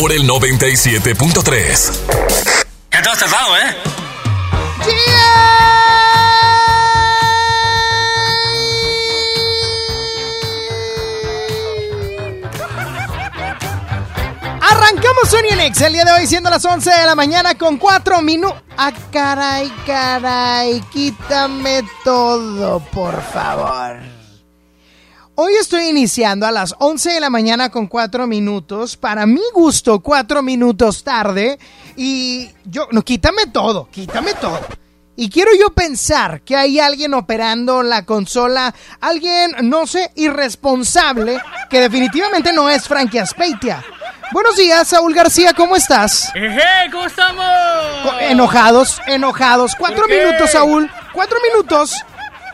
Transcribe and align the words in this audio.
Por 0.00 0.10
el 0.10 0.28
97.3. 0.28 1.92
¿Qué 2.90 2.98
te 3.00 3.08
has 3.08 3.16
tardado, 3.16 3.56
eh? 3.56 3.76
Arrancamos 14.60 15.28
Sony 15.28 15.52
en 15.52 15.60
Exa 15.60 15.86
el 15.86 15.92
día 15.92 16.04
de 16.04 16.10
hoy 16.10 16.26
siendo 16.26 16.50
las 16.50 16.64
11 16.64 16.90
de 16.90 17.06
la 17.06 17.14
mañana 17.14 17.56
con 17.56 17.76
4 17.76 18.20
minutos. 18.20 18.60
Ah, 18.76 18.92
caray, 19.12 19.72
caray, 19.86 20.80
quítame 20.92 21.84
todo, 22.02 22.80
por 22.80 23.22
favor. 23.22 24.13
Hoy 25.36 25.54
estoy 25.54 25.88
iniciando 25.88 26.46
a 26.46 26.52
las 26.52 26.76
11 26.78 27.10
de 27.10 27.20
la 27.20 27.28
mañana 27.28 27.68
con 27.68 27.88
4 27.88 28.28
minutos. 28.28 28.96
Para 28.96 29.26
mi 29.26 29.42
gusto, 29.52 29.98
4 29.98 30.42
minutos 30.42 31.02
tarde. 31.02 31.58
Y 31.96 32.50
yo, 32.64 32.86
no, 32.92 33.02
quítame 33.02 33.48
todo, 33.48 33.88
quítame 33.90 34.34
todo. 34.34 34.60
Y 35.16 35.28
quiero 35.30 35.50
yo 35.58 35.70
pensar 35.70 36.42
que 36.42 36.54
hay 36.54 36.78
alguien 36.78 37.14
operando 37.14 37.82
la 37.82 38.04
consola, 38.04 38.72
alguien, 39.00 39.56
no 39.62 39.88
sé, 39.88 40.12
irresponsable, 40.14 41.40
que 41.68 41.80
definitivamente 41.80 42.52
no 42.52 42.70
es 42.70 42.86
Frankie 42.86 43.18
Aspeitia. 43.18 43.84
Buenos 44.32 44.56
días, 44.56 44.86
Saúl 44.86 45.14
García, 45.14 45.52
¿cómo 45.52 45.74
estás? 45.74 46.32
¿Cómo 46.92 47.06
estamos? 47.06 47.44
Enojados, 48.20 49.00
enojados. 49.08 49.74
Cuatro 49.76 50.06
minutos, 50.06 50.52
Saúl. 50.52 50.88
Cuatro 51.12 51.38
minutos. 51.52 52.04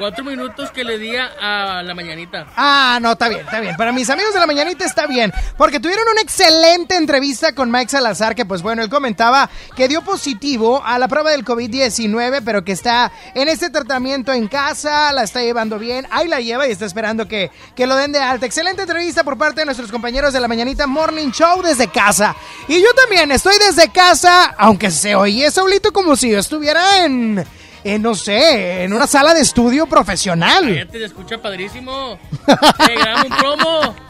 Cuatro 0.01 0.25
minutos 0.25 0.71
que 0.71 0.83
le 0.83 0.97
di 0.97 1.15
a 1.15 1.83
la 1.85 1.95
mañanita. 1.95 2.47
Ah, 2.57 2.99
no, 3.03 3.13
está 3.13 3.29
bien, 3.29 3.43
está 3.43 3.61
bien. 3.61 3.77
Para 3.77 3.93
mis 3.93 4.09
amigos 4.09 4.33
de 4.33 4.41
la 4.41 4.47
mañanita 4.47 4.87
está 4.87 5.07
bien. 5.07 5.31
Porque 5.59 5.79
tuvieron 5.79 6.07
una 6.11 6.23
excelente 6.23 6.97
entrevista 6.97 7.55
con 7.55 7.71
Mike 7.71 7.91
Salazar, 7.91 8.35
que 8.35 8.47
pues 8.47 8.63
bueno, 8.63 8.83
él 8.83 8.89
comentaba 8.89 9.51
que 9.77 9.89
dio 9.89 10.01
positivo 10.01 10.83
a 10.83 10.99
la 10.99 11.07
prueba 11.07 11.33
del 11.33 11.45
COVID-19, 11.45 12.41
pero 12.43 12.65
que 12.65 12.73
está 12.73 13.13
en 13.35 13.49
este 13.49 13.69
tratamiento 13.69 14.33
en 14.33 14.49
casa, 14.49 15.13
la 15.13 15.25
está 15.25 15.43
llevando 15.43 15.79
bien, 15.79 16.07
ahí 16.11 16.29
la 16.29 16.41
lleva 16.41 16.67
y 16.67 16.71
está 16.71 16.87
esperando 16.87 17.29
que, 17.29 17.51
que 17.77 17.87
lo 17.87 17.95
den 17.95 18.13
de 18.13 18.21
alta. 18.21 18.47
Excelente 18.47 18.81
entrevista 18.81 19.23
por 19.23 19.37
parte 19.37 19.61
de 19.61 19.67
nuestros 19.67 19.93
compañeros 19.93 20.33
de 20.33 20.41
la 20.41 20.49
mañanita 20.49 20.87
Morning 20.87 21.31
Show 21.31 21.61
desde 21.61 21.89
casa. 21.89 22.35
Y 22.69 22.81
yo 22.81 22.89
también 22.95 23.31
estoy 23.33 23.57
desde 23.59 23.93
casa, 23.93 24.55
aunque 24.57 24.91
se 24.91 25.15
oye 25.15 25.51
Saulito 25.51 25.93
como 25.93 26.17
si 26.17 26.31
yo 26.31 26.39
estuviera 26.39 27.05
en... 27.05 27.60
en, 27.85 28.03
no 28.03 28.15
sé, 28.15 28.85
en 28.85 28.93
una 28.93 29.07
sala 29.07 29.35
de 29.35 29.41
estudio 29.41 29.87
profesional. 29.87 30.75
Ya 30.75 30.87
te 30.87 31.05
escucha 31.05 31.39
padrísimo. 31.39 32.19
Te 32.87 32.95
grabamos 32.95 33.27
un 33.31 33.37
promo. 33.37 33.97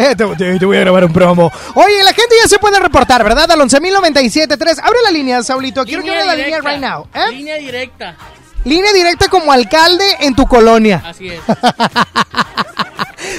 Eh, 0.00 0.16
te, 0.16 0.26
te- 0.34 0.58
te 0.58 0.66
voy 0.66 0.78
a 0.78 0.80
grabar 0.80 1.04
un 1.04 1.12
promo. 1.12 1.52
Oye, 1.76 2.02
la 2.02 2.12
gente 2.12 2.34
ya 2.42 2.48
se 2.48 2.58
puede 2.58 2.80
reportar, 2.80 3.22
¿verdad? 3.22 3.48
Al 3.52 3.60
11.097.3. 3.60 4.80
Abre 4.82 4.98
la 5.04 5.12
línea, 5.12 5.44
Saulito. 5.44 5.84
Quiero 5.84 6.02
que 6.02 6.10
abra 6.10 6.24
la 6.24 6.34
línea 6.34 6.58
right 6.60 6.80
now. 6.80 7.06
¿eh? 7.14 7.30
Línea 7.30 7.54
directa. 7.54 8.16
Línea 8.64 8.92
directa 8.92 9.28
como 9.28 9.52
alcalde 9.52 10.04
en 10.22 10.34
tu 10.34 10.44
colonia. 10.48 11.00
Así 11.06 11.28
es. 11.28 11.40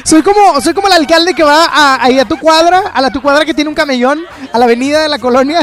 Soy 0.03 0.21
como, 0.21 0.59
soy 0.61 0.73
como 0.73 0.87
el 0.87 0.93
alcalde 0.93 1.33
que 1.33 1.43
va 1.43 1.65
a, 1.65 2.03
ahí 2.03 2.19
a 2.19 2.25
tu 2.25 2.37
cuadra, 2.37 2.91
a 2.93 3.01
la 3.01 3.11
tu 3.11 3.21
cuadra 3.21 3.45
que 3.45 3.53
tiene 3.53 3.69
un 3.69 3.75
camellón, 3.75 4.23
a 4.51 4.59
la 4.59 4.65
avenida 4.65 5.01
de 5.01 5.09
la 5.09 5.19
colonia. 5.19 5.61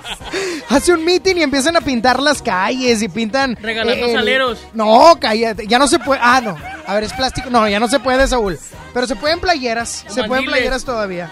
Hace 0.68 0.92
un 0.92 1.04
meeting 1.04 1.36
y 1.36 1.42
empiezan 1.42 1.76
a 1.76 1.80
pintar 1.80 2.20
las 2.20 2.42
calles 2.42 3.02
y 3.02 3.08
pintan. 3.08 3.56
Regalando 3.60 4.12
saleros. 4.12 4.58
No, 4.72 5.16
cállate. 5.20 5.66
Ya 5.66 5.78
no 5.78 5.88
se 5.88 5.98
puede. 5.98 6.20
Ah, 6.22 6.40
no. 6.40 6.56
A 6.86 6.94
ver, 6.94 7.04
es 7.04 7.12
plástico. 7.12 7.50
No, 7.50 7.68
ya 7.68 7.80
no 7.80 7.88
se 7.88 7.98
puede, 8.00 8.26
Saúl. 8.26 8.58
Pero 8.94 9.06
se 9.06 9.16
pueden 9.16 9.40
playeras. 9.40 10.04
O 10.08 10.12
se 10.12 10.24
pueden 10.24 10.44
playeras 10.44 10.84
todavía. 10.84 11.30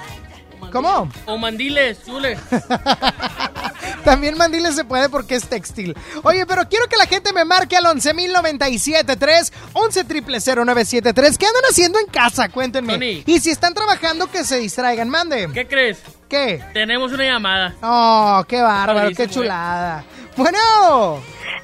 ¿Cómo? 0.70 1.10
O 1.26 1.38
mandiles, 1.38 2.04
chule. 2.04 2.38
También 4.04 4.36
mandiles 4.36 4.74
se 4.74 4.84
puede 4.84 5.08
porque 5.08 5.34
es 5.34 5.48
textil. 5.48 5.96
Oye, 6.22 6.46
pero 6.46 6.68
quiero 6.68 6.86
que 6.86 6.96
la 6.96 7.06
gente 7.06 7.32
me 7.32 7.44
marque 7.44 7.76
al 7.76 7.84
11.097.3, 7.84 9.52
11.000.973. 9.74 11.36
¿Qué 11.36 11.46
andan 11.46 11.62
haciendo 11.68 11.98
en 11.98 12.06
casa? 12.06 12.48
Cuéntenme. 12.48 12.94
Tony. 12.94 13.22
Y 13.26 13.40
si 13.40 13.50
están 13.50 13.74
trabajando, 13.74 14.30
que 14.30 14.44
se 14.44 14.58
distraigan. 14.58 15.08
Mande. 15.08 15.48
¿Qué 15.52 15.66
crees? 15.66 15.98
¿Qué? 16.28 16.62
Tenemos 16.72 17.12
una 17.12 17.24
llamada. 17.24 17.74
Oh, 17.82 18.44
qué 18.46 18.60
bárbaro, 18.60 19.10
qué 19.16 19.28
chulada. 19.28 20.04
Bueno, 20.36 21.20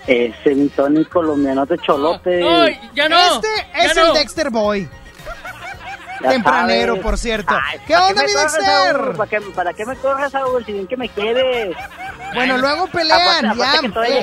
Ese 0.07 0.55
mi 0.55 0.69
Tony 0.69 1.05
colombiano 1.05 1.65
de 1.67 1.79
cholote. 1.79 2.43
¡Ay, 2.43 2.81
ya 2.95 3.09
no! 3.09 3.17
este 3.37 3.49
ya 3.73 3.85
es 3.85 3.97
no. 3.97 4.07
el 4.07 4.15
Dexter 4.15 4.51
Boy. 4.51 4.89
Tempranero, 6.31 6.93
sabes. 6.95 7.03
por 7.03 7.19
cierto. 7.19 7.55
Ay, 7.63 7.79
¿Qué 7.87 7.93
¿para 7.95 8.07
onda, 8.09 8.23
mi 8.23 8.33
Dexter? 8.33 9.17
¿Para 9.17 9.31
qué, 9.31 9.41
¿Para 9.55 9.73
qué 9.73 9.87
me 9.87 9.97
corres, 9.97 10.33
Saúl? 10.33 10.65
Si 10.65 10.73
bien 10.73 10.87
que 10.87 10.97
me 10.97 11.09
quieres. 11.09 11.77
Bueno, 12.35 12.59
luego 12.59 12.87
pelean, 12.89 13.47
Aparte- 13.47 13.87
aparte 13.87 14.21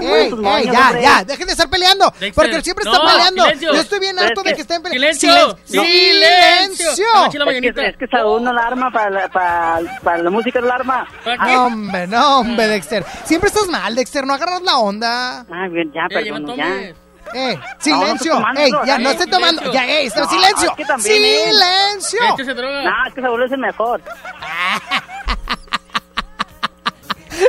ya. 0.00 0.60
ya, 0.72 1.00
ya, 1.00 1.24
dejen 1.24 1.46
de 1.46 1.52
estar 1.52 1.68
peleando. 1.68 2.04
Dexter, 2.20 2.32
Porque 2.34 2.62
siempre 2.62 2.84
están 2.84 3.02
no, 3.04 3.10
peleando. 3.10 3.42
silencio. 3.44 3.72
Yo 3.74 3.80
estoy 3.80 3.98
bien 4.00 4.18
harto 4.18 4.40
es 4.40 4.44
de 4.44 4.50
que- 4.50 4.54
que 4.56 4.62
estén 4.62 4.82
peleando. 4.82 5.12
Silencio. 5.18 5.58
¡Silencio! 5.64 6.96
La 7.44 7.52
Es 7.52 7.74
que, 7.74 7.86
es 7.88 7.96
que 7.96 8.06
Saúl 8.06 8.42
no 8.44 8.52
la 8.52 8.66
arma 8.66 8.90
para 8.90 9.10
la, 9.10 9.28
para, 9.28 9.80
para 10.02 10.18
la 10.18 10.30
música, 10.30 10.60
no 10.60 10.66
la 10.68 10.74
arma. 10.74 11.08
No, 11.46 11.66
hombre, 11.66 12.06
no, 12.06 12.38
hombre, 12.40 12.68
Dexter. 12.68 13.04
Siempre 13.24 13.48
estás 13.48 13.66
mal, 13.68 13.94
Dexter. 13.94 14.26
No 14.26 14.34
agarras 14.34 14.62
la 14.62 14.78
onda. 14.78 15.40
Ah, 15.50 15.68
bien, 15.70 15.90
ya, 15.92 16.06
perdón, 16.08 16.56
ya. 16.56 16.92
Eh, 17.34 17.58
silencio. 17.78 18.14
estoy 18.14 18.28
tomando, 18.30 18.60
Ey, 18.60 18.72
ya, 18.86 18.98
no 18.98 19.10
estoy 19.10 19.26
tomando. 19.30 19.72
Ya, 19.72 19.86
ey, 19.86 20.06
está, 20.06 20.20
No, 20.22 20.28
silencio. 20.30 20.70
es 20.70 20.76
que 20.76 20.84
también, 20.84 21.16
eh. 21.24 21.44
Silencio. 21.52 22.20
Este 22.30 22.44
se 22.44 22.54
droga. 22.54 22.82
No, 22.84 22.90
es 23.08 23.14
que 23.14 23.20
Saúl 23.20 23.42
es 23.42 23.52
el 23.52 23.58
mejor. 23.58 24.00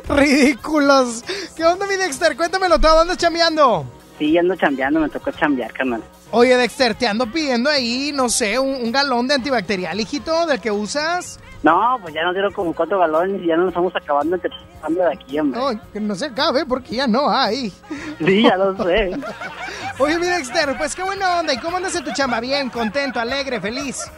Ridículos. 0.08 1.24
¿Qué 1.56 1.66
onda, 1.66 1.86
mi 1.88 1.96
Dexter? 1.96 2.36
Cuéntamelo 2.38 2.80
todo. 2.80 2.92
¿Dónde 2.92 3.02
andas 3.14 3.18
chambeando? 3.18 3.86
Sí, 4.20 4.38
ando 4.38 4.56
chambeando, 4.56 5.00
me 5.00 5.10
tocó 5.10 5.32
chambear, 5.32 5.72
carnal. 5.74 6.04
Oye, 6.32 6.56
Dexter, 6.56 6.96
te 6.96 7.08
ando 7.08 7.26
pidiendo 7.28 7.70
ahí, 7.70 8.12
no 8.14 8.30
sé, 8.30 8.58
un, 8.60 8.70
un 8.76 8.92
galón 8.92 9.28
de 9.28 9.34
antibacterial, 9.34 10.00
hijito, 10.00 10.46
del 10.46 10.62
que 10.62 10.72
usas. 10.72 11.40
No, 11.64 11.98
pues 12.02 12.14
ya 12.14 12.24
nos 12.24 12.34
dieron 12.34 12.54
como 12.54 12.74
cuatro 12.74 13.00
galones 13.00 13.42
y 13.42 13.48
ya 13.48 13.56
nos 13.58 13.68
estamos 13.70 13.94
acabando 13.96 14.36
entre 14.36 14.50
de 14.90 15.14
aquí, 15.14 15.40
hombre. 15.40 15.60
No, 15.60 15.92
que 15.92 16.00
no 16.00 16.16
se 16.16 16.26
acabe 16.26 16.66
porque 16.66 16.96
ya 16.96 17.08
no 17.08 17.30
hay. 17.30 17.72
Sí, 18.26 18.44
ya 18.44 18.58
lo 18.58 18.76
sé. 18.84 19.12
Oye, 20.02 20.18
mi 20.18 20.26
Dexter, 20.26 20.76
pues 20.78 20.96
qué 20.96 21.04
buena 21.04 21.40
onda. 21.40 21.54
¿Y 21.54 21.58
cómo 21.58 21.78
andas 21.78 21.96
en 21.96 22.04
tu 22.04 22.12
chamba? 22.12 22.40
Bien, 22.40 22.70
contento, 22.72 23.20
alegre, 23.20 23.62
feliz. 23.62 24.12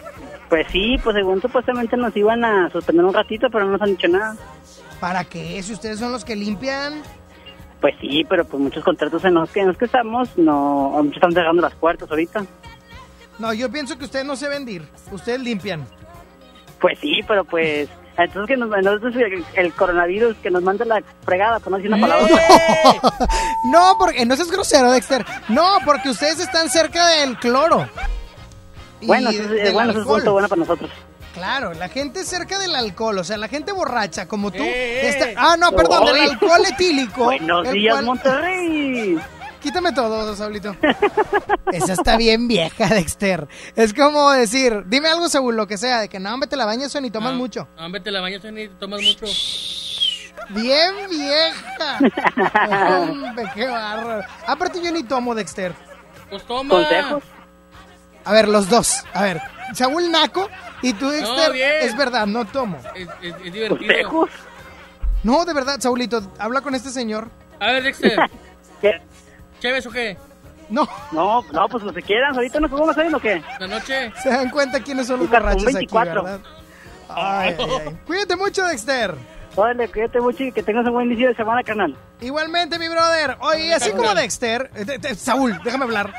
Pues 0.48 0.66
sí, 0.72 0.98
pues 1.04 1.16
según 1.16 1.42
supuestamente 1.42 1.98
nos 1.98 2.16
iban 2.16 2.46
a 2.46 2.70
suspender 2.70 3.04
un 3.04 3.14
ratito, 3.14 3.50
pero 3.52 3.66
no 3.66 3.72
nos 3.72 3.82
han 3.82 3.90
dicho 3.90 4.08
nada. 4.08 4.38
¿Para 5.02 5.26
qué? 5.26 5.62
Si 5.62 5.74
ustedes 5.74 6.00
son 6.00 6.14
los 6.14 6.24
que 6.24 6.38
limpian. 6.38 7.02
Pues 7.82 7.96
sí, 8.00 8.26
pero 8.30 8.46
pues 8.46 8.64
muchos 8.64 8.82
contratos 8.82 9.26
en 9.26 9.34
los 9.34 9.50
que, 9.50 9.60
en 9.60 9.68
los 9.68 9.78
que 9.78 9.86
estamos, 9.86 10.38
no, 10.38 10.92
muchos 11.04 11.16
están 11.16 11.34
cerrando 11.34 11.62
las 11.62 11.76
puertas 11.76 12.10
ahorita. 12.10 12.46
No, 13.40 13.54
yo 13.54 13.70
pienso 13.70 13.98
que 13.98 14.06
ustedes 14.06 14.26
no 14.26 14.38
se 14.38 14.48
ven 14.48 14.70
ir. 14.70 14.88
Ustedes 15.12 15.42
limpian. 15.42 15.86
Pues 16.80 16.98
sí, 17.00 17.20
pero 17.28 17.44
pues, 17.44 17.90
entonces 18.18 18.48
que 18.48 18.58
nos, 18.58 18.76
entonces 18.78 19.16
el, 19.16 19.46
el 19.56 19.74
coronavirus 19.74 20.36
que 20.38 20.52
nos 20.52 20.62
manda 20.64 20.86
la 20.86 21.02
fregada, 21.26 21.60
por 21.60 21.72
no 21.72 21.78
decir 21.78 21.92
una 21.94 22.02
palabra. 22.02 22.28
No, 23.66 23.96
porque 23.98 24.26
no 24.26 24.36
seas 24.36 24.52
grosero, 24.52 24.92
Dexter. 24.92 25.26
No, 25.50 25.78
porque 25.86 26.10
ustedes 26.10 26.40
están 26.40 26.70
cerca 26.70 27.08
del 27.08 27.38
cloro. 27.40 27.88
Bueno, 29.02 29.30
eso, 29.30 29.42
es- 29.44 29.50
del 29.50 29.74
bueno, 29.74 29.92
eso 29.92 30.02
es 30.02 30.06
punto 30.08 30.34
bueno 30.34 30.48
para 30.50 30.60
nosotros. 30.60 30.92
Claro, 31.34 31.74
la 31.74 31.90
gente 31.90 32.24
cerca 32.26 32.60
del 32.60 32.76
alcohol, 32.76 33.18
o 33.18 33.24
sea, 33.24 33.38
la 33.38 33.48
gente 33.48 33.72
borracha 33.72 34.28
como 34.28 34.52
tú. 34.52 34.62
Eh, 34.62 35.10
está- 35.10 35.30
eh. 35.32 35.36
Ah, 35.38 35.56
no, 35.58 35.72
perdón, 35.72 36.06
del 36.06 36.22
alcohol 36.30 36.62
etílico. 36.70 37.24
Buenos 37.26 37.68
el 37.68 37.74
días, 37.74 37.94
cual- 37.96 38.06
Monterrey. 38.06 39.18
Quítame 39.64 39.94
todo, 39.94 40.36
Saulito. 40.36 40.76
Esa 41.72 41.94
está 41.94 42.18
bien 42.18 42.48
vieja, 42.48 42.88
Dexter. 42.88 43.48
Es 43.76 43.94
como 43.94 44.30
decir, 44.32 44.84
dime 44.88 45.08
algo 45.08 45.30
según 45.30 45.56
lo 45.56 45.66
que 45.68 45.78
sea, 45.78 46.02
de 46.02 46.10
que 46.10 46.20
no, 46.20 46.34
hombre, 46.34 46.48
te 46.50 46.56
la 46.58 46.66
bañas 46.66 46.94
ni 47.02 47.10
tomas 47.10 47.34
mucho. 47.34 47.68
ah, 47.78 47.88
vete 47.90 48.12
la 48.12 48.20
bañas 48.22 48.42
y 48.44 48.68
tomas 48.80 49.02
mucho. 49.02 49.26
Bien 50.50 50.94
vieja. 51.10 51.98
hombre, 53.00 53.46
qué 53.56 53.66
bárbaro. 53.68 54.24
Aparte 54.46 54.82
yo 54.84 54.92
ni 54.92 55.04
tomo, 55.04 55.34
Dexter. 55.34 55.74
Pues 56.30 56.44
toma. 56.44 56.70
¿Consejos? 56.76 57.24
A 58.26 58.32
ver, 58.34 58.48
los 58.50 58.70
dos. 58.70 59.04
A 59.14 59.24
ver, 59.24 59.42
Saúl 59.74 60.12
Naco 60.12 60.50
y 60.82 60.92
tú, 60.94 61.10
Dexter. 61.10 61.54
bien. 61.54 61.72
es 61.82 61.96
verdad, 61.96 62.26
no 62.28 62.46
tomo. 62.46 62.78
Es, 62.96 63.08
es- 63.22 63.36
es 63.46 63.54
divertido. 63.54 63.78
¿Consejos? 63.78 64.30
No, 65.24 65.46
de 65.46 65.54
verdad, 65.54 65.80
Saulito, 65.80 66.22
habla 66.38 66.60
con 66.62 66.76
este 66.76 66.90
señor. 66.90 67.30
A 67.62 67.68
ver, 67.68 67.84
Dexter. 67.84 68.18
¿Qué? 68.82 69.02
¿Chéves 69.64 69.86
o 69.86 69.92
qué? 69.92 70.18
No, 70.70 70.86
No, 71.14 71.42
no, 71.54 71.70
pues 71.70 71.84
lo 71.86 71.94
que 71.94 72.02
quieran. 72.02 72.36
¿Ahorita 72.36 72.60
nos 72.60 72.70
podemos 72.70 72.94
salir 72.94 73.16
o 73.16 73.20
qué? 73.22 73.42
¿La 73.62 73.68
noche? 73.68 74.12
se 74.22 74.28
dan 74.30 74.50
cuenta 74.50 74.82
quiénes 74.82 75.08
son 75.08 75.22
los 75.22 75.30
borrachos 75.30 75.64
aquí, 75.68 75.74
24. 75.76 76.22
¿verdad? 76.22 76.40
Ay, 77.08 77.56
ay, 77.58 77.66
ay. 77.88 77.98
Cuídate 78.06 78.36
mucho, 78.36 78.66
Dexter. 78.66 79.16
Órale, 79.56 79.88
cuídate 79.88 80.20
mucho 80.20 80.44
y 80.44 80.52
que 80.52 80.64
tengas 80.64 80.86
un 80.86 80.92
buen 80.92 81.06
inicio 81.08 81.30
de 81.30 81.36
semana, 81.36 81.64
carnal. 81.64 81.96
Igualmente, 82.20 82.78
mi 82.78 82.90
brother. 82.90 83.38
Oye, 83.40 83.74
así 83.74 83.92
como 83.92 84.14
Dexter, 84.14 84.70
eh, 84.76 84.84
de- 84.84 84.98
de- 84.98 85.16
Saúl, 85.16 85.58
déjame 85.64 85.86
hablar. 85.86 86.14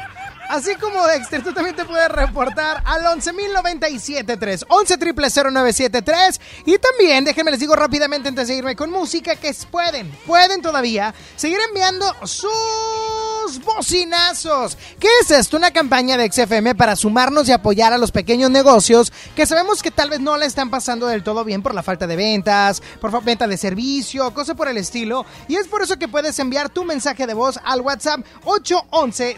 Así 0.48 0.74
como 0.76 1.06
Dexter, 1.06 1.42
tú 1.42 1.52
también 1.52 1.74
te 1.74 1.84
puedes 1.84 2.08
reportar 2.08 2.82
al 2.84 3.02
11.097.3, 3.04 4.66
11.000.973. 4.66 6.40
Y 6.66 6.78
también, 6.78 7.24
déjenme 7.24 7.50
les 7.50 7.60
digo 7.60 7.74
rápidamente 7.74 8.28
antes 8.28 8.46
de 8.46 8.52
seguirme 8.52 8.76
con 8.76 8.90
música, 8.90 9.36
que 9.36 9.54
pueden, 9.70 10.10
pueden 10.26 10.62
todavía 10.62 11.14
seguir 11.36 11.58
enviando 11.68 12.06
sus 12.24 13.64
bocinazos. 13.64 14.76
¿Qué 14.98 15.08
es 15.20 15.30
esto? 15.30 15.56
Una 15.56 15.70
campaña 15.70 16.16
de 16.16 16.30
XFM 16.30 16.74
para 16.74 16.96
sumarnos 16.96 17.48
y 17.48 17.52
apoyar 17.52 17.92
a 17.92 17.98
los 17.98 18.10
pequeños 18.10 18.50
negocios 18.50 19.12
que 19.34 19.46
sabemos 19.46 19.82
que 19.82 19.90
tal 19.90 20.10
vez 20.10 20.20
no 20.20 20.36
le 20.36 20.46
están 20.46 20.70
pasando 20.70 21.06
del 21.06 21.22
todo 21.22 21.44
bien 21.44 21.62
por 21.62 21.74
la 21.74 21.82
falta 21.82 22.06
de 22.06 22.16
ventas, 22.16 22.82
por 23.00 23.22
venta 23.22 23.46
de 23.46 23.56
servicio, 23.56 24.32
cosa 24.32 24.54
por 24.54 24.68
el 24.68 24.76
estilo. 24.76 25.24
Y 25.48 25.56
es 25.56 25.68
por 25.68 25.82
eso 25.82 25.98
que 25.98 26.08
puedes 26.08 26.38
enviar 26.38 26.68
tu 26.68 26.84
mensaje 26.84 27.26
de 27.26 27.34
voz 27.34 27.58
al 27.64 27.80
WhatsApp 27.80 28.20
811 28.44 29.36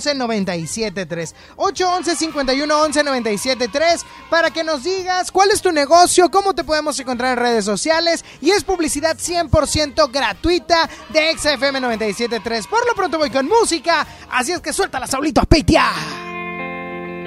5111 0.00 0.14
973 0.54 1.34
811 1.56 2.16
5111 2.16 3.02
973 3.04 4.04
para 4.30 4.50
que 4.50 4.64
nos 4.64 4.84
digas 4.84 5.30
cuál 5.30 5.50
es 5.50 5.60
tu 5.62 5.72
negocio, 5.72 6.30
cómo 6.30 6.54
te 6.54 6.64
podemos 6.64 6.98
encontrar 7.00 7.32
en 7.32 7.44
redes 7.44 7.64
sociales 7.64 8.24
y 8.40 8.50
es 8.50 8.64
publicidad 8.64 9.16
100% 9.16 10.10
gratuita 10.12 10.88
de 11.10 11.32
XFM 11.36 11.80
973. 11.80 12.66
Por 12.66 12.86
lo 12.86 12.94
pronto 12.94 13.18
voy 13.18 13.30
con 13.30 13.46
música, 13.48 14.06
así 14.30 14.52
es 14.52 14.60
que 14.60 14.72
suelta 14.72 14.98
la 15.00 15.06
Saulito 15.06 15.40
Apetia. 15.40 15.84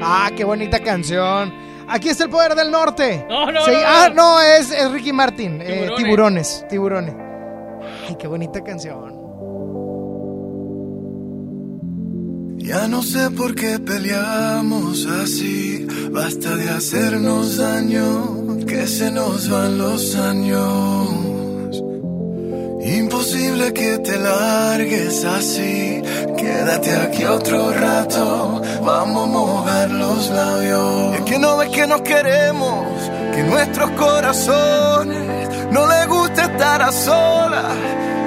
Ah, 0.01 0.29
qué 0.35 0.44
bonita 0.44 0.79
canción. 0.81 1.53
Aquí 1.88 2.09
está 2.09 2.23
el 2.25 2.29
poder 2.29 2.56
del 2.56 2.71
norte. 2.71 3.25
No, 3.29 3.51
no, 3.51 3.63
Sí, 3.63 3.71
no, 3.71 3.79
no. 3.79 3.85
Ah, 3.88 4.09
no, 4.13 4.41
es, 4.41 4.71
es 4.71 4.91
Ricky 4.91 5.13
Martin. 5.13 5.62
eh, 5.62 5.91
Tiburones. 5.95 6.65
tiburones, 6.67 7.13
tiburones. 7.13 7.15
Ay, 8.07 8.15
qué 8.19 8.27
bonita 8.27 8.63
canción. 8.63 9.14
Ya 12.57 12.88
no 12.88 13.04
sé 13.04 13.30
por 13.31 13.54
qué 13.56 13.80
peleamos 13.80 15.06
así, 15.06 15.88
basta 16.12 16.56
de 16.56 16.69
hacernos 16.69 17.57
daño, 17.57 18.66
que 18.66 18.88
se 18.88 19.12
nos 19.12 19.50
van 19.50 19.78
los 19.78 20.16
años. 20.16 21.25
Imposible 22.86 23.74
que 23.74 23.98
te 24.00 24.18
largues 24.18 25.25
así, 25.25 26.02
quédate 26.38 26.96
aquí 26.96 27.25
otro 27.25 27.72
rato, 27.72 28.62
vamos 28.84 29.24
a 29.24 29.31
mojar 29.31 29.92
los 29.92 30.30
labios. 30.30 31.16
Es 31.16 31.22
que 31.22 31.40
no 31.40 31.58
ves 31.58 31.69
que 31.69 31.88
nos 31.88 32.01
queremos, 32.01 32.86
que 33.34 33.44
nuestros 33.44 33.90
corazones 33.92 35.50
no 35.72 35.88
les 35.88 36.08
gusta 36.08 36.46
estar 36.46 36.81
a 36.81 36.92
solas, 36.92 37.74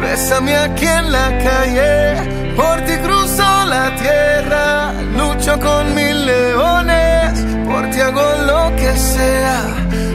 Bésame 0.00 0.56
aquí 0.56 0.86
en 0.86 1.12
la 1.12 1.28
calle, 1.38 2.54
por 2.56 2.80
ti 2.82 2.96
cruzo 3.04 3.64
la 3.66 3.94
tierra, 3.96 4.92
lucho 5.16 5.58
con 5.58 5.94
mil 5.94 6.26
leones, 6.26 7.40
por 7.66 7.90
ti 7.90 8.00
hago 8.00 8.22
lo 8.46 8.76
que 8.76 8.96
sea, 8.96 9.62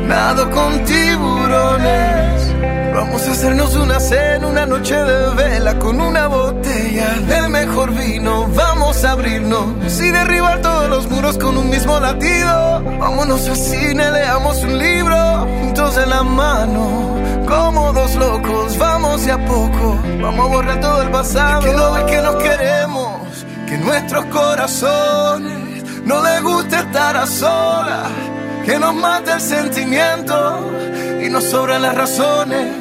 nado 0.08 0.50
con 0.52 0.84
tiburones. 0.86 2.54
Vamos 2.94 3.28
a 3.28 3.32
hacernos 3.32 3.76
una 3.76 4.00
cena, 4.00 4.48
una 4.48 4.66
noche 4.66 4.96
de 4.96 5.36
vela 5.36 5.80
con 5.80 6.00
una 6.00 6.28
botella 6.28 7.10
del 7.28 7.50
mejor 7.50 7.92
vino. 7.92 8.48
Vamos 8.54 8.71
a 9.04 9.12
abrirnos 9.14 10.00
y 10.00 10.12
derribar 10.12 10.62
todos 10.62 10.90
los 10.90 11.10
muros 11.10 11.38
con 11.38 11.58
un 11.58 11.70
mismo 11.70 12.00
latido. 12.00 12.84
Vámonos 13.00 13.48
al 13.48 13.56
cine, 13.56 14.12
leamos 14.12 14.62
un 14.64 14.78
libro 14.78 15.48
juntos 15.62 15.98
en 15.98 16.10
la 16.10 16.24
mano. 16.24 17.16
Como 17.48 17.94
dos 17.94 18.16
locos, 18.16 18.78
vamos 18.78 19.26
de 19.26 19.32
a 19.32 19.46
poco. 19.46 19.98
Vamos 20.22 20.46
a 20.46 20.50
borrar 20.50 20.82
todo 20.82 21.02
el 21.02 21.10
pasado. 21.10 21.62
que 21.62 21.74
no 21.74 21.94
ves 21.94 22.04
que 22.04 22.22
nos 22.22 22.36
queremos, 22.36 23.46
que 23.68 23.78
nuestros 23.78 24.26
corazones 24.26 25.84
no 26.06 26.22
les 26.24 26.44
gusta 26.44 26.82
estar 26.82 27.18
a 27.18 27.26
solas. 27.26 28.10
Que 28.66 28.78
nos 28.78 28.94
mata 28.94 29.36
el 29.36 29.42
sentimiento 29.42 30.70
y 31.26 31.30
nos 31.30 31.46
sobran 31.46 31.82
las 31.82 31.96
razones. 31.96 32.81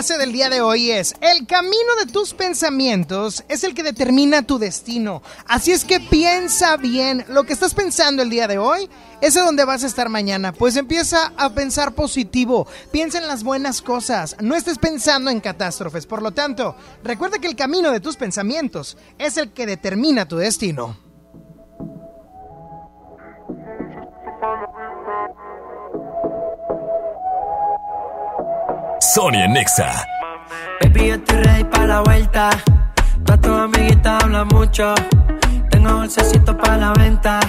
frase 0.00 0.16
del 0.16 0.32
día 0.32 0.48
de 0.48 0.62
hoy 0.62 0.92
es, 0.92 1.14
el 1.20 1.46
camino 1.46 1.94
de 2.02 2.10
tus 2.10 2.32
pensamientos 2.32 3.44
es 3.50 3.64
el 3.64 3.74
que 3.74 3.82
determina 3.82 4.46
tu 4.46 4.58
destino. 4.58 5.22
Así 5.46 5.72
es 5.72 5.84
que 5.84 6.00
piensa 6.00 6.78
bien, 6.78 7.22
lo 7.28 7.44
que 7.44 7.52
estás 7.52 7.74
pensando 7.74 8.22
el 8.22 8.30
día 8.30 8.48
de 8.48 8.56
hoy 8.56 8.88
es 9.20 9.36
a 9.36 9.42
donde 9.42 9.66
vas 9.66 9.84
a 9.84 9.86
estar 9.86 10.08
mañana. 10.08 10.54
Pues 10.54 10.76
empieza 10.76 11.34
a 11.36 11.52
pensar 11.52 11.94
positivo, 11.94 12.66
piensa 12.90 13.18
en 13.18 13.28
las 13.28 13.44
buenas 13.44 13.82
cosas, 13.82 14.36
no 14.40 14.56
estés 14.56 14.78
pensando 14.78 15.30
en 15.30 15.40
catástrofes. 15.40 16.06
Por 16.06 16.22
lo 16.22 16.30
tanto, 16.30 16.74
recuerda 17.04 17.38
que 17.38 17.48
el 17.48 17.54
camino 17.54 17.90
de 17.90 18.00
tus 18.00 18.16
pensamientos 18.16 18.96
es 19.18 19.36
el 19.36 19.52
que 19.52 19.66
determina 19.66 20.26
tu 20.26 20.38
destino. 20.38 21.09
Sony 29.00 29.42
en 29.44 29.54
Nexa. 29.54 30.06
Baby, 30.82 31.08
yo 31.08 31.14
estoy 31.14 31.36
ready 31.38 31.64
para 31.64 31.86
la 31.86 32.00
vuelta. 32.02 32.50
Todas 33.24 33.40
tus 33.40 33.58
amiguitas 33.58 34.22
hablan 34.22 34.46
mucho. 34.48 34.94
Tengo 35.70 35.94
bolsecito 35.94 36.56
para 36.56 36.76
la 36.76 36.92
venta. 36.92 37.40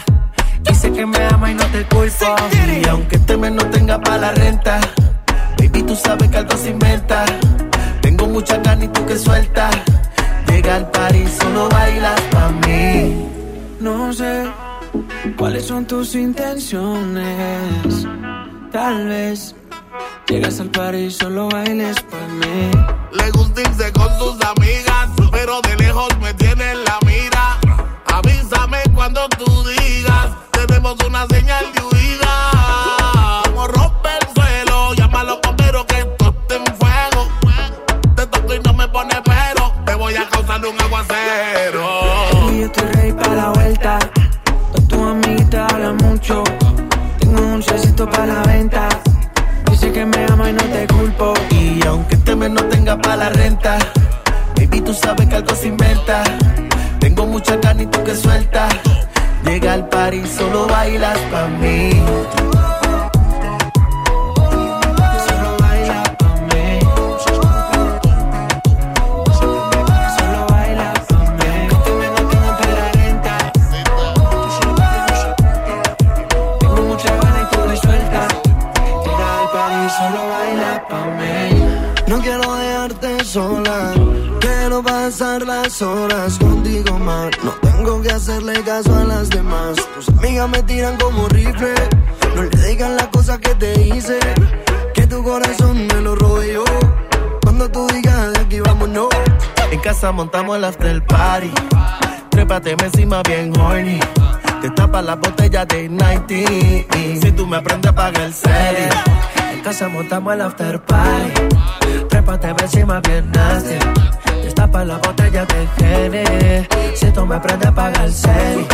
Dice 0.63 0.91
que 0.93 1.05
me 1.05 1.25
ama 1.25 1.51
y 1.51 1.55
no 1.55 1.65
te 1.65 1.83
culpo. 1.83 2.35
Y 2.81 2.87
aunque 2.87 3.17
este 3.17 3.35
mes 3.35 3.51
no 3.51 3.65
tenga 3.65 3.99
para 3.99 4.17
la 4.17 4.31
renta, 4.31 4.79
baby, 5.57 5.83
tú 5.83 5.95
sabes 5.95 6.29
que 6.29 6.37
algo 6.37 6.55
se 6.55 6.69
inventa. 6.69 7.25
Tengo 8.01 8.27
mucha 8.27 8.57
ganas 8.57 8.85
y 8.85 8.87
tú 8.87 9.05
que 9.05 9.17
sueltas. 9.17 9.75
Llega 10.47 10.77
al 10.77 10.89
party, 10.89 11.27
solo 11.27 11.67
bailas 11.69 12.21
pa' 12.31 12.49
mí. 12.65 13.27
No 13.81 14.13
sé 14.13 14.47
cuáles 15.37 15.65
son 15.65 15.85
tus 15.85 16.15
intenciones. 16.15 18.07
Tal 18.71 19.07
vez 19.07 19.53
llegas 20.27 20.59
al 20.59 20.69
party 20.69 20.97
y 20.97 21.11
solo 21.11 21.49
bailes 21.49 22.01
pa' 22.03 22.27
mí. 22.27 22.71
Le 23.11 23.31
gusta 23.31 23.61
irse 23.61 23.91
con 23.91 24.07
sus 24.17 24.37
amigas, 24.41 25.09
pero 25.31 25.61
de 25.61 25.75
lejos 25.77 26.09
me 26.19 26.33
tiene 26.33 26.71
en 26.71 26.83
la 26.83 26.97
mira. 27.05 27.59
Avísame 28.05 28.79
cuando 28.93 29.27
tú 29.29 29.63
digas, 29.63 30.29
tenemos 30.51 30.95
una 31.05 31.25
señal 31.27 31.65
de 31.73 31.81
huida. 31.83 33.41
Como 33.45 33.67
rompe 33.67 34.09
el 34.21 34.27
suelo, 34.33 34.93
llámalo 34.93 35.39
pero 35.57 35.85
que 35.85 35.99
esto 35.99 36.35
esté 36.39 36.55
en 36.55 36.75
fuego. 36.77 37.27
Te 38.15 38.27
toco 38.27 38.53
y 38.53 38.59
no 38.59 38.73
me 38.73 38.87
pone 38.87 39.15
pero, 39.25 39.73
te 39.85 39.95
voy 39.95 40.15
a 40.15 40.27
causar 40.29 40.65
un 40.65 40.79
aguacero. 40.79 41.89
Y 42.51 42.59
yo 42.59 42.65
estoy 42.67 42.87
ready 42.93 43.13
para 43.13 43.35
la 43.35 43.49
vuelta. 43.49 43.99
Con 44.71 44.87
tu 44.87 45.03
amiguita 45.03 45.67
habla 45.67 45.93
mucho. 45.93 46.43
Tengo 47.19 47.41
un 47.41 47.51
dulcecito 47.53 48.09
para 48.09 48.25
la 48.27 48.43
venta. 48.43 48.89
Que 49.93 50.05
me 50.05 50.25
ama 50.31 50.49
y 50.49 50.53
no 50.53 50.63
te 50.63 50.87
culpo. 50.87 51.33
Y 51.49 51.85
aunque 51.85 52.15
este 52.15 52.33
mes 52.35 52.49
no 52.49 52.63
tenga 52.65 52.97
para 52.97 53.17
la 53.17 53.29
renta, 53.29 53.77
baby, 54.55 54.79
tú 54.79 54.93
sabes 54.93 55.27
que 55.27 55.35
algo 55.35 55.53
se 55.53 55.67
inventa. 55.67 56.23
Tengo 56.99 57.25
mucha 57.25 57.57
ganas 57.57 57.83
y 57.83 57.85
tú 57.87 58.01
que 58.03 58.15
sueltas. 58.15 58.73
Llega 59.43 59.73
al 59.73 59.89
party, 59.89 60.23
solo 60.27 60.67
bailas 60.67 61.17
pa' 61.29 61.47
mí. 61.47 61.91
No 82.11 82.19
quiero 82.19 82.55
dejarte 82.55 83.23
sola. 83.23 83.93
Quiero 84.41 84.83
pasar 84.83 85.43
las 85.47 85.81
horas 85.81 86.37
contigo 86.39 86.99
más. 86.99 87.31
No 87.41 87.51
tengo 87.61 88.01
que 88.01 88.11
hacerle 88.11 88.61
caso 88.65 88.93
a 88.93 89.05
las 89.05 89.29
demás. 89.29 89.77
Tus 89.95 90.09
amigas 90.09 90.49
me 90.49 90.61
tiran 90.63 90.97
como 90.97 91.29
rifle. 91.29 91.73
No 92.35 92.43
le 92.43 92.67
digan 92.67 92.97
las 92.97 93.07
cosas 93.07 93.37
que 93.37 93.55
te 93.55 93.81
hice. 93.87 94.19
Que 94.93 95.07
tu 95.07 95.23
corazón 95.23 95.87
me 95.87 96.01
lo 96.01 96.43
yo. 96.43 96.65
Cuando 97.43 97.71
tú 97.71 97.87
digas 97.87 98.33
de 98.33 98.39
aquí 98.41 98.59
vámonos. 98.59 99.07
En 99.71 99.79
casa 99.79 100.11
montamos 100.11 100.57
el 100.57 100.65
after 100.65 101.01
party. 101.05 101.51
Trépate 102.29 102.71
encima 102.71 103.23
bien 103.23 103.57
horny. 103.57 104.01
Te 104.61 104.69
tapa 104.71 105.01
la 105.01 105.15
botella 105.15 105.63
de 105.63 105.87
90. 105.87 107.21
Si 107.21 107.31
tú 107.31 107.47
me 107.47 107.55
aprendes 107.55 107.89
a 107.89 107.95
pagar 107.95 108.21
el 108.23 108.33
serie. 108.33 108.89
En 109.53 109.61
casa 109.61 109.87
montamos 109.87 110.33
el 110.33 110.41
after 110.41 110.81
party. 110.81 111.80
Trépate 112.39 112.63
encima 112.63 113.01
bien 113.01 113.29
nasty. 113.31 113.75
Destapa 114.41 114.85
la 114.85 114.97
botella 114.99 115.45
de 115.45 115.67
Gene. 115.77 116.67
Si 116.95 117.11
tú 117.11 117.25
me 117.25 117.35
aprendes 117.35 117.67
a 117.67 117.75
pagar 117.75 118.05
el 118.05 118.13
serie. 118.13 118.67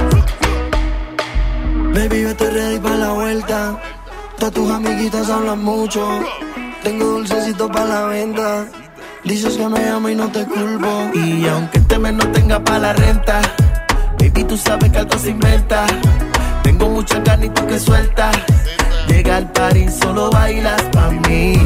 Baby, 1.91 2.21
yo 2.21 2.29
estoy 2.29 2.51
ready 2.51 2.79
para 2.79 2.97
la 2.97 3.11
vuelta. 3.13 3.79
Todas 4.37 4.53
tus 4.53 4.69
amiguitas 4.69 5.27
hablan 5.31 5.63
mucho. 5.63 6.07
Tengo 6.83 7.05
dulcecito 7.05 7.67
para 7.67 7.85
la 7.85 8.05
venta. 8.05 8.65
Dices 9.23 9.57
que 9.57 9.67
me 9.67 9.89
amo 9.89 10.09
y 10.09 10.15
no 10.15 10.31
te 10.31 10.45
culpo. 10.45 11.09
Y 11.15 11.47
aunque 11.47 11.79
este 11.79 11.97
mes 11.97 12.13
no 12.13 12.27
tenga 12.27 12.63
para 12.63 12.79
la 12.79 12.93
renta, 12.93 13.41
baby, 14.19 14.43
tú 14.43 14.55
sabes 14.55 14.91
que 14.91 14.99
algo 14.99 15.17
se 15.17 15.31
inventa. 15.31 15.87
Tengo 16.61 16.89
mucha 16.89 17.19
ganas 17.21 17.47
y 17.47 17.49
tú 17.49 17.65
que 17.65 17.79
sueltas. 17.79 18.37
Llega 19.07 19.37
al 19.37 19.51
party, 19.51 19.89
solo 19.89 20.29
bailas 20.29 20.81
pa' 20.91 21.09
mí. 21.09 21.59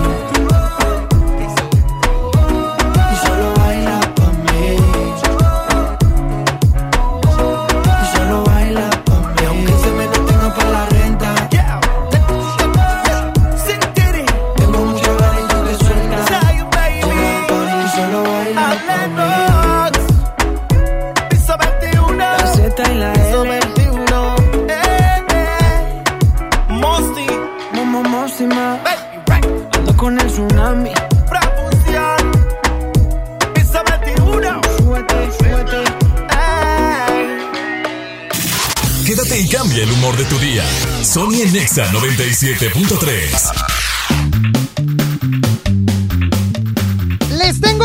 El 39.82 39.92
humor 39.92 40.18
de 40.18 40.26
tu 40.26 40.38
día. 40.38 40.64
Sony 41.04 41.42
en 41.42 41.54
Nexa 41.54 41.92
97.3. 41.92 43.91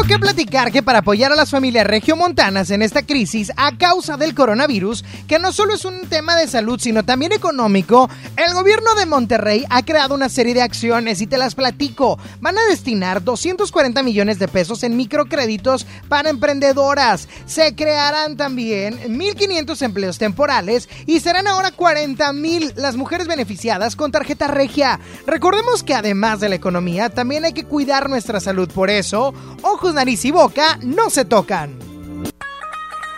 que 0.07 0.19
platicar 0.21 0.71
que 0.71 0.85
para 0.85 1.01
apoyar 1.01 1.33
a 1.33 1.37
las 1.37 1.51
familias 1.51 1.85
regiomontanas 1.85 2.71
en 2.71 2.83
esta 2.83 3.03
crisis 3.03 3.51
a 3.57 3.77
causa 3.77 4.17
del 4.17 4.35
coronavirus, 4.35 5.05
que 5.27 5.41
no 5.41 5.53
solo 5.53 5.75
es 5.75 5.85
un 5.85 6.03
tema 6.09 6.37
de 6.37 6.47
salud, 6.47 6.79
sino 6.79 7.05
también 7.05 7.33
económico, 7.33 8.09
el 8.37 8.55
gobierno 8.55 8.95
de 8.95 9.07
Monterrey 9.07 9.65
ha 9.69 9.83
creado 9.83 10.15
una 10.15 10.29
serie 10.29 10.55
de 10.55 10.63
acciones 10.63 11.21
y 11.21 11.27
te 11.27 11.39
las 11.39 11.57
platico. 11.57 12.21
Van 12.41 12.57
a 12.57 12.65
destinar 12.67 13.25
240 13.25 14.03
millones 14.05 14.39
de 14.39 14.47
pesos 14.47 14.85
en 14.85 14.97
microcréditos 14.97 15.87
para 16.09 16.31
emprendedoras. 16.31 17.29
Se 17.47 17.75
crearán 17.75 18.37
también 18.37 19.01
1.500 19.09 19.83
empleos 19.83 20.19
temporales 20.19 20.89
y 21.07 21.19
serán 21.19 21.49
ahora 21.49 21.73
40 21.73 22.33
mil 22.33 22.73
las 22.77 22.95
mujeres 22.95 23.27
beneficiadas 23.27 23.97
con 23.97 24.13
tarjeta 24.13 24.47
regia. 24.47 25.01
Recordemos 25.27 25.83
que 25.83 25.95
además 25.95 26.39
de 26.39 26.49
la 26.49 26.55
economía, 26.55 27.11
también 27.11 27.45
hay 27.45 27.53
que 27.53 27.65
cuidar 27.65 28.09
nuestra 28.09 28.39
salud. 28.39 28.71
Por 28.71 28.89
eso, 28.91 29.35
ojos, 29.63 29.96
nariz 29.97 30.25
y 30.27 30.31
boca 30.31 30.79
no 30.83 31.09
se 31.09 31.25
tocan. 31.25 31.79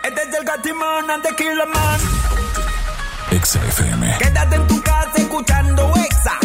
Este 0.01 0.21
es 0.21 0.33
el 0.33 0.45
Gatimán, 0.45 1.11
ante 1.11 1.29
Man. 1.73 1.99
Exa 3.31 3.59
FM. 3.67 4.17
Quédate 4.17 4.55
en 4.55 4.67
tu 4.67 4.81
casa 4.81 5.11
escuchando 5.17 5.93
Exa. 5.97 6.39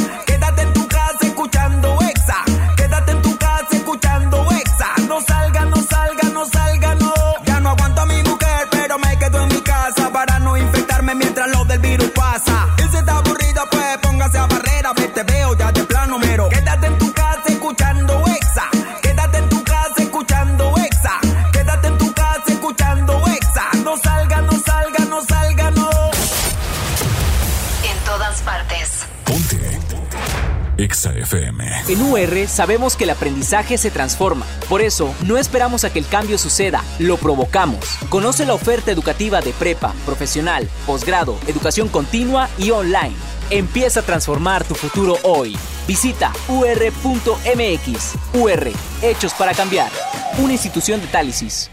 Exa 30.76 31.12
FM. 31.12 31.64
En 31.88 32.02
UR 32.02 32.48
sabemos 32.48 32.96
que 32.96 33.04
el 33.04 33.10
aprendizaje 33.10 33.78
se 33.78 33.90
transforma. 33.90 34.44
Por 34.68 34.82
eso, 34.82 35.14
no 35.24 35.38
esperamos 35.38 35.84
a 35.84 35.92
que 35.92 36.00
el 36.00 36.06
cambio 36.06 36.36
suceda, 36.36 36.82
lo 36.98 37.16
provocamos. 37.16 37.96
Conoce 38.08 38.44
la 38.44 38.54
oferta 38.54 38.90
educativa 38.90 39.40
de 39.40 39.52
prepa, 39.52 39.94
profesional, 40.04 40.68
posgrado, 40.84 41.38
educación 41.46 41.88
continua 41.88 42.48
y 42.58 42.70
online. 42.72 43.14
Empieza 43.50 44.00
a 44.00 44.02
transformar 44.02 44.64
tu 44.64 44.74
futuro 44.74 45.16
hoy. 45.22 45.56
Visita 45.86 46.32
ur.mx. 46.48 48.14
UR, 48.34 48.72
Hechos 49.02 49.34
para 49.34 49.54
Cambiar. 49.54 49.92
Una 50.38 50.52
institución 50.54 51.00
de 51.00 51.06
Tálisis. 51.06 51.70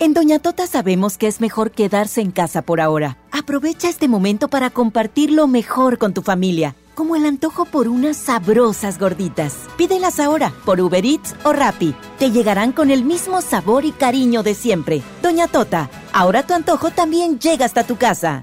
En 0.00 0.14
Doña 0.14 0.38
Tota 0.38 0.66
sabemos 0.66 1.18
que 1.18 1.26
es 1.26 1.40
mejor 1.40 1.70
quedarse 1.70 2.20
en 2.20 2.30
casa 2.30 2.62
por 2.62 2.80
ahora. 2.80 3.18
Aprovecha 3.32 3.88
este 3.88 4.06
momento 4.06 4.48
para 4.48 4.70
compartir 4.70 5.32
lo 5.32 5.48
mejor 5.48 5.98
con 5.98 6.14
tu 6.14 6.22
familia, 6.22 6.76
como 6.98 7.14
el 7.14 7.26
antojo 7.26 7.64
por 7.64 7.86
unas 7.86 8.16
sabrosas 8.16 8.98
gorditas. 8.98 9.54
Pídelas 9.76 10.18
ahora 10.18 10.52
por 10.64 10.80
Uber 10.80 11.06
Eats 11.06 11.32
o 11.44 11.52
Rappi. 11.52 11.94
Te 12.18 12.32
llegarán 12.32 12.72
con 12.72 12.90
el 12.90 13.04
mismo 13.04 13.40
sabor 13.40 13.84
y 13.84 13.92
cariño 13.92 14.42
de 14.42 14.54
siempre. 14.54 15.00
Doña 15.22 15.46
Tota, 15.46 15.88
ahora 16.12 16.44
tu 16.44 16.54
antojo 16.54 16.90
también 16.90 17.38
llega 17.38 17.66
hasta 17.66 17.84
tu 17.84 17.94
casa. 17.94 18.42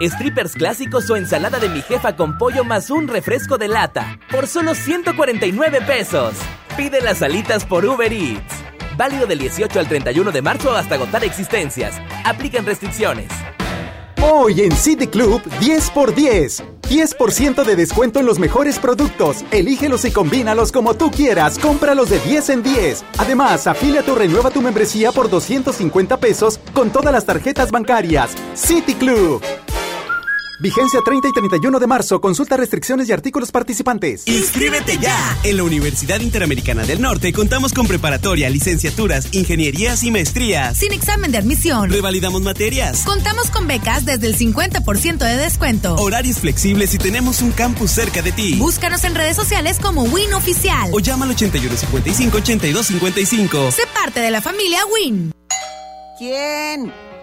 strippers 0.00 0.54
clásicos 0.54 1.08
o 1.10 1.16
ensalada 1.16 1.58
de 1.58 1.68
mi 1.68 1.82
jefa 1.82 2.16
con 2.16 2.38
pollo 2.38 2.64
más 2.64 2.90
un 2.90 3.08
refresco 3.08 3.58
de 3.58 3.68
lata 3.68 4.18
por 4.30 4.46
solo 4.46 4.74
149 4.74 5.80
pesos. 5.82 6.34
Pide 6.76 7.00
las 7.00 7.18
salitas 7.18 7.64
por 7.64 7.84
Uber 7.84 8.12
Eats. 8.12 8.54
Válido 8.96 9.26
del 9.26 9.38
18 9.38 9.78
al 9.78 9.88
31 9.88 10.32
de 10.32 10.42
marzo 10.42 10.74
hasta 10.76 10.94
agotar 10.96 11.24
existencias. 11.24 12.00
Aplican 12.24 12.64
restricciones. 12.64 13.28
Hoy 14.22 14.62
en 14.62 14.72
City 14.72 15.06
Club 15.06 15.42
10 15.60 15.92
x 15.94 16.16
10. 16.16 16.62
10% 16.84 17.64
de 17.64 17.76
descuento 17.76 18.20
en 18.20 18.26
los 18.26 18.38
mejores 18.38 18.78
productos. 18.78 19.44
Elígelos 19.50 20.04
y 20.04 20.10
combínalos 20.10 20.70
como 20.70 20.94
tú 20.94 21.10
quieras. 21.10 21.58
Cómpralos 21.58 22.10
de 22.10 22.18
10 22.20 22.48
en 22.50 22.62
10. 22.62 23.04
Además, 23.18 23.66
afíliate 23.66 24.10
o 24.10 24.14
renueva 24.14 24.50
tu 24.50 24.60
membresía 24.60 25.12
por 25.12 25.30
250 25.30 26.18
pesos 26.18 26.60
con 26.72 26.90
todas 26.90 27.12
las 27.12 27.24
tarjetas 27.24 27.70
bancarias. 27.70 28.34
City 28.54 28.94
Club. 28.94 29.42
Vigencia 30.64 31.00
30 31.04 31.28
y 31.28 31.32
31 31.32 31.78
de 31.78 31.86
marzo. 31.86 32.22
Consulta 32.22 32.56
restricciones 32.56 33.06
y 33.10 33.12
artículos 33.12 33.52
participantes. 33.52 34.26
¡Inscríbete 34.26 34.96
ya! 34.96 35.36
En 35.42 35.58
la 35.58 35.62
Universidad 35.62 36.20
Interamericana 36.20 36.86
del 36.86 37.02
Norte 37.02 37.34
contamos 37.34 37.74
con 37.74 37.86
preparatoria, 37.86 38.48
licenciaturas, 38.48 39.28
ingenierías 39.32 40.02
y 40.04 40.10
maestrías. 40.10 40.78
Sin 40.78 40.94
examen 40.94 41.32
de 41.32 41.36
admisión. 41.36 41.90
Revalidamos 41.90 42.40
materias. 42.40 43.02
Contamos 43.04 43.50
con 43.50 43.66
becas 43.66 44.06
desde 44.06 44.26
el 44.26 44.38
50% 44.38 45.18
de 45.18 45.36
descuento. 45.36 45.96
Horarios 45.96 46.38
flexibles 46.38 46.94
y 46.94 46.98
tenemos 46.98 47.42
un 47.42 47.52
campus 47.52 47.90
cerca 47.90 48.22
de 48.22 48.32
ti. 48.32 48.54
Búscanos 48.54 49.04
en 49.04 49.14
redes 49.14 49.36
sociales 49.36 49.78
como 49.78 50.04
WIN 50.04 50.32
Oficial. 50.32 50.88
O 50.94 50.98
llama 50.98 51.26
al 51.26 51.36
8155-8255. 51.36 53.70
Sé 53.70 53.82
parte 53.92 54.20
de 54.20 54.30
la 54.30 54.40
familia 54.40 54.78
WIN. 54.86 55.30
¿Quién? 56.18 56.90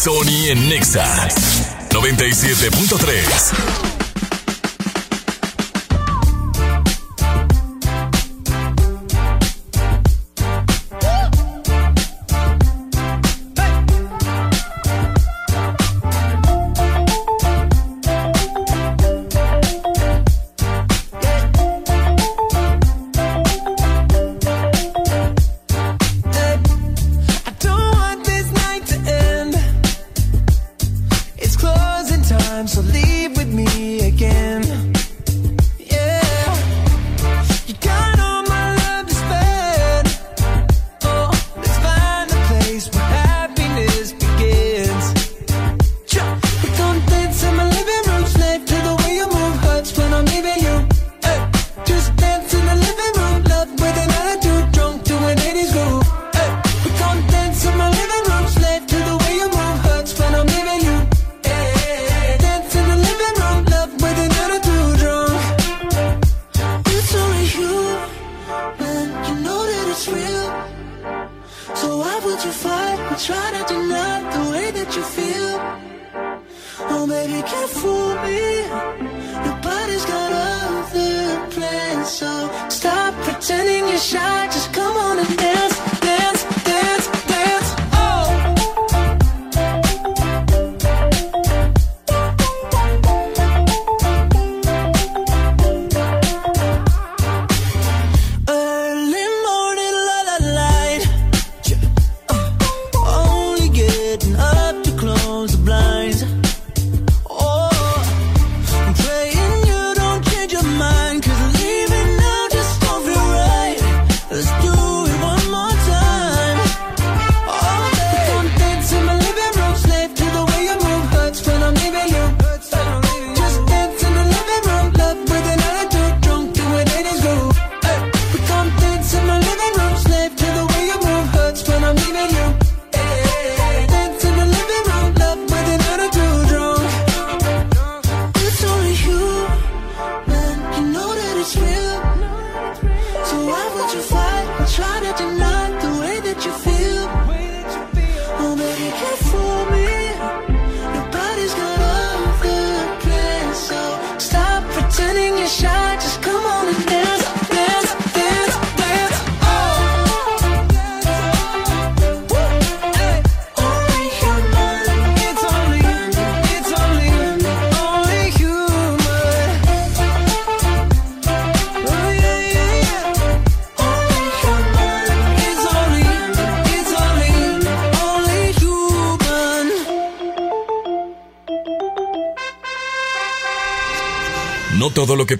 Sony 0.00 0.48
en 0.48 0.66
Nexa 0.66 1.28
97.3. 1.90 3.89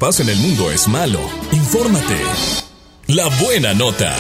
pasa 0.01 0.23
en 0.23 0.31
el 0.31 0.39
mundo 0.39 0.71
es 0.71 0.89
malo. 0.89 1.21
Infórmate. 1.53 2.17
La 3.09 3.29
buena 3.43 3.75
nota. 3.75 4.17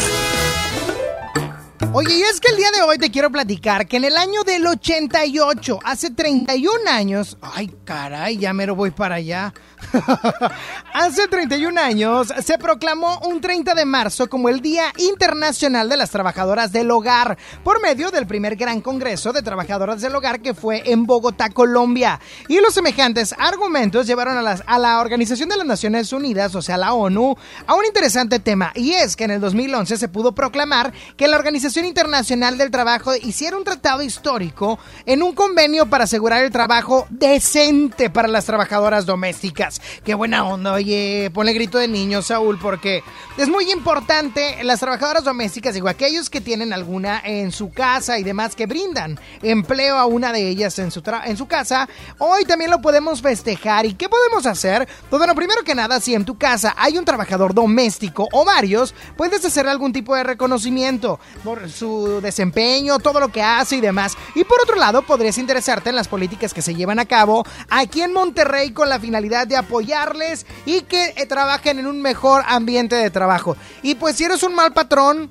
Oye, 1.95 2.19
y 2.19 2.23
es 2.23 2.39
que 2.39 2.51
el 2.53 2.59
día 2.59 2.71
de 2.71 2.83
hoy 2.83 2.99
te 2.99 3.11
quiero 3.11 3.31
platicar 3.31 3.89
que 3.89 3.97
en 3.97 4.05
el 4.05 4.17
año 4.19 4.45
del 4.45 4.67
88, 4.67 5.79
hace 5.83 6.11
31 6.11 6.89
años, 6.89 7.39
ay 7.41 7.75
caray, 7.85 8.37
ya 8.37 8.53
mero 8.53 8.77
voy 8.77 8.91
para 8.91 9.15
allá. 9.15 9.55
Hace 11.11 11.27
31 11.27 11.81
años 11.81 12.33
se 12.45 12.57
proclamó 12.57 13.19
un 13.25 13.41
30 13.41 13.75
de 13.75 13.85
marzo 13.85 14.29
como 14.31 14.49
el 14.49 14.61
Día 14.61 14.93
Internacional 14.97 15.89
de 15.89 15.97
las 15.97 16.11
Trabajadoras 16.11 16.71
del 16.71 16.89
Hogar 16.93 17.37
por 17.65 17.83
medio 17.83 18.13
del 18.13 18.29
primer 18.29 18.55
gran 18.55 18.81
congreso 18.81 19.33
de 19.33 19.43
trabajadoras 19.43 20.01
del 20.01 20.15
hogar 20.15 20.41
que 20.41 20.55
fue 20.55 20.85
en 20.87 21.07
Bogotá, 21.07 21.49
Colombia. 21.51 22.21
Y 22.47 22.61
los 22.61 22.75
semejantes 22.75 23.35
argumentos 23.37 24.07
llevaron 24.07 24.37
a, 24.37 24.43
las- 24.43 24.63
a 24.69 24.79
la 24.79 25.01
Organización 25.01 25.49
de 25.49 25.57
las 25.57 25.67
Naciones 25.67 26.13
Unidas, 26.13 26.55
o 26.55 26.63
sea, 26.63 26.77
la 26.77 26.93
ONU, 26.93 27.35
a 27.67 27.75
un 27.75 27.85
interesante 27.85 28.39
tema. 28.39 28.71
Y 28.77 28.93
es 28.93 29.17
que 29.17 29.25
en 29.25 29.33
el 29.33 29.41
2011 29.41 29.97
se 29.97 30.07
pudo 30.09 30.31
proclamar 30.33 30.93
que 31.17 31.27
la 31.27 31.37
Organización 31.39 31.87
Internacional 31.87 32.57
del 32.57 32.71
Trabajo 32.71 33.17
hiciera 33.17 33.57
un 33.57 33.65
tratado 33.65 34.03
histórico 34.05 34.79
en 35.07 35.25
un 35.25 35.35
convenio 35.35 35.87
para 35.87 36.05
asegurar 36.05 36.45
el 36.45 36.53
trabajo 36.53 37.09
decente 37.11 38.11
para 38.11 38.29
las 38.29 38.45
trabajadoras 38.45 39.07
domésticas. 39.07 39.81
Qué 40.05 40.15
buena 40.15 40.45
onda, 40.45 40.73
oye, 40.75 41.00
ponle 41.33 41.53
grito 41.53 41.79
de 41.79 41.89
niño, 41.89 42.23
Saúl, 42.23 42.59
porque 42.59 43.03
es 43.37 43.49
muy 43.49 43.71
importante 43.71 44.63
las 44.65 44.81
trabajadoras 44.81 45.25
domésticas, 45.25 45.75
digo, 45.75 45.89
aquellos 45.89 46.31
que 46.31 46.41
tienen 46.41 46.73
alguna 46.73 47.21
en 47.25 47.53
su 47.53 47.73
casa 47.73 48.19
y 48.19 48.23
demás 48.23 48.55
que 48.55 48.67
brindan 48.67 49.19
empleo 49.43 49.97
a 49.97 50.07
una 50.07 50.33
de 50.33 50.49
ellas 50.49 50.79
en 50.79 50.91
su, 50.91 51.03
en 51.25 51.37
su 51.37 51.47
casa, 51.47 51.89
hoy 52.19 52.45
también 52.45 52.71
lo 52.71 52.81
podemos 52.81 53.23
festejar. 53.23 53.87
¿Y 53.87 53.95
qué 53.95 54.09
podemos 54.09 54.47
hacer? 54.47 54.89
Pues 55.09 55.19
bueno, 55.19 55.35
primero 55.35 55.63
que 55.63 55.75
nada, 55.75 56.01
si 56.01 56.15
en 56.15 56.25
tu 56.25 56.39
casa 56.39 56.75
hay 56.77 56.99
un 56.99 57.05
trabajador 57.05 57.55
doméstico 57.55 58.29
o 58.33 58.45
varios, 58.45 58.95
puedes 59.17 59.45
hacer 59.45 59.67
algún 59.67 59.93
tipo 59.93 60.15
de 60.15 60.25
reconocimiento 60.25 61.21
por 61.45 61.71
su 61.71 62.21
desempeño, 62.21 62.99
todo 62.99 63.21
lo 63.21 63.29
que 63.29 63.43
hace 63.43 63.77
y 63.77 63.81
demás. 63.81 64.17
Y 64.35 64.45
por 64.45 64.61
otro 64.61 64.77
lado, 64.77 65.03
podrías 65.03 65.39
interesarte 65.39 65.91
en 65.91 65.97
las 65.97 66.09
políticas 66.09 66.55
que 66.55 66.63
se 66.63 66.75
llevan 66.75 66.99
a 66.99 67.07
cabo 67.07 67.45
aquí 67.69 68.03
en 68.03 68.13
Monterrey 68.13 68.73
con 68.73 68.89
la 68.89 69.01
finalidad 69.01 69.47
de 69.47 69.57
apoyarles 69.57 70.47
y 70.67 70.83
que 70.91 71.15
eh, 71.17 71.25
trabajen 71.25 71.79
en 71.79 71.87
un 71.87 72.03
mejor 72.03 72.45
ambiente 72.47 72.97
de 72.97 73.09
trabajo. 73.11 73.57
Y 73.83 73.95
pues 73.95 74.17
si 74.17 74.25
eres 74.25 74.43
un 74.43 74.55
mal 74.55 74.75
patrón, 74.75 75.31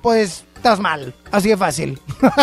pues 0.00 0.44
estás 0.56 0.80
mal. 0.80 1.12
Así 1.30 1.50
de 1.50 1.58
fácil. 1.58 2.00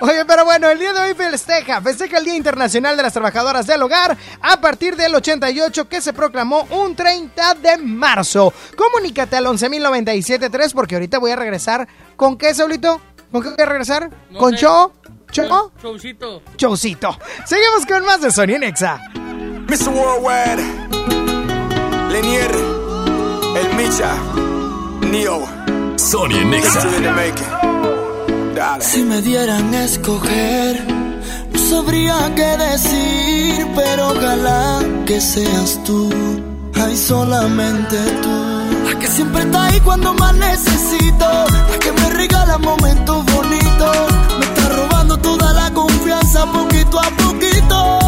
Oye, 0.00 0.24
pero 0.24 0.44
bueno, 0.44 0.70
el 0.70 0.78
día 0.78 0.92
de 0.92 1.00
hoy 1.00 1.14
festeja, 1.14 1.80
festeja 1.82 2.18
el 2.18 2.24
Día 2.24 2.36
Internacional 2.36 2.96
de 2.96 3.02
las 3.02 3.12
Trabajadoras 3.12 3.66
del 3.66 3.82
Hogar 3.82 4.16
a 4.40 4.60
partir 4.60 4.94
del 4.96 5.14
88 5.14 5.88
que 5.88 6.00
se 6.00 6.12
proclamó 6.12 6.62
un 6.70 6.94
30 6.94 7.54
de 7.54 7.76
marzo. 7.78 8.52
Comunícate 8.76 9.36
al 9.36 9.46
11.097.3 9.46 10.72
porque 10.72 10.94
ahorita 10.94 11.18
voy 11.18 11.32
a 11.32 11.36
regresar. 11.36 11.88
¿Con 12.16 12.38
qué, 12.38 12.54
Saulito? 12.54 13.00
¿Con 13.32 13.42
qué 13.42 13.50
voy 13.50 13.60
a 13.60 13.66
regresar? 13.66 14.10
No 14.30 14.38
¿Con 14.38 14.52
sé. 14.52 14.58
show? 14.58 14.92
¿Show? 15.32 15.72
Showcito. 15.82 16.42
Showcito. 16.56 17.18
Seguimos 17.44 17.84
con 17.86 18.04
más 18.04 18.20
de 18.20 18.30
Sony 18.30 18.58
Nexa. 18.58 19.00
Mr. 19.68 19.90
Worldwide, 19.90 20.62
Lenier, 22.10 22.50
El 23.54 23.76
Micha, 23.76 24.14
Neo. 25.02 25.46
Sony 25.98 26.42
Nexa. 26.44 26.80
Si 28.80 29.02
me 29.02 29.20
dieran 29.20 29.74
a 29.74 29.84
escoger, 29.84 30.86
no 31.52 31.58
sabría 31.58 32.32
qué 32.34 32.56
decir, 32.56 33.66
pero 33.76 34.08
ojalá 34.12 34.80
que 35.04 35.20
seas 35.20 35.78
tú, 35.84 36.08
ay 36.74 36.96
solamente 36.96 37.98
tú. 38.22 38.88
La 38.88 38.98
que 38.98 39.06
siempre 39.06 39.42
está 39.42 39.66
ahí 39.66 39.80
cuando 39.80 40.14
más 40.14 40.34
necesito, 40.34 41.26
la 41.70 41.78
que 41.78 41.92
me 41.92 42.08
regala 42.10 42.56
momentos 42.56 43.24
bonitos, 43.34 44.06
me 44.38 44.44
está 44.46 44.68
robando 44.76 45.18
toda 45.18 45.52
la 45.52 45.70
confianza 45.74 46.46
poquito 46.46 47.00
a 47.00 47.10
poquito. 47.10 48.07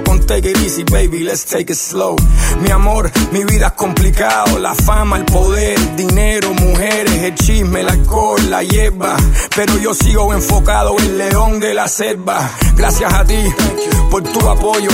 Con 0.00 0.24
take 0.26 0.50
it 0.50 0.56
easy, 0.58 0.84
baby. 0.84 1.24
Let's 1.24 1.44
take 1.44 1.70
it 1.72 1.76
slow. 1.76 2.16
Mi 2.60 2.70
amor, 2.70 3.10
mi 3.32 3.44
vida 3.44 3.66
es 3.66 3.72
complicado. 3.72 4.58
La 4.58 4.74
fama, 4.74 5.18
el 5.18 5.24
poder, 5.24 5.96
dinero, 5.96 6.54
mujeres, 6.54 7.22
el 7.22 7.34
chisme, 7.34 7.80
el 7.80 7.88
alcohol, 7.88 8.40
la 8.48 8.62
hierba. 8.62 9.16
Pero 9.54 9.76
yo 9.78 9.92
sigo 9.92 10.32
enfocado 10.32 10.96
en 10.98 11.18
león 11.18 11.60
de 11.60 11.74
la 11.74 11.88
selva. 11.88 12.50
Gracias 12.76 13.12
a 13.12 13.24
ti 13.24 13.42
por 14.10 14.22
tu 14.22 14.48
apoyo, 14.48 14.90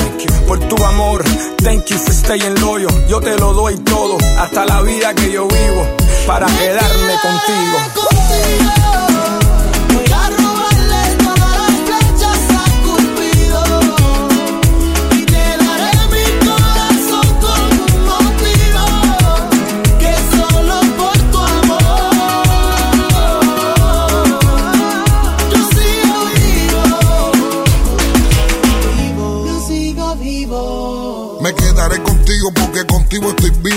por 0.46 0.58
tu 0.60 0.84
amor. 0.84 1.22
Thank 1.62 1.86
you 1.86 1.98
for 1.98 2.12
staying 2.12 2.60
loyal. 2.60 3.06
Yo 3.08 3.20
te 3.20 3.36
lo 3.36 3.52
doy 3.52 3.76
todo, 3.78 4.16
hasta 4.38 4.64
la 4.64 4.80
vida 4.82 5.14
que 5.14 5.30
yo 5.30 5.46
vivo, 5.46 5.86
para 6.26 6.46
quedarme 6.46 7.14
contigo. 7.22 8.77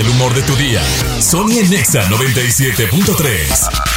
El 0.00 0.08
humor 0.10 0.34
de 0.34 0.42
tu 0.42 0.54
día. 0.56 0.82
Sony 1.20 1.58
en 1.58 1.70
Nexa 1.70 2.02
97.3. 2.08 3.95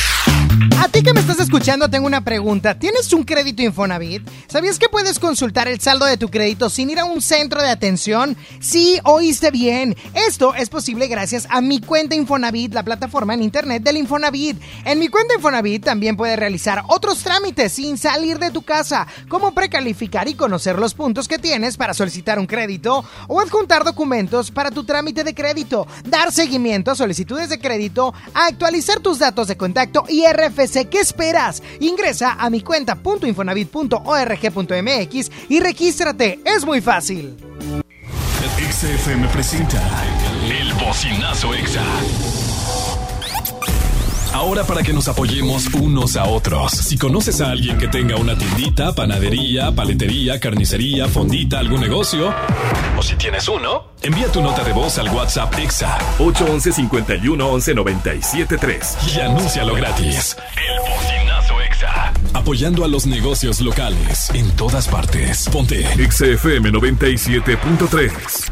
A 0.81 0.87
ti 0.87 1.03
que 1.03 1.13
me 1.13 1.19
estás 1.19 1.41
escuchando, 1.41 1.89
tengo 1.89 2.07
una 2.07 2.23
pregunta. 2.23 2.79
¿Tienes 2.79 3.11
un 3.11 3.25
crédito 3.25 3.61
Infonavit? 3.61 4.25
¿Sabías 4.47 4.79
que 4.79 4.87
puedes 4.87 5.19
consultar 5.19 5.67
el 5.67 5.81
saldo 5.81 6.05
de 6.05 6.15
tu 6.15 6.29
crédito 6.29 6.69
sin 6.69 6.89
ir 6.89 6.99
a 6.99 7.03
un 7.03 7.21
centro 7.21 7.61
de 7.61 7.67
atención? 7.67 8.37
Sí, 8.61 8.97
oíste 9.03 9.51
bien. 9.51 9.97
Esto 10.13 10.55
es 10.55 10.69
posible 10.69 11.07
gracias 11.07 11.47
a 11.49 11.59
mi 11.59 11.81
cuenta 11.81 12.15
Infonavit, 12.15 12.73
la 12.73 12.83
plataforma 12.83 13.33
en 13.33 13.43
internet 13.43 13.83
del 13.83 13.97
Infonavit. 13.97 14.57
En 14.85 14.99
mi 14.99 15.09
cuenta 15.09 15.35
Infonavit 15.35 15.83
también 15.83 16.15
puedes 16.15 16.39
realizar 16.39 16.83
otros 16.87 17.23
trámites 17.23 17.73
sin 17.73 17.97
salir 17.97 18.39
de 18.39 18.49
tu 18.49 18.61
casa, 18.61 19.05
como 19.27 19.53
precalificar 19.53 20.29
y 20.29 20.35
conocer 20.35 20.79
los 20.79 20.93
puntos 20.93 21.27
que 21.27 21.39
tienes 21.39 21.75
para 21.75 21.93
solicitar 21.93 22.39
un 22.39 22.47
crédito 22.47 23.03
o 23.27 23.41
adjuntar 23.41 23.83
documentos 23.83 24.49
para 24.49 24.71
tu 24.71 24.85
trámite 24.85 25.25
de 25.25 25.35
crédito, 25.35 25.87
dar 26.05 26.31
seguimiento 26.31 26.89
a 26.89 26.95
solicitudes 26.95 27.49
de 27.49 27.59
crédito, 27.59 28.13
actualizar 28.33 29.01
tus 29.01 29.19
datos 29.19 29.49
de 29.49 29.57
contacto 29.57 30.05
y 30.07 30.23
RFC. 30.25 30.68
¿Qué 30.69 30.99
esperas? 30.99 31.63
Ingresa 31.79 32.35
a 32.39 32.49
mi 32.49 32.61
cuenta.infonavit.org.mx 32.61 35.31
y 35.49 35.59
regístrate. 35.59 36.39
Es 36.45 36.65
muy 36.65 36.81
fácil. 36.81 37.35
XFM 38.71 39.27
presenta 39.29 39.81
El 40.47 40.71
Bocinazo 40.75 41.55
Exa. 41.55 41.81
Ahora 44.33 44.63
para 44.63 44.83
que 44.83 44.93
nos 44.93 45.07
apoyemos 45.07 45.67
unos 45.73 46.15
a 46.15 46.25
otros. 46.25 46.71
Si 46.71 46.97
conoces 46.97 47.41
a 47.41 47.49
alguien 47.51 47.77
que 47.77 47.87
tenga 47.87 48.15
una 48.15 48.37
tiendita, 48.37 48.93
panadería, 48.93 49.71
paletería, 49.71 50.39
carnicería, 50.39 51.07
fondita, 51.07 51.57
algún 51.59 51.81
negocio, 51.81 52.33
o 52.97 53.01
si 53.01 53.15
tienes 53.15 53.47
uno, 53.47 53.85
envía 54.01 54.31
tu 54.31 54.41
nota 54.41 54.63
de 54.63 54.73
voz 54.73 54.97
al 54.99 55.09
WhatsApp 55.09 55.57
Exa 55.59 55.97
811 56.19 56.71
51 56.71 57.49
11 57.49 57.73
97 57.73 58.57
3 58.57 58.97
y 59.15 59.19
anúncialo 59.19 59.73
gratis. 59.73 60.37
El 60.55 60.79
Bocinazo 60.79 61.61
Exa. 61.61 62.13
Apoyando 62.33 62.85
a 62.85 62.87
los 62.87 63.07
negocios 63.07 63.59
locales 63.61 64.29
en 64.33 64.49
todas 64.51 64.87
partes. 64.87 65.49
Ponte 65.51 65.83
XFM 66.09 66.71
97.3 66.71 68.51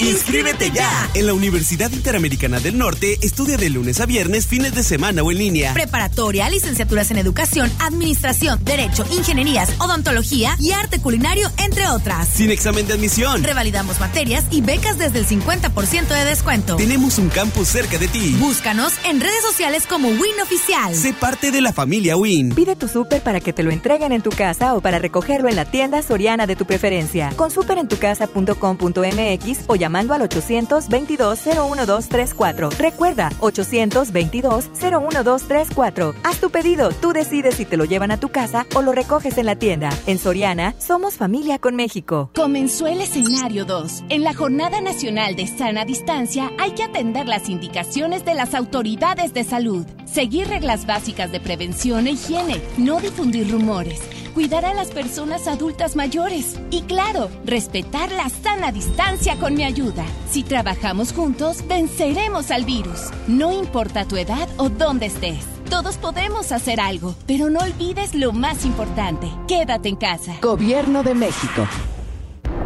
¡Inscríbete 0.00 0.70
ya! 0.70 0.88
En 1.14 1.26
la 1.26 1.34
Universidad 1.34 1.90
Interamericana 1.90 2.60
del 2.60 2.78
Norte 2.78 3.18
estudia 3.20 3.56
de 3.56 3.68
lunes 3.68 4.00
a 4.00 4.06
viernes, 4.06 4.46
fines 4.46 4.72
de 4.72 4.84
semana 4.84 5.24
o 5.24 5.32
en 5.32 5.38
línea. 5.38 5.74
Preparatoria, 5.74 6.48
licenciaturas 6.48 7.10
en 7.10 7.18
educación, 7.18 7.68
administración, 7.80 8.64
derecho, 8.64 9.04
ingenierías, 9.10 9.72
odontología 9.80 10.54
y 10.60 10.70
arte 10.70 11.00
culinario, 11.00 11.50
entre 11.58 11.88
otras. 11.88 12.28
Sin 12.28 12.52
examen 12.52 12.86
de 12.86 12.94
admisión. 12.94 13.42
Revalidamos 13.42 13.98
materias 13.98 14.44
y 14.52 14.60
becas 14.60 14.98
desde 14.98 15.18
el 15.18 15.26
50% 15.26 16.06
de 16.06 16.24
descuento. 16.24 16.76
Tenemos 16.76 17.18
un 17.18 17.28
campus 17.28 17.66
cerca 17.66 17.98
de 17.98 18.06
ti. 18.06 18.36
Búscanos 18.38 18.92
en 19.04 19.20
redes 19.20 19.42
sociales 19.42 19.84
como 19.88 20.10
Win 20.10 20.40
Oficial. 20.40 20.94
Sé 20.94 21.12
parte 21.12 21.50
de 21.50 21.60
la 21.60 21.72
familia 21.72 22.16
Win. 22.16 22.54
Pide 22.54 22.76
tu 22.76 22.86
súper 22.86 23.20
para 23.20 23.40
que 23.40 23.52
te 23.52 23.64
lo 23.64 23.72
entreguen 23.72 24.12
en 24.12 24.22
tu 24.22 24.30
casa 24.30 24.74
o 24.74 24.80
para 24.80 25.00
recogerlo 25.00 25.48
en 25.48 25.56
la 25.56 25.64
tienda 25.64 26.02
soriana 26.02 26.46
de 26.46 26.54
tu 26.54 26.66
preferencia. 26.66 27.32
Con 27.34 27.50
superentucasa.com.mx 27.50 29.58
o 29.66 29.87
llamando 29.88 30.12
al 30.12 30.20
822-01234. 30.28 32.76
Recuerda, 32.76 33.30
822-01234. 33.40 36.14
Haz 36.22 36.40
tu 36.40 36.50
pedido, 36.50 36.90
tú 36.90 37.14
decides 37.14 37.54
si 37.54 37.64
te 37.64 37.78
lo 37.78 37.86
llevan 37.86 38.10
a 38.10 38.20
tu 38.20 38.28
casa 38.28 38.66
o 38.74 38.82
lo 38.82 38.92
recoges 38.92 39.38
en 39.38 39.46
la 39.46 39.56
tienda. 39.56 39.88
En 40.06 40.18
Soriana, 40.18 40.74
somos 40.76 41.16
familia 41.16 41.58
con 41.58 41.74
México. 41.74 42.30
Comenzó 42.34 42.86
el 42.86 43.00
escenario 43.00 43.64
2. 43.64 44.04
En 44.10 44.24
la 44.24 44.34
Jornada 44.34 44.82
Nacional 44.82 45.36
de 45.36 45.46
Sana 45.46 45.86
Distancia 45.86 46.50
hay 46.58 46.72
que 46.72 46.82
atender 46.82 47.26
las 47.26 47.48
indicaciones 47.48 48.26
de 48.26 48.34
las 48.34 48.54
autoridades 48.54 49.32
de 49.32 49.44
salud, 49.44 49.86
seguir 50.04 50.48
reglas 50.48 50.84
básicas 50.84 51.32
de 51.32 51.40
prevención 51.40 52.06
e 52.06 52.10
higiene, 52.10 52.60
no 52.76 53.00
difundir 53.00 53.50
rumores 53.50 54.02
cuidar 54.38 54.64
a 54.66 54.72
las 54.72 54.92
personas 54.92 55.48
adultas 55.48 55.96
mayores 55.96 56.60
y 56.70 56.82
claro, 56.82 57.28
respetar 57.44 58.12
la 58.12 58.28
sana 58.28 58.70
distancia 58.70 59.34
con 59.34 59.54
mi 59.54 59.64
ayuda. 59.64 60.04
Si 60.30 60.44
trabajamos 60.44 61.12
juntos, 61.12 61.66
venceremos 61.66 62.52
al 62.52 62.64
virus. 62.64 63.10
No 63.26 63.50
importa 63.50 64.06
tu 64.06 64.16
edad 64.16 64.48
o 64.56 64.68
dónde 64.68 65.06
estés. 65.06 65.44
Todos 65.68 65.96
podemos 65.96 66.52
hacer 66.52 66.78
algo, 66.78 67.16
pero 67.26 67.50
no 67.50 67.58
olvides 67.58 68.14
lo 68.14 68.30
más 68.30 68.64
importante. 68.64 69.28
Quédate 69.48 69.88
en 69.88 69.96
casa. 69.96 70.36
Gobierno 70.40 71.02
de 71.02 71.16
México. 71.16 71.66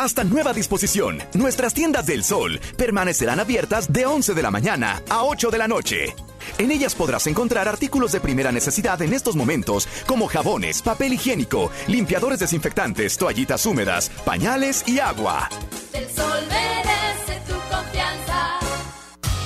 Hasta 0.00 0.24
nueva 0.24 0.54
disposición, 0.54 1.18
nuestras 1.34 1.74
tiendas 1.74 2.06
del 2.06 2.24
sol 2.24 2.58
permanecerán 2.78 3.38
abiertas 3.38 3.92
de 3.92 4.06
11 4.06 4.32
de 4.32 4.42
la 4.42 4.50
mañana 4.50 5.02
a 5.10 5.24
8 5.24 5.50
de 5.50 5.58
la 5.58 5.68
noche. 5.68 6.14
En 6.56 6.70
ellas 6.70 6.94
podrás 6.94 7.26
encontrar 7.26 7.68
artículos 7.68 8.10
de 8.12 8.20
primera 8.20 8.50
necesidad 8.50 9.02
en 9.02 9.12
estos 9.12 9.36
momentos, 9.36 9.86
como 10.06 10.26
jabones, 10.26 10.80
papel 10.80 11.12
higiénico, 11.12 11.70
limpiadores 11.86 12.38
desinfectantes, 12.38 13.18
toallitas 13.18 13.66
húmedas, 13.66 14.10
pañales 14.24 14.88
y 14.88 15.00
agua. 15.00 15.50
El 15.92 16.08
sol. 16.08 16.30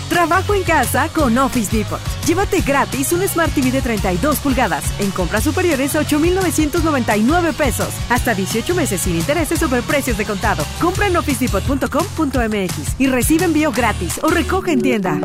Trabajo 0.08 0.54
en 0.54 0.62
casa 0.62 1.08
con 1.08 1.36
Office 1.38 1.76
Depot. 1.76 2.00
Llévate 2.26 2.60
gratis 2.60 3.12
un 3.12 3.26
Smart 3.26 3.52
TV 3.52 3.70
de 3.70 3.82
32 3.82 4.38
pulgadas 4.38 4.84
en 5.00 5.10
compras 5.10 5.44
superiores 5.44 5.94
a 5.96 6.00
8,999 6.00 7.52
pesos. 7.52 7.88
Hasta 8.08 8.34
18 8.34 8.74
meses 8.74 9.00
sin 9.00 9.16
intereses 9.16 9.58
sobre 9.58 9.82
precios 9.82 10.16
de 10.16 10.24
contado. 10.24 10.64
Compra 10.80 11.06
en 11.06 11.16
officedepot.com.mx 11.16 13.00
y 13.00 13.06
recibe 13.06 13.44
envío 13.44 13.72
gratis 13.72 14.20
o 14.22 14.28
recoge 14.28 14.72
en 14.72 14.82
tienda. 14.82 15.20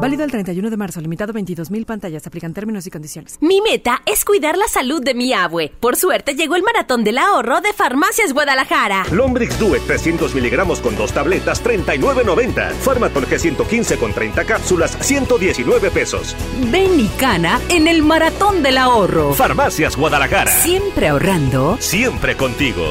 Válido 0.00 0.22
el 0.22 0.30
31 0.30 0.70
de 0.70 0.76
marzo, 0.76 1.00
limitado 1.00 1.32
22.000 1.32 1.84
pantallas. 1.84 2.26
Aplican 2.26 2.54
términos 2.54 2.86
y 2.86 2.90
condiciones. 2.90 3.36
Mi 3.40 3.60
meta 3.60 4.02
es 4.06 4.24
cuidar 4.24 4.56
la 4.56 4.68
salud 4.68 5.02
de 5.02 5.14
mi 5.14 5.32
abue. 5.32 5.72
Por 5.80 5.96
suerte 5.96 6.34
llegó 6.34 6.54
el 6.54 6.62
maratón 6.62 7.02
del 7.02 7.18
ahorro 7.18 7.60
de 7.60 7.72
Farmacias 7.72 8.32
Guadalajara. 8.32 9.04
Lombrix 9.10 9.58
Due 9.58 9.80
300 9.80 10.34
miligramos 10.34 10.80
con 10.80 10.96
dos 10.96 11.12
tabletas, 11.12 11.64
39.90. 11.64 12.70
Farmatol 12.74 13.26
G115 13.26 13.98
con 13.98 14.12
30 14.12 14.44
cápsulas, 14.44 14.96
119 15.00 15.90
pesos. 15.90 16.36
Ven 16.70 17.00
y 17.00 17.08
cana 17.18 17.60
en 17.68 17.88
el 17.88 18.02
maratón 18.02 18.62
del 18.62 18.78
ahorro. 18.78 19.34
Farmacias 19.34 19.96
Guadalajara. 19.96 20.50
Siempre 20.50 21.08
ahorrando. 21.08 21.76
Siempre 21.80 22.36
contigo. 22.36 22.84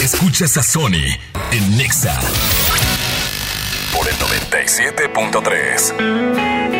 Escuchas 0.00 0.56
a 0.56 0.62
Sony 0.62 1.06
en 1.52 1.76
Nexa 1.76 2.18
por 3.92 4.08
el 4.08 4.14
97.3. 4.16 6.79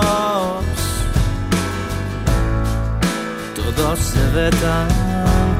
todo 3.81 3.95
se 3.95 4.23
ve 4.35 4.49
tan 4.63 4.87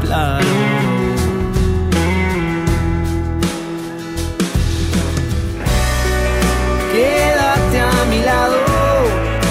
claro. 0.03 0.53
Quédate 6.93 7.77
a 7.79 8.05
mi 8.11 8.19
lado, 8.31 8.57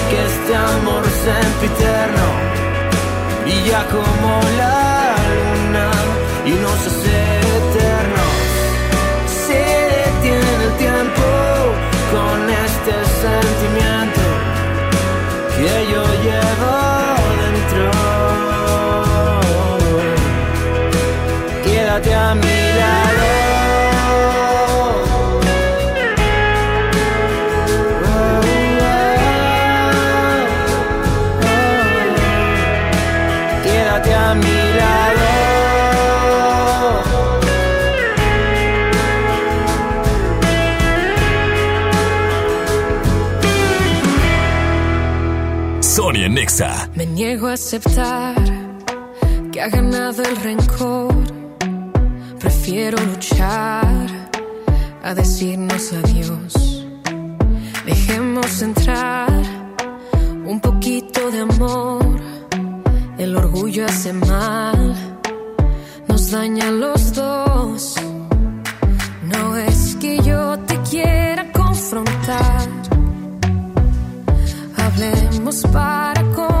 que 0.09 0.19
este 0.31 0.53
amor 0.55 1.03
sempiterno 1.27 2.27
brilla 3.43 3.81
como 3.95 4.31
la 4.61 5.15
luna 5.37 5.87
y 6.45 6.53
nos 6.63 6.79
hace 6.89 7.17
eternos. 7.59 8.37
Se 9.45 9.61
detiene 9.97 10.51
el 10.67 10.73
tiempo 10.85 11.27
con 12.13 12.37
este 12.65 12.93
sentimiento 13.23 14.23
que 15.57 15.91
yo 15.91 16.03
llevo 16.25 16.90
a 22.31 22.35
mi 22.35 22.59
lado. 22.79 23.29
Quédate 33.63 34.13
a 34.13 34.33
mi 34.35 34.57
lado. 34.79 35.29
Sonia 45.81 46.29
Nexa. 46.29 46.89
Me 46.95 47.05
niego 47.05 47.47
a 47.47 47.53
aceptar 47.53 48.35
que 49.51 49.61
ha 49.61 49.67
ganado 49.67 50.23
el 50.23 50.35
rencor 50.37 51.10
Prefiero 52.71 53.03
luchar 53.03 54.07
a 55.03 55.13
decirnos 55.13 55.91
adiós. 55.91 56.85
Dejemos 57.85 58.61
entrar 58.61 59.29
un 60.45 60.61
poquito 60.61 61.31
de 61.31 61.39
amor. 61.41 62.05
El 63.17 63.35
orgullo 63.35 63.85
hace 63.85 64.13
mal, 64.13 64.95
nos 66.07 66.31
daña 66.31 66.69
a 66.69 66.71
los 66.71 67.13
dos. 67.13 67.95
No 69.21 69.57
es 69.57 69.97
que 69.97 70.19
yo 70.19 70.57
te 70.59 70.79
quiera 70.89 71.51
confrontar. 71.51 72.69
Hablemos 74.77 75.61
para 75.73 76.21
comprendernos 76.21 76.60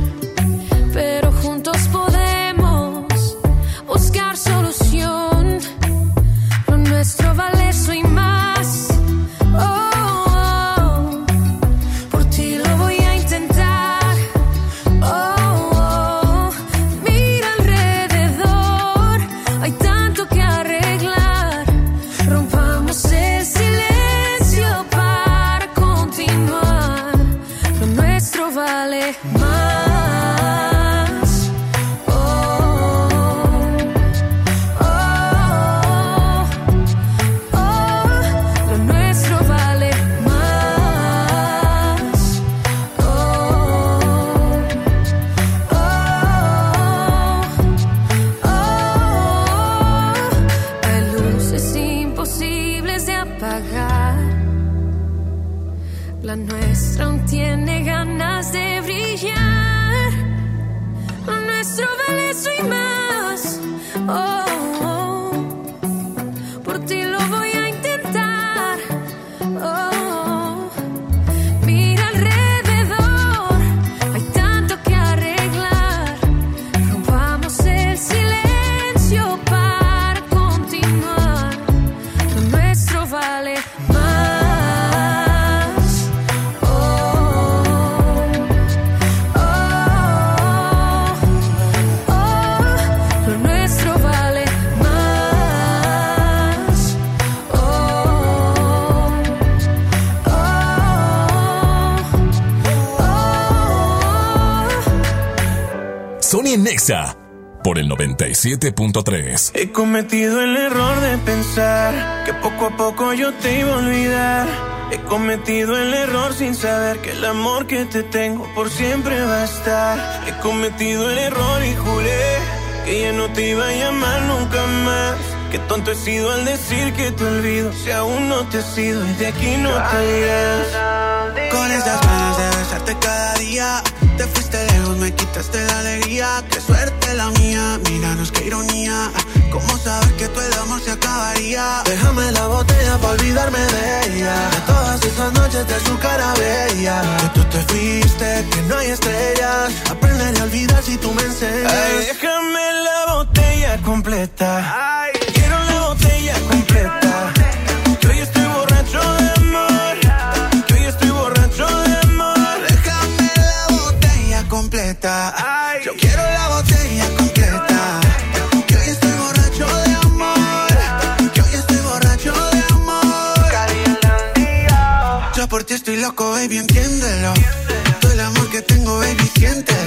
97.3. 108.21 109.51
He 109.55 109.71
cometido 109.71 110.43
el 110.43 110.55
error 110.55 111.01
de 111.01 111.17
pensar 111.17 112.23
que 112.23 112.33
poco 112.35 112.67
a 112.67 112.77
poco 112.77 113.13
yo 113.13 113.33
te 113.33 113.61
iba 113.61 113.73
a 113.73 113.77
olvidar. 113.77 114.47
He 114.91 114.99
cometido 114.99 115.75
el 115.75 115.91
error 115.91 116.31
sin 116.31 116.53
saber 116.53 116.99
que 116.99 117.13
el 117.13 117.25
amor 117.25 117.65
que 117.65 117.83
te 117.85 118.03
tengo 118.03 118.47
por 118.53 118.69
siempre 118.69 119.19
va 119.21 119.41
a 119.41 119.45
estar. 119.45 120.27
He 120.27 120.39
cometido 120.39 121.09
el 121.09 121.17
error 121.17 121.65
y 121.65 121.75
juré 121.75 122.37
que 122.85 123.01
ya 123.01 123.11
no 123.11 123.27
te 123.33 123.49
iba 123.49 123.67
a 123.67 123.73
llamar 123.73 124.21
nunca 124.21 124.67
más. 124.85 125.15
Qué 125.49 125.57
tonto 125.57 125.91
he 125.91 125.95
sido 125.95 126.31
al 126.31 126.45
decir 126.45 126.93
que 126.93 127.11
te 127.11 127.25
olvido 127.25 127.73
si 127.73 127.89
aún 127.89 128.29
no 128.29 128.47
te 128.49 128.59
has 128.59 128.77
ido 128.77 129.03
y 129.03 129.13
de 129.13 129.27
aquí 129.27 129.57
no 129.57 129.71
te 129.71 130.19
irás. 130.19 131.11
Con 131.51 131.71
estas 131.71 132.01
ganas 132.01 132.37
de 132.37 132.57
besarte 132.57 132.97
cada 132.99 133.33
día 133.35 133.83
Te 134.17 134.23
fuiste 134.25 134.65
lejos, 134.67 134.97
me 134.97 135.13
quitaste 135.13 135.65
la 135.65 135.79
alegría 135.79 136.43
Qué 136.49 136.61
suerte 136.61 136.90
la 137.13 137.29
mía, 137.31 137.79
míranos 137.89 138.31
qué 138.31 138.45
ironía. 138.45 139.11
¿Cómo 139.51 139.77
saber 139.77 140.13
que 140.15 140.27
todo 140.29 140.45
el 140.45 140.53
amor 140.53 140.81
se 140.81 140.91
acabaría? 140.91 141.83
Déjame 141.85 142.31
la 142.31 142.47
botella 142.47 142.97
para 142.97 143.13
olvidarme 143.13 143.59
de 143.59 144.05
ella. 144.07 144.49
De 144.49 144.61
todas 144.61 145.03
esas 145.03 145.33
noches 145.33 145.67
de 145.67 145.79
su 145.81 145.97
cara 145.99 146.33
bella. 146.35 147.01
Que 147.21 147.39
tú 147.39 147.43
te 147.45 147.61
fuiste, 147.63 148.47
que 148.51 148.61
no 148.63 148.77
hay 148.77 148.87
estrellas. 148.87 149.73
Aprenderé 149.89 150.39
a 150.39 150.43
olvidar 150.43 150.83
si 150.83 150.97
tú 150.97 151.11
me 151.13 151.23
enseñas. 151.23 151.73
Ay, 151.73 152.05
déjame 152.07 152.73
la 152.83 153.13
botella 153.13 153.77
completa. 153.83 155.00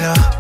yeah 0.05 0.34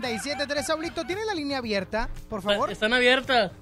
917-3 0.00 0.62
Saulito, 0.62 1.04
¿tiene 1.04 1.24
la 1.24 1.34
línea 1.34 1.58
abierta, 1.58 2.08
por 2.28 2.42
favor? 2.42 2.70
Están 2.70 2.92
abiertas. 2.92 3.52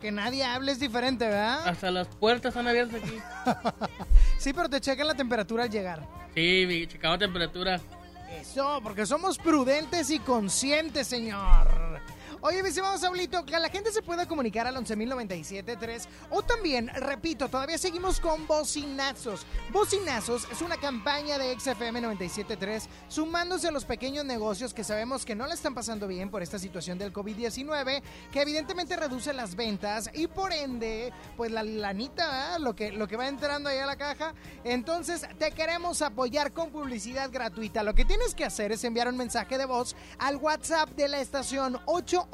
Que 0.00 0.12
nadie 0.12 0.44
hable 0.44 0.72
es 0.72 0.80
diferente, 0.80 1.26
¿verdad? 1.26 1.66
Hasta 1.66 1.90
las 1.90 2.08
puertas 2.08 2.50
están 2.50 2.68
abiertas 2.68 3.02
aquí. 3.02 3.18
sí, 4.38 4.52
pero 4.52 4.68
te 4.68 4.80
checan 4.80 5.06
la 5.06 5.14
temperatura 5.14 5.64
al 5.64 5.70
llegar. 5.70 6.06
Sí, 6.34 6.64
mi 6.66 6.86
checamos 6.86 7.18
temperatura. 7.18 7.80
Eso, 8.40 8.80
porque 8.82 9.06
somos 9.06 9.38
prudentes 9.38 10.10
y 10.10 10.18
conscientes, 10.18 11.06
señor. 11.06 12.00
Oye, 12.46 12.62
mi 12.62 12.68
estimado 12.68 12.98
Saulito, 12.98 13.42
que 13.46 13.58
la 13.58 13.70
gente 13.70 13.90
se 13.90 14.02
pueda 14.02 14.28
comunicar 14.28 14.66
al 14.66 14.76
11.097.3 14.76 16.06
o 16.28 16.42
también, 16.42 16.88
repito, 16.88 17.48
todavía 17.48 17.78
seguimos 17.78 18.20
con 18.20 18.46
Bocinazos. 18.46 19.46
Bocinazos 19.72 20.46
es 20.52 20.60
una 20.60 20.76
campaña 20.76 21.38
de 21.38 21.58
XFM 21.58 22.02
97.3 22.02 22.86
sumándose 23.08 23.68
a 23.68 23.70
los 23.70 23.86
pequeños 23.86 24.26
negocios 24.26 24.74
que 24.74 24.84
sabemos 24.84 25.24
que 25.24 25.34
no 25.34 25.46
le 25.46 25.54
están 25.54 25.74
pasando 25.74 26.06
bien 26.06 26.28
por 26.28 26.42
esta 26.42 26.58
situación 26.58 26.98
del 26.98 27.14
COVID-19, 27.14 28.02
que 28.30 28.42
evidentemente 28.42 28.94
reduce 28.94 29.32
las 29.32 29.56
ventas 29.56 30.10
y 30.12 30.26
por 30.26 30.52
ende, 30.52 31.14
pues 31.38 31.50
la 31.50 31.62
lanita, 31.62 32.58
lo 32.58 32.76
que, 32.76 32.92
lo 32.92 33.08
que 33.08 33.16
va 33.16 33.26
entrando 33.26 33.70
ahí 33.70 33.78
a 33.78 33.86
la 33.86 33.96
caja. 33.96 34.34
Entonces, 34.64 35.26
te 35.38 35.50
queremos 35.52 36.02
apoyar 36.02 36.52
con 36.52 36.68
publicidad 36.68 37.30
gratuita. 37.32 37.82
Lo 37.82 37.94
que 37.94 38.04
tienes 38.04 38.34
que 38.34 38.44
hacer 38.44 38.70
es 38.70 38.84
enviar 38.84 39.08
un 39.08 39.16
mensaje 39.16 39.56
de 39.56 39.64
voz 39.64 39.96
al 40.18 40.36
WhatsApp 40.36 40.90
de 40.90 41.08
la 41.08 41.20
estación 41.20 41.80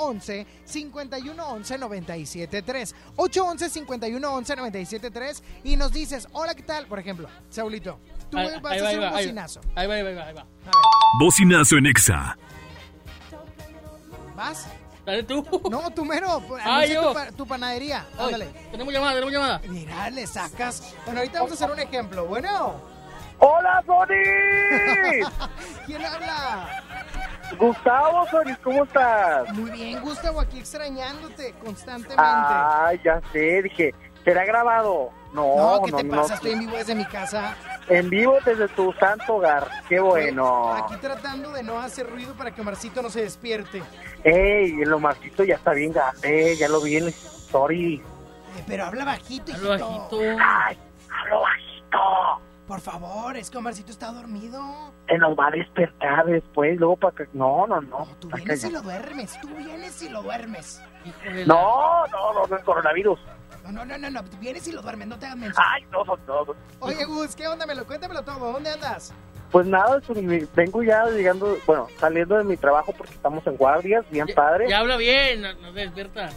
811 0.05 0.47
5111 0.65 1.79
973 1.79 2.95
811 3.17 3.71
5111 3.71 4.57
973 4.57 5.43
y 5.65 5.77
nos 5.77 5.93
dices, 5.93 6.27
hola, 6.33 6.55
¿qué 6.55 6.63
tal? 6.63 6.87
Por 6.87 6.99
ejemplo, 6.99 7.29
Saulito, 7.51 7.99
tú 8.31 8.39
Ahí- 8.39 8.47
vas 8.47 8.53
ahí 8.55 8.59
a 8.59 8.63
va, 8.63 8.71
hacer 8.71 8.87
ahí 8.87 8.97
un 8.97 9.03
va, 9.03 9.07
ahí 9.09 9.13
va. 9.13 9.19
bocinazo. 9.21 9.61
Ahí 9.75 9.87
va, 9.87 9.95
ahí 9.95 10.03
va, 10.03 10.25
ahí 10.25 10.35
va. 10.35 10.47
Bocinazo 11.21 11.77
en 11.77 11.87
Exa. 11.87 12.37
¿Vas? 14.35 14.67
Dale 15.05 15.23
tú. 15.25 15.45
No, 15.71 15.91
tú 15.91 16.05
mero. 16.05 16.43
Ah, 16.65 16.85
yo. 16.87 17.09
Tu, 17.09 17.15
pa- 17.15 17.33
tu 17.33 17.47
panadería. 17.47 18.07
Ándale. 18.19 18.47
tenemos 18.71 18.93
llamada, 18.93 19.13
tenemos 19.15 19.33
llamada. 19.33 19.61
Mira, 19.69 20.11
le 20.11 20.27
sacas. 20.27 20.95
Bueno, 21.05 21.21
ahorita 21.21 21.39
vamos 21.41 21.53
a 21.53 21.55
hacer 21.65 21.71
un 21.71 21.81
ejemplo. 21.81 22.27
Bueno. 22.27 22.81
¡Hola, 23.43 23.83
Sony! 23.87 25.27
¿Quién 25.87 26.05
habla? 26.05 26.85
Gustavo, 27.59 28.27
Sony, 28.31 28.57
¿cómo 28.63 28.85
estás? 28.85 29.53
Muy 29.55 29.71
bien, 29.71 30.01
Gustavo, 30.01 30.41
aquí 30.41 30.59
extrañándote 30.59 31.53
constantemente. 31.65 32.23
Ay, 32.23 33.01
ya 33.05 33.21
sé, 33.33 33.63
dije, 33.63 33.95
¿será 34.25 34.45
grabado? 34.45 35.11
No, 35.33 35.57
no, 35.57 35.77
no, 35.77 35.83
¿qué 35.85 35.93
te 35.93 36.05
no. 36.05 36.17
pasa? 36.23 36.35
Estoy 36.35 36.53
en 36.53 36.61
vivo 36.61 36.77
desde 36.77 36.95
mi 36.95 37.05
casa. 37.05 37.55
En 37.89 38.11
vivo 38.11 38.37
desde 38.45 38.67
tu 38.69 38.93
santo 38.95 39.37
hogar. 39.37 39.69
Qué 39.89 40.01
bueno. 40.01 40.73
Aquí 40.75 40.97
tratando 40.97 41.53
de 41.53 41.63
no 41.63 41.79
hacer 41.81 42.09
ruido 42.11 42.35
para 42.35 42.53
que 42.53 42.63
Marcito 42.63 43.01
no 43.03 43.11
se 43.11 43.23
despierte. 43.23 43.83
Ey, 44.25 44.81
el 44.81 44.93
Omarcito 44.93 45.45
ya 45.45 45.55
está 45.57 45.73
bien 45.73 45.93
grande, 45.93 46.57
ya 46.57 46.69
lo 46.69 46.81
vi 46.81 46.97
en 46.97 47.05
el 47.05 47.09
story. 47.11 47.95
Eh, 48.57 48.65
pero 48.67 48.87
habla 48.87 49.05
bajito, 49.05 49.53
Habla 49.55 49.77
hijito. 49.77 49.91
bajito. 50.19 50.21
Ay, 50.45 50.79
hablo 51.23 51.41
bajito. 51.43 52.43
Por 52.71 52.81
favor, 52.81 53.37
es 53.37 53.51
que 53.51 53.59
Omarcito 53.59 53.91
está 53.91 54.13
dormido. 54.13 54.63
Se 55.09 55.19
nos 55.19 55.37
va 55.37 55.49
a 55.49 55.51
despertar 55.51 56.25
después, 56.27 56.79
luego 56.79 56.97
para 56.97 57.17
que... 57.17 57.27
No, 57.33 57.67
no, 57.67 57.81
no. 57.81 58.07
Tú 58.21 58.29
Para 58.29 58.45
vienes 58.45 58.63
que- 58.63 58.69
y 58.69 58.71
lo 58.71 58.81
duermes, 58.81 59.41
tú 59.41 59.49
vienes 59.49 60.03
y 60.03 60.09
lo 60.09 60.23
duermes. 60.23 60.81
No, 61.47 62.07
no, 62.07 62.33
no, 62.33 62.47
no 62.47 62.57
es 62.57 62.63
coronavirus. 62.63 63.19
No, 63.65 63.73
no, 63.73 63.85
no, 63.85 63.99
no, 63.99 64.11
no, 64.11 64.23
vienes 64.39 64.69
y 64.69 64.73
lo 64.73 64.83
duermes, 64.83 65.09
no 65.09 65.19
te 65.19 65.27
hagas. 65.27 65.53
Ay, 65.57 65.85
no, 65.91 66.05
no, 66.05 66.17
no. 66.29 66.55
Oye, 66.79 67.05
Gus, 67.07 67.35
¿qué 67.35 67.49
onda? 67.49 67.67
Me 67.67 67.75
lo 67.75 67.85
cuéntamelo 67.85 68.23
todo. 68.23 68.53
¿Dónde 68.53 68.71
andas? 68.71 69.13
Pues 69.51 69.67
nada, 69.67 70.01
vengo 70.55 70.85
ya 70.85 71.07
llegando, 71.07 71.59
bueno, 71.67 71.89
saliendo 71.99 72.37
de 72.37 72.45
mi 72.45 72.57
trabajo 72.57 72.93
porque 72.97 73.15
estamos 73.15 73.45
en 73.49 73.57
guardias, 73.57 74.09
bien 74.13 74.29
padre. 74.33 74.69
Ya 74.71 74.79
habla 74.79 74.97
bien, 74.97 75.43
no, 75.43 75.53
no 75.55 75.73
se 75.73 75.81
despierta. 75.81 76.31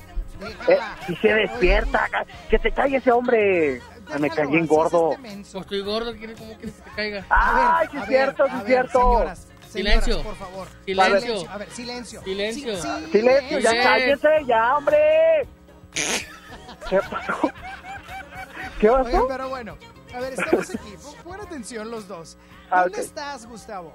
Eh, 0.68 0.80
si 1.06 1.16
se 1.18 1.32
despierta, 1.32 2.10
que 2.50 2.58
se 2.58 2.72
calle 2.72 2.98
ese 2.98 3.12
hombre. 3.12 3.82
Me 4.20 4.30
caí 4.30 4.56
en 4.56 4.68
gordo. 4.68 5.16
Pues 5.20 5.56
estoy 5.56 5.82
gordo, 5.82 6.14
¿quiere- 6.16 6.34
¿cómo 6.36 6.54
quieres 6.56 6.76
que 6.76 6.82
te 6.82 6.96
caiga? 6.96 7.26
Ay, 7.30 7.88
sí 7.92 7.98
es 7.98 8.06
cierto, 8.06 8.46
sí 8.48 8.52
es 8.60 8.66
cierto. 8.66 9.00
señoras, 9.00 9.48
Silencio. 9.70 10.02
señoras, 10.18 10.26
por 10.26 10.36
favor. 10.36 10.68
Silencio. 10.86 11.50
A 11.50 11.58
ver, 11.58 11.70
silencio. 11.72 12.22
Silencio. 12.24 12.76
Sí, 12.76 12.88
sí, 13.06 13.12
Silencio, 13.12 13.60
ya 13.60 13.70
Silencio. 13.70 13.92
cállese, 13.92 14.46
ya, 14.46 14.78
hombre. 14.78 15.48
¿Qué 16.90 17.00
pasó? 17.10 17.52
¿Qué 18.80 18.90
Oye, 18.90 19.04
pasó? 19.12 19.28
pero 19.28 19.50
bueno, 19.50 19.78
a 20.14 20.20
ver, 20.20 20.34
estamos 20.34 20.70
aquí. 20.70 20.96
Pon, 21.24 21.40
atención 21.42 21.90
los 21.90 22.08
dos. 22.08 22.38
Ah, 22.70 22.84
¿Dónde 22.84 23.00
ok. 23.00 23.06
estás, 23.06 23.46
Gustavo? 23.46 23.94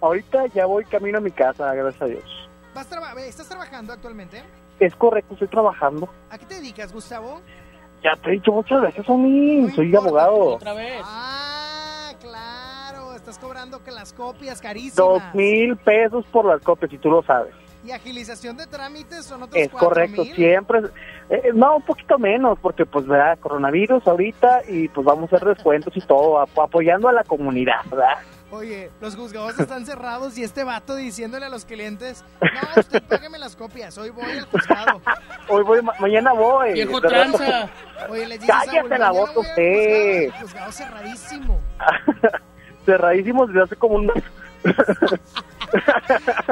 Ahorita 0.00 0.46
ya 0.54 0.66
voy 0.66 0.84
camino 0.84 1.18
a 1.18 1.20
mi 1.20 1.30
casa, 1.30 1.72
gracias 1.74 2.02
a 2.02 2.06
Dios. 2.06 2.24
¿Vas 2.74 2.86
traba- 2.88 3.12
¿Estás 3.22 3.48
trabajando 3.48 3.92
actualmente? 3.92 4.42
Es 4.80 4.94
correcto, 4.96 5.34
estoy 5.34 5.48
trabajando. 5.48 6.08
¿A 6.30 6.38
qué 6.38 6.46
te 6.46 6.54
dedicas, 6.56 6.92
Gustavo? 6.92 7.40
Ya 8.04 8.14
te 8.22 8.28
he 8.28 8.32
dicho 8.34 8.52
muchas 8.52 8.82
veces, 8.82 9.04
Sony. 9.06 9.68
Soy 9.74 9.96
abogado. 9.96 10.56
Otra 10.56 10.74
vez. 10.74 11.00
Ah, 11.02 12.12
claro. 12.20 13.14
Estás 13.16 13.38
cobrando 13.38 13.82
que 13.82 13.90
las 13.90 14.12
copias 14.12 14.56
Dos 14.56 14.60
carísimas. 14.60 15.34
mil 15.34 15.76
pesos 15.78 16.24
por 16.26 16.44
las 16.44 16.60
copias, 16.60 16.92
y 16.92 16.98
tú 16.98 17.10
lo 17.10 17.22
sabes. 17.22 17.54
¿Y 17.82 17.90
agilización 17.90 18.56
de 18.56 18.66
trámites 18.66 19.24
son 19.26 19.42
otros 19.42 19.60
Es 19.62 19.68
correcto, 19.70 20.24
siempre. 20.24 20.80
eh, 21.28 21.50
no, 21.54 21.76
un 21.76 21.82
poquito 21.82 22.18
menos, 22.18 22.58
porque 22.60 22.86
pues, 22.86 23.06
¿verdad? 23.06 23.38
Coronavirus 23.40 24.06
ahorita 24.06 24.62
y 24.68 24.88
pues 24.88 25.04
vamos 25.06 25.30
a 25.32 25.36
hacer 25.36 25.48
descuentos 25.48 25.94
y 25.96 26.00
todo, 26.00 26.38
ap- 26.40 26.58
apoyando 26.58 27.08
a 27.08 27.12
la 27.12 27.24
comunidad, 27.24 27.80
¿verdad? 27.90 28.16
Oye, 28.54 28.90
los 29.00 29.16
juzgados 29.16 29.58
están 29.58 29.84
cerrados 29.86 30.38
y 30.38 30.44
este 30.44 30.62
vato 30.62 30.94
diciéndole 30.94 31.46
a 31.46 31.48
los 31.48 31.64
clientes, 31.64 32.24
no, 32.40 32.48
usted 32.80 33.02
págame 33.02 33.38
las 33.38 33.56
copias, 33.56 33.98
hoy 33.98 34.10
voy 34.10 34.30
al 34.30 34.44
juzgado. 34.46 35.00
Hoy 35.48 35.64
voy, 35.64 35.82
ma- 35.82 35.94
mañana 35.98 36.32
voy. 36.32 36.72
Viejo 36.74 37.00
tranza. 37.00 37.68
Oye, 38.08 38.26
les 38.28 38.40
dices, 38.40 38.54
Cállate 38.54 38.76
Saúl, 38.78 38.90
la 38.90 38.98
mañana 38.98 39.10
boca 39.12 39.32
voy 39.34 39.44
al 39.44 39.50
usted. 39.50 39.64
juzgado, 39.64 40.24
el 40.24 40.32
juzgado 40.42 40.72
cerradísimo. 40.72 41.60
Cerradísimos 42.86 43.48
desde 43.48 43.62
hace 43.62 43.76
como 43.76 43.94
un 43.96 44.06
mes. 44.06 44.24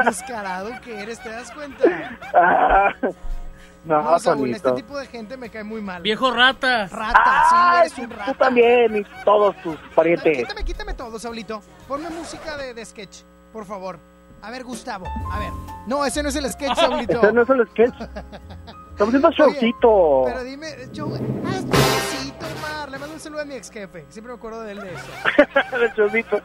Descarado 0.05 0.71
que 0.83 1.01
eres, 1.03 1.23
¿te 1.23 1.31
das 1.31 1.51
cuenta? 1.53 1.85
Ah, 2.35 2.93
no, 3.85 4.03
No, 4.03 4.19
Saúl, 4.19 4.51
este 4.51 4.73
tipo 4.73 4.99
de 4.99 5.07
gente 5.07 5.37
me 5.37 5.51
cae 5.51 5.65
muy 5.65 5.81
mal. 5.81 6.03
Viejo 6.03 6.31
rata. 6.31 6.87
Rata, 6.87 7.45
sí, 7.49 7.55
Ay, 7.59 7.81
eres 7.81 7.99
un 7.99 8.09
Tú 8.09 8.17
rata. 8.17 8.35
también 8.35 8.97
y 8.97 9.25
todos 9.25 9.57
tus 9.63 9.77
parientes. 9.95 10.39
Quítame, 10.39 10.65
quítame 10.65 10.95
todo, 10.95 11.19
Saulito. 11.19 11.63
Ponme 11.89 12.09
música 12.11 12.57
de, 12.57 12.75
de 12.75 12.85
sketch, 12.85 13.23
por 13.53 13.65
favor. 13.65 13.99
A 14.41 14.51
ver, 14.51 14.65
Gustavo, 14.65 15.07
a 15.31 15.39
ver. 15.39 15.51
No, 15.87 16.05
ese 16.05 16.23
no 16.23 16.29
es 16.29 16.37
el 16.37 16.51
sketch, 16.51 16.75
Saulito. 16.77 17.19
Ese 17.23 17.33
no 17.33 17.43
es 17.43 17.51
el 17.51 17.69
sketch. 17.69 17.95
Estamos 18.93 19.15
haciendo 19.15 19.31
showcito. 19.31 20.23
Pero 20.27 20.45
dime, 20.45 20.67
yo, 20.93 21.09
ah, 21.15 21.51
es 21.57 21.67
besito, 21.69 22.47
Omar. 22.59 22.91
Le 22.91 22.99
mando 22.99 23.15
un 23.15 23.21
saludo 23.21 23.41
a 23.41 23.45
mi 23.45 23.55
ex 23.55 23.71
jefe. 23.71 24.05
Siempre 24.11 24.33
me 24.33 24.37
acuerdo 24.39 24.61
de 24.63 24.73
él 24.73 24.81
de 24.81 24.93
eso. 24.93 25.07
el 25.83 25.93
showcito. 25.95 26.41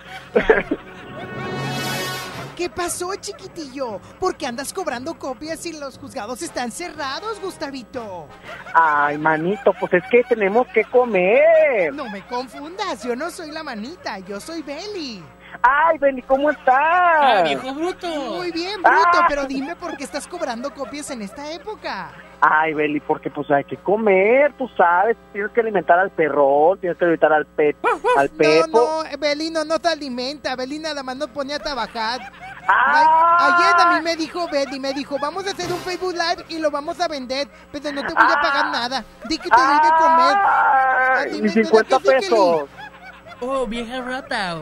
¿Qué 2.57 2.71
pasó, 2.71 3.13
chiquitillo? 3.13 4.01
¿Por 4.19 4.35
qué 4.35 4.47
andas 4.47 4.73
cobrando 4.73 5.19
copias 5.19 5.59
si 5.59 5.73
los 5.73 5.99
juzgados 5.99 6.41
están 6.41 6.71
cerrados, 6.71 7.39
Gustavito? 7.39 8.27
Ay, 8.73 9.19
manito, 9.19 9.71
pues 9.79 9.93
es 9.93 10.03
que 10.09 10.23
tenemos 10.23 10.65
que 10.73 10.83
comer. 10.85 11.93
No 11.93 12.09
me 12.09 12.25
confundas, 12.25 13.03
yo 13.03 13.15
no 13.15 13.29
soy 13.29 13.51
la 13.51 13.61
manita, 13.61 14.17
yo 14.17 14.39
soy 14.39 14.63
Belly. 14.63 15.23
Ay, 15.61 15.97
Benny, 15.97 16.21
¿cómo 16.21 16.49
estás? 16.51 16.75
Ah, 16.77 17.41
viejo 17.43 17.73
bruto. 17.73 18.07
Muy 18.07 18.51
bien, 18.51 18.81
bruto, 18.81 18.97
Ah. 19.13 19.25
pero 19.27 19.45
dime 19.45 19.75
por 19.75 19.97
qué 19.97 20.03
estás 20.03 20.27
cobrando 20.27 20.73
copias 20.73 21.09
en 21.11 21.21
esta 21.21 21.51
época. 21.51 22.11
Ay, 22.39 22.73
Beli, 22.75 22.99
porque 22.99 23.31
pues 23.31 23.49
hay 23.49 23.63
que 23.63 23.77
comer, 23.77 24.53
tú 24.59 24.69
sabes, 24.77 25.17
tienes 25.33 25.51
que 25.53 25.61
alimentar 25.61 25.97
al 25.97 26.11
perrón, 26.11 26.79
tienes 26.79 26.95
que 26.99 27.05
alimentar 27.05 27.33
al 27.33 27.47
pet, 27.47 27.75
al 28.15 28.29
No, 28.31 28.37
pepo. 28.37 28.67
no, 29.11 29.17
Belly 29.17 29.49
no, 29.49 29.65
no 29.65 29.79
te 29.79 29.87
alimenta, 29.89 30.55
Belly 30.55 30.77
nada 30.77 31.01
más 31.01 31.15
nos 31.15 31.29
pone 31.29 31.55
a 31.55 31.59
trabajar. 31.59 32.19
Ah. 32.67 33.37
Ay, 33.39 33.53
Ayer 33.53 33.75
a 33.87 33.95
mí 33.95 34.01
me 34.03 34.15
dijo 34.15 34.47
Belly, 34.49 34.79
me 34.79 34.93
dijo, 34.93 35.17
vamos 35.19 35.47
a 35.47 35.51
hacer 35.51 35.71
un 35.73 35.79
Facebook 35.79 36.13
Live 36.13 36.45
y 36.49 36.59
lo 36.59 36.69
vamos 36.69 36.99
a 36.99 37.07
vender, 37.07 37.47
pero 37.71 37.91
no 37.91 38.01
te 38.05 38.13
voy 38.13 38.23
a 38.31 38.39
pagar 38.39 38.65
nada. 38.71 39.03
Di 39.27 39.39
que 39.39 39.49
te 39.49 39.55
doy 39.59 39.75
de 39.75 39.89
comer. 39.97 40.35
Ah, 40.37 41.13
Ay, 41.21 41.41
y 41.43 41.49
50 41.49 41.97
¿verdad 41.97 42.01
que 42.03 42.21
sí, 42.21 42.29
pesos. 42.29 42.69
Oh, 43.41 43.65
vieja 43.65 44.01
rata. 44.01 44.57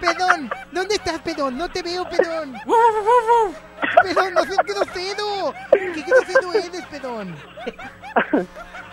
Pedón, 0.00 0.50
¿dónde 0.72 0.94
estás, 0.94 1.18
Pedón? 1.20 1.58
No 1.58 1.68
te 1.68 1.82
veo, 1.82 2.08
Pedón. 2.08 2.54
Pedón, 4.02 4.34
no 4.34 4.42
sé 4.42 4.56
qué 4.64 4.72
grosero. 4.72 5.54
¿Qué 5.70 6.02
grosero 6.02 6.52
eres, 6.52 6.86
Pedón? 6.86 7.36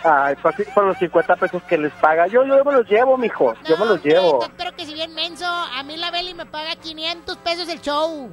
Ay, 0.02 0.36
por, 0.36 0.54
por 0.72 0.84
los 0.84 0.98
50 0.98 1.36
pesos 1.36 1.62
que 1.64 1.78
les 1.78 1.92
paga. 1.94 2.26
Yo, 2.26 2.44
yo 2.44 2.64
me 2.64 2.72
los 2.72 2.88
llevo, 2.88 3.16
mijo. 3.16 3.54
yo 3.68 3.76
me 3.76 3.86
los 3.86 4.02
llevo. 4.04 4.46
Pero 4.56 4.74
que 4.74 4.84
si 4.84 4.94
bien 4.94 5.14
menso, 5.14 5.46
a 5.46 5.82
mí 5.82 5.96
la 5.96 6.10
Belly 6.10 6.34
me 6.34 6.46
paga 6.46 6.76
500 6.76 7.36
pesos 7.38 7.68
el 7.68 7.80
show. 7.80 8.30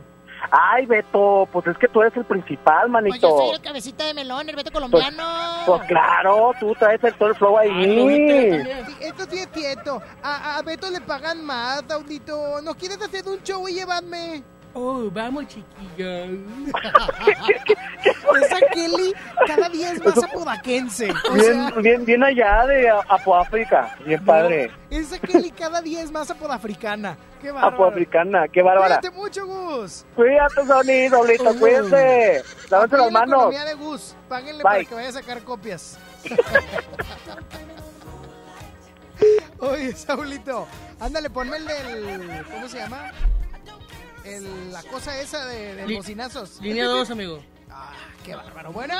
Ay, 0.51 0.85
Beto, 0.85 1.47
pues 1.51 1.67
es 1.67 1.77
que 1.77 1.87
tú 1.87 2.01
eres 2.01 2.15
el 2.17 2.25
principal, 2.25 2.81
Pues 2.81 2.91
manito. 2.91 3.29
yo 3.29 3.37
soy 3.37 3.49
el 3.55 3.61
cabecita 3.61 4.05
de 4.05 4.13
melón, 4.13 4.47
el 4.49 4.55
Beto 4.55 4.71
colombiano. 4.71 5.23
Pues 5.65 5.81
claro, 5.83 6.51
tú 6.59 6.73
traes 6.77 7.03
el, 7.03 7.13
todo 7.15 7.29
el 7.29 7.35
flow 7.35 7.57
ahí. 7.57 7.69
Sí, 7.69 8.69
esto 9.01 9.23
sí 9.29 9.39
es 9.39 9.49
cierto. 9.53 10.01
A, 10.21 10.57
a 10.57 10.61
Beto 10.61 10.89
le 10.89 11.01
pagan 11.01 11.43
más, 11.45 11.83
Audito. 11.89 12.61
¿No 12.61 12.75
quieres 12.75 13.01
hacer 13.01 13.27
un 13.27 13.41
show 13.43 13.67
y 13.67 13.73
llevarme? 13.73 14.43
Oh, 14.75 15.09
vamos, 15.11 15.45
chiquilla. 15.47 16.25
Esa 18.41 18.59
Kelly 18.73 19.13
cada 19.45 19.69
día 19.69 19.91
es 19.91 20.03
más 20.03 20.23
apodaquense. 20.23 21.11
O 21.11 21.33
bien, 21.33 21.69
sea, 21.69 21.81
bien, 21.81 22.05
bien 22.05 22.23
allá 22.23 22.65
de 22.65 22.89
Apoáfrica. 22.89 23.95
Bien 24.05 24.25
padre. 24.25 24.71
esa 24.89 25.19
Kelly 25.19 25.51
cada 25.51 25.81
día 25.81 26.01
es 26.01 26.11
más 26.11 26.31
apodafricana. 26.31 27.15
Qué 27.41 27.51
bárbaro. 27.51 27.75
Apoafricana, 27.75 28.47
qué 28.47 28.63
bárbara. 28.63 28.99
Cuídate 28.99 29.11
mucho, 29.11 29.45
Gus. 29.45 30.05
Cuídate, 30.15 30.65
Sony, 30.65 31.09
doblito, 31.11 31.55
cuídense. 31.59 32.41
Lávense 32.71 32.97
las 32.97 33.11
manos. 33.11 33.33
economía 33.33 33.65
de 33.65 33.73
Gus. 33.75 34.15
Páguenle 34.27 34.63
Bye. 34.63 34.63
para 34.63 34.85
que 34.85 34.95
vaya 34.95 35.09
a 35.09 35.11
sacar 35.11 35.43
copias. 35.43 35.99
Oye, 39.59 39.93
Saulito, 39.93 40.67
ándale, 40.99 41.29
ponme 41.29 41.57
el 41.57 41.65
del... 41.67 42.45
¿Cómo 42.51 42.67
se 42.67 42.79
llama? 42.79 43.11
El, 44.23 44.71
la 44.71 44.81
cosa 44.83 45.19
esa 45.19 45.45
de, 45.45 45.75
de 45.75 45.87
Li- 45.87 45.95
bocinazos. 45.97 46.59
Línea 46.61 46.85
2, 46.85 47.11
amigo. 47.11 47.43
Ah, 47.69 47.91
qué 48.25 48.35
bárbaro. 48.35 48.71
Bueno. 48.71 48.95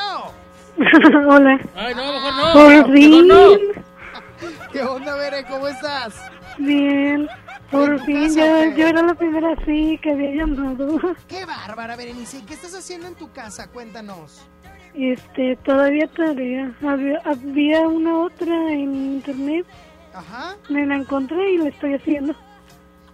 Hola. 1.30 1.60
Ay, 1.76 1.94
no, 1.96 2.14
mejor 2.14 2.34
no. 2.34 2.54
Por 2.54 2.70
Mejor 2.70 2.94
fin. 2.94 3.28
no. 3.28 3.48
¿Qué 4.74 4.82
onda, 4.82 5.16
Bere? 5.16 5.46
¿Cómo 5.46 5.68
estás? 5.68 6.16
Bien. 6.58 7.28
Por 7.72 7.92
¿En 7.92 7.98
tu 8.00 8.06
fin, 8.06 8.24
casa 8.36 8.66
yo, 8.70 8.76
yo 8.76 8.88
era 8.88 9.02
la 9.02 9.14
primera 9.16 9.56
sí 9.66 9.98
que 10.02 10.12
había 10.12 10.32
llamado. 10.46 11.00
Qué 11.28 11.46
bárbara, 11.46 11.96
Berenice. 11.96 12.44
¿Qué 12.46 12.54
estás 12.56 12.74
haciendo 12.76 13.08
en 13.08 13.16
tu 13.16 13.32
casa? 13.32 13.68
Cuéntanos. 13.70 14.46
Este, 14.94 15.56
todavía 15.64 16.08
tarea. 16.08 16.72
Había, 16.86 17.20
había 17.26 17.88
una 17.88 18.20
otra 18.20 18.54
en 18.74 18.94
internet. 19.16 19.66
Ajá. 20.14 20.56
Me 20.70 20.86
la 20.86 20.98
encontré 20.98 21.54
y 21.54 21.58
la 21.58 21.70
estoy 21.70 21.94
haciendo. 21.96 22.36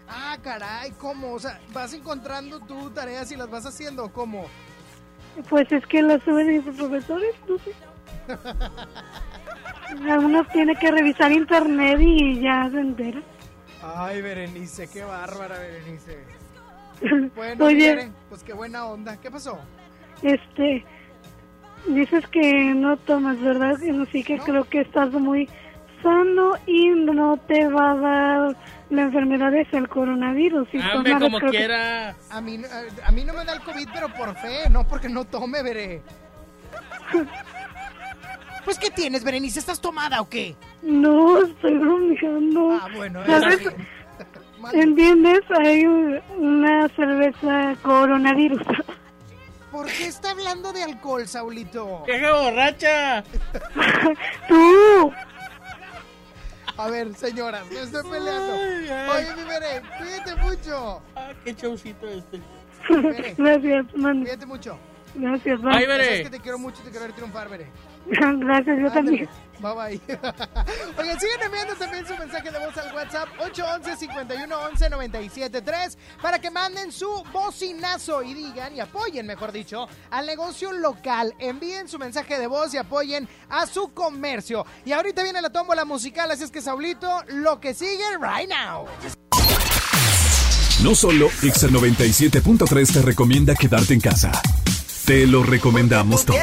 Ah, 0.10 0.38
caray, 0.41 0.91
¿cómo? 0.97 1.34
O 1.34 1.39
sea, 1.39 1.60
¿vas 1.72 1.93
encontrando 1.93 2.60
tú 2.62 2.89
tareas 2.89 3.32
y 3.32 3.36
las 3.36 3.49
vas 3.49 3.66
haciendo? 3.66 4.12
¿Cómo? 4.12 4.45
Pues 5.49 5.72
es 5.72 5.86
que 5.86 6.01
las 6.01 6.24
suben 6.24 6.47
mis 6.47 6.64
profesores, 6.76 7.36
no 7.47 7.57
sé. 7.60 7.74
Uno 10.18 10.43
tiene 10.51 10.76
que 10.76 10.91
revisar 10.91 11.32
internet 11.32 11.99
y 12.01 12.41
ya 12.41 12.70
se 12.72 12.80
entera. 12.80 13.22
Ay, 13.84 14.22
Berenice, 14.22 14.89
qué 14.89 15.03
bárbara, 15.03 15.57
Berenice. 15.60 16.24
Bueno, 17.36 17.66
Oye. 17.66 17.95
Beren, 17.95 18.14
pues 18.28 18.43
qué 18.43 18.51
buena 18.51 18.86
onda. 18.86 19.16
¿Qué 19.22 19.32
pasó? 19.32 19.57
Este, 20.22 20.84
dices 21.88 22.28
que 22.28 22.74
no 22.76 22.97
tomas, 22.97 23.39
¿verdad? 23.39 23.78
Así 24.01 24.22
que 24.22 24.38
creo 24.39 24.66
que 24.66 24.82
estás 24.82 25.12
muy 25.14 25.47
sano 26.02 26.54
y 26.66 26.89
no 26.89 27.38
te 27.47 27.68
va 27.68 27.91
a 27.91 27.95
dar 27.95 28.56
la 28.89 29.02
enfermedad 29.04 29.54
es 29.56 29.72
el 29.74 29.88
coronavirus. 29.88 30.68
Si 30.72 30.78
Hombre, 30.80 30.93
tomaras, 31.12 31.22
como 31.22 31.38
creo 31.39 31.52
que- 31.52 31.58
quiera. 31.58 32.16
A 32.32 32.41
mí, 32.41 32.60
a, 33.04 33.08
a 33.08 33.12
mí 33.12 33.24
no 33.24 33.34
me 33.34 33.45
da 33.45 33.54
el 33.54 33.62
COVID, 33.62 33.88
pero 33.93 34.10
por 34.10 34.36
fe, 34.38 34.70
no 34.70 34.88
porque 34.88 35.10
no 35.10 35.26
tome, 35.26 35.62
Bere. 35.64 36.02
Pues, 38.66 38.78
¿qué 38.78 38.89
tienes, 38.91 39.24
Berenice? 39.24 39.58
¿Estás 39.60 39.80
tomada 39.82 40.22
o 40.22 40.30
qué? 40.30 40.56
No, 40.84 41.41
estoy 41.43 41.76
bromeando. 41.78 42.72
Ah, 42.74 42.88
bueno, 42.95 43.26
¿Sabes? 43.26 43.62
¿Entiendes? 44.74 45.39
Hay 45.58 45.86
un- 45.88 46.20
una 46.38 46.88
cerveza 46.89 47.76
coronavirus. 47.82 48.62
¿Por 49.72 49.88
qué 49.88 50.06
está 50.06 50.32
hablando 50.32 50.72
de 50.74 50.84
alcohol, 50.84 51.26
Saulito? 51.28 52.04
¡Qué 52.06 52.22
borracha! 52.32 53.24
¡Tú! 54.47 55.12
A 56.80 56.90
ver, 56.90 57.14
señora, 57.16 57.62
me 57.70 57.82
estoy 57.82 58.04
peleando. 58.10 58.54
Ay, 58.54 58.88
ay. 58.90 59.10
Oye, 59.10 59.36
mi 59.36 59.50
Bere, 59.50 59.82
cuídate 59.98 60.36
mucho. 60.42 61.02
Ah, 61.14 61.32
qué 61.44 61.54
showcito 61.54 62.08
este. 62.08 62.40
Bere, 62.90 63.34
Gracias, 63.38 63.86
man. 63.98 64.22
cuídate 64.22 64.46
mucho. 64.46 64.80
Gracias, 65.14 65.60
Ay, 65.66 65.86
bye. 65.86 65.88
Bere. 65.88 66.06
Sabes 66.06 66.22
que 66.24 66.30
te 66.30 66.40
quiero 66.40 66.58
mucho 66.58 66.78
y 66.82 66.86
te 66.86 66.92
quiero 66.92 67.06
ver 67.08 67.16
triunfar, 67.16 67.50
Bere. 67.50 67.68
Gracias, 68.10 68.80
yo 68.80 68.91
también. 68.91 69.30
Bye 69.60 69.76
bye. 69.76 69.99
Oigan, 70.97 71.20
siguen 71.20 71.41
enviando 71.43 71.76
también 71.76 72.07
su 72.07 72.16
mensaje 72.16 72.49
de 72.49 72.57
voz 72.60 72.78
al 72.78 72.95
WhatsApp 72.95 73.28
811-511-973 73.39 75.97
para 76.22 76.39
que 76.39 76.49
manden 76.49 76.93
su 76.93 77.10
bocinazo 77.34 78.24
y 78.24 78.34
digan 78.34 78.74
y 78.76 78.80
apoyen, 78.80 79.28
mejor 79.28 79.51
dicho, 79.51 79.89
al 80.12 80.26
negocio 80.26 80.72
local. 80.72 81.36
Envíen 81.39 81.89
su 81.89 81.99
mensaje 81.99 82.39
de 82.39 82.47
voz 82.47 82.74
y 82.74 82.78
apoyen 82.78 83.28
a 83.49 83.66
su 83.66 83.93
comercio. 83.93 84.66
Y 84.86 84.93
ahorita 84.93 85.24
viene 85.24 85.41
la 85.41 85.49
tómbola 85.49 85.84
musical, 85.84 86.32
así 86.32 86.45
es 86.45 86.51
que 86.51 86.62
Saulito, 86.62 87.26
lo 87.28 87.60
que 87.60 87.74
sigue 87.74 88.05
right 88.18 88.49
now. 88.49 88.86
No 90.84 90.95
solo 90.95 91.28
Exa 91.43 91.68
97.3 91.68 92.93
te 92.93 93.01
recomienda 93.01 93.53
quedarte 93.55 93.93
en 93.93 93.99
casa. 93.99 94.32
Te 95.05 95.28
lo 95.28 95.43
recomendamos 95.43 96.24
todos. 96.24 96.39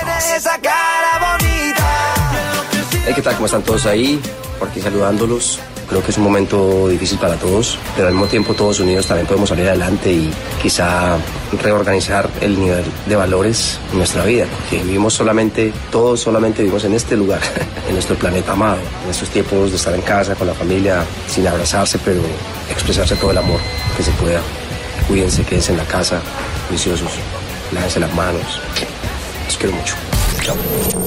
Hey, 3.07 3.13
¿qué 3.15 3.23
tal? 3.23 3.35
¿Cómo 3.35 3.47
están 3.47 3.63
todos 3.63 3.87
ahí? 3.87 4.21
Por 4.59 4.69
aquí 4.69 4.81
saludándolos. 4.81 5.61
Creo 5.89 6.03
que 6.03 6.11
es 6.11 6.19
un 6.19 6.25
momento 6.25 6.89
difícil 6.89 7.19
para 7.19 7.37
todos, 7.37 7.79
pero 7.95 8.09
al 8.09 8.15
mismo 8.15 8.27
tiempo 8.27 8.53
todos 8.55 8.81
unidos 8.81 9.07
también 9.07 9.29
podemos 9.29 9.49
salir 9.49 9.69
adelante 9.69 10.11
y 10.13 10.33
quizá 10.61 11.17
reorganizar 11.63 12.29
el 12.41 12.59
nivel 12.59 12.85
de 13.07 13.15
valores 13.15 13.79
en 13.93 13.99
nuestra 13.99 14.25
vida, 14.25 14.47
porque 14.47 14.83
vivimos 14.83 15.15
solamente, 15.15 15.73
todos 15.93 16.19
solamente 16.19 16.63
vivimos 16.63 16.85
en 16.85 16.95
este 16.95 17.17
lugar, 17.17 17.41
en 17.89 17.95
nuestro 17.95 18.17
planeta 18.17 18.53
amado, 18.53 18.81
en 19.05 19.11
estos 19.11 19.31
tiempos 19.31 19.71
de 19.71 19.77
estar 19.77 19.95
en 19.95 20.03
casa 20.03 20.35
con 20.35 20.49
la 20.49 20.55
familia, 20.55 21.05
sin 21.29 21.47
abrazarse, 21.47 22.01
pero 22.05 22.21
expresarse 22.69 23.15
todo 23.15 23.31
el 23.31 23.39
amor 23.39 23.61
que 23.97 24.03
se 24.03 24.11
pueda. 24.13 24.41
Cuídense, 25.07 25.45
quédense 25.45 25.71
en 25.71 25.79
la 25.79 25.85
casa, 25.85 26.21
juiciosos, 26.69 27.13
lávense 27.73 28.01
las 28.01 28.13
manos. 28.13 28.61
Los 29.47 29.57
quiero 29.57 29.77
mucho. 29.77 29.95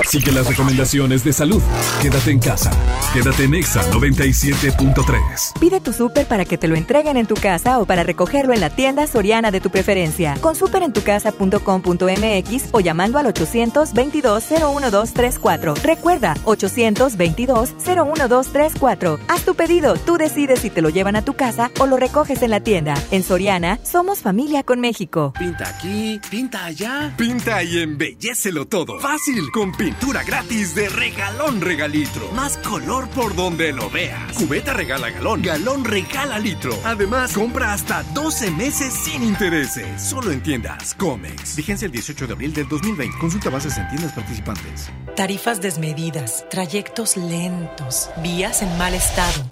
Sigue 0.07 0.31
las 0.31 0.47
recomendaciones 0.47 1.23
de 1.23 1.33
salud. 1.33 1.61
Quédate 2.01 2.31
en 2.31 2.39
casa. 2.39 2.71
Quédate 3.13 3.43
en 3.43 3.53
Exa 3.53 3.83
97.3. 3.91 5.59
Pide 5.59 5.79
tu 5.79 5.93
súper 5.93 6.25
para 6.25 6.45
que 6.45 6.57
te 6.57 6.67
lo 6.67 6.75
entreguen 6.75 7.17
en 7.17 7.27
tu 7.27 7.35
casa 7.35 7.77
o 7.79 7.85
para 7.85 8.03
recogerlo 8.03 8.53
en 8.53 8.61
la 8.61 8.69
tienda 8.69 9.07
soriana 9.07 9.51
de 9.51 9.59
tu 9.61 9.69
preferencia. 9.69 10.35
Con 10.41 10.55
superentucasa.com.mx 10.55 12.69
o 12.71 12.79
llamando 12.79 13.19
al 13.19 13.27
822-01234. 13.27 15.75
Recuerda, 15.81 16.35
822-01234. 16.45 19.19
Haz 19.27 19.45
tu 19.45 19.55
pedido, 19.55 19.95
tú 19.95 20.17
decides 20.17 20.59
si 20.59 20.69
te 20.69 20.81
lo 20.81 20.89
llevan 20.89 21.15
a 21.15 21.23
tu 21.23 21.33
casa 21.33 21.71
o 21.79 21.85
lo 21.85 21.97
recoges 21.97 22.41
en 22.41 22.51
la 22.51 22.59
tienda. 22.61 22.93
En 23.11 23.23
Soriana, 23.23 23.79
somos 23.83 24.19
familia 24.19 24.63
con 24.63 24.79
México. 24.79 25.33
Pinta 25.37 25.67
aquí, 25.69 26.19
pinta 26.29 26.65
allá. 26.65 27.13
Pinta 27.17 27.63
y 27.63 27.79
embellecelo 27.79 28.67
todo. 28.67 28.99
Fácil, 28.99 29.28
con 29.51 29.71
pintura 29.71 30.23
gratis 30.23 30.73
de 30.73 30.89
regalón 30.89 31.61
regalitro. 31.61 32.31
Más 32.31 32.57
color 32.57 33.07
por 33.09 33.35
donde 33.35 33.71
lo 33.71 33.89
veas. 33.89 34.33
Cubeta 34.33 34.73
regala 34.73 35.11
galón, 35.11 35.43
galón 35.43 35.85
regala 35.85 36.39
litro. 36.39 36.73
Además, 36.83 37.33
compra 37.33 37.73
hasta 37.73 38.01
12 38.03 38.49
meses 38.51 38.91
sin 38.91 39.23
intereses. 39.23 40.01
Solo 40.01 40.31
en 40.31 40.41
tiendas 40.41 40.95
Comex. 40.95 41.55
Vigencia 41.55 41.85
el 41.85 41.91
18 41.91 42.25
de 42.25 42.33
abril 42.33 42.53
del 42.53 42.67
2020. 42.67 43.17
Consulta 43.19 43.49
bases 43.51 43.77
en 43.77 43.87
tiendas 43.89 44.13
participantes. 44.13 44.89
Tarifas 45.15 45.61
desmedidas, 45.61 46.45
trayectos 46.49 47.15
lentos, 47.15 48.09
vías 48.23 48.63
en 48.63 48.77
mal 48.79 48.95
estado. 48.95 49.51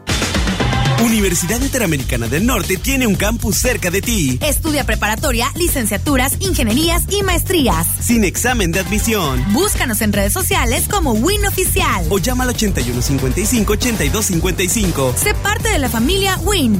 Universidad 1.01 1.61
Interamericana 1.61 2.27
del 2.27 2.45
Norte 2.45 2.77
tiene 2.77 3.07
un 3.07 3.15
campus 3.15 3.57
cerca 3.57 3.89
de 3.89 4.03
ti. 4.03 4.37
Estudia 4.41 4.83
preparatoria, 4.83 5.51
licenciaturas, 5.55 6.33
ingenierías 6.39 7.05
y 7.09 7.23
maestrías. 7.23 7.87
Sin 7.99 8.23
examen 8.23 8.71
de 8.71 8.81
admisión. 8.81 9.43
Búscanos 9.51 10.01
en 10.01 10.13
redes 10.13 10.31
sociales 10.31 10.87
como 10.87 11.13
Win 11.13 11.43
Oficial. 11.47 12.05
O 12.09 12.19
llama 12.19 12.43
al 12.43 12.55
8155-8255. 12.55 15.15
Sé 15.15 15.33
parte 15.33 15.69
de 15.69 15.79
la 15.79 15.89
familia 15.89 16.37
Win. 16.43 16.79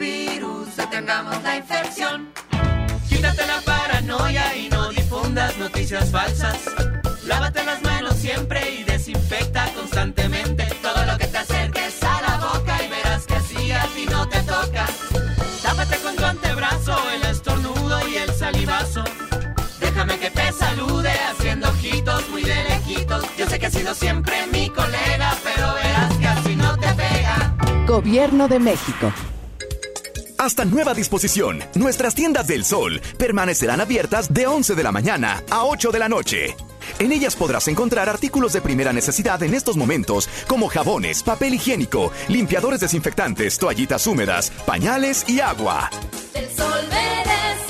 Virus, 0.00 0.74
detengamos 0.76 1.42
la 1.42 1.56
infección. 1.56 2.32
Quítate 3.08 3.46
la 3.46 3.60
paranoia 3.60 4.56
y 4.56 4.68
no 4.70 4.88
difundas 4.88 5.56
noticias 5.58 6.10
falsas. 6.10 6.58
Lávate 7.26 7.62
las 7.64 7.82
manos 7.82 8.14
siempre 8.16 8.60
y 8.76 8.82
desinfecta 8.84 9.70
constantemente 9.74 10.64
todo 10.82 11.04
lo 11.04 11.18
que 11.18 11.26
te 11.26 11.38
acerques 11.38 12.02
a 12.02 12.22
la 12.22 12.36
boca 12.38 12.82
y 12.82 12.88
verás 12.88 13.26
que 13.26 13.34
así 13.34 13.72
a 13.72 13.84
ti 13.94 14.06
no 14.06 14.26
te 14.26 14.40
toca. 14.42 14.86
Tápate 15.62 15.96
con 15.98 16.16
tu 16.16 16.24
antebrazo 16.24 16.96
el 17.14 17.22
estornudo 17.30 18.08
y 18.08 18.16
el 18.16 18.32
salivazo. 18.32 19.04
Déjame 19.80 20.18
que 20.18 20.30
te 20.30 20.50
salude 20.52 21.12
haciendo 21.30 21.68
ojitos 21.68 22.26
muy 22.30 22.42
de 22.42 22.64
lejitos. 22.64 23.24
Yo 23.36 23.46
sé 23.46 23.58
que 23.58 23.66
has 23.66 23.74
sido 23.74 23.94
siempre 23.94 24.46
mi 24.46 24.70
colega, 24.70 25.36
pero 25.44 25.74
verás 25.74 26.16
que 26.16 26.26
así 26.26 26.56
no 26.56 26.74
te 26.78 26.88
pega. 26.94 27.54
Gobierno 27.86 28.48
de 28.48 28.58
México. 28.58 29.12
Hasta 30.40 30.64
nueva 30.64 30.94
disposición, 30.94 31.62
nuestras 31.74 32.14
tiendas 32.14 32.46
del 32.46 32.64
sol 32.64 33.02
permanecerán 33.18 33.82
abiertas 33.82 34.32
de 34.32 34.46
11 34.46 34.74
de 34.74 34.82
la 34.82 34.90
mañana 34.90 35.44
a 35.50 35.66
8 35.66 35.90
de 35.90 35.98
la 35.98 36.08
noche. 36.08 36.56
En 36.98 37.12
ellas 37.12 37.36
podrás 37.36 37.68
encontrar 37.68 38.08
artículos 38.08 38.54
de 38.54 38.62
primera 38.62 38.90
necesidad 38.90 39.42
en 39.42 39.52
estos 39.52 39.76
momentos, 39.76 40.30
como 40.48 40.68
jabones, 40.68 41.22
papel 41.22 41.52
higiénico, 41.52 42.10
limpiadores 42.28 42.80
desinfectantes, 42.80 43.58
toallitas 43.58 44.06
húmedas, 44.06 44.50
pañales 44.64 45.28
y 45.28 45.40
agua. 45.40 45.90
El 46.32 46.48
sol 46.56 46.88
merece. 46.88 47.69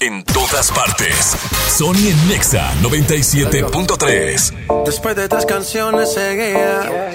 En 0.00 0.24
todas 0.24 0.70
partes. 0.72 1.36
Sony 1.68 2.08
en 2.08 2.28
Nexa 2.28 2.72
97.3. 2.80 4.84
Después 4.86 5.14
de 5.14 5.28
tres 5.28 5.44
canciones 5.44 6.14
seguía 6.14 7.12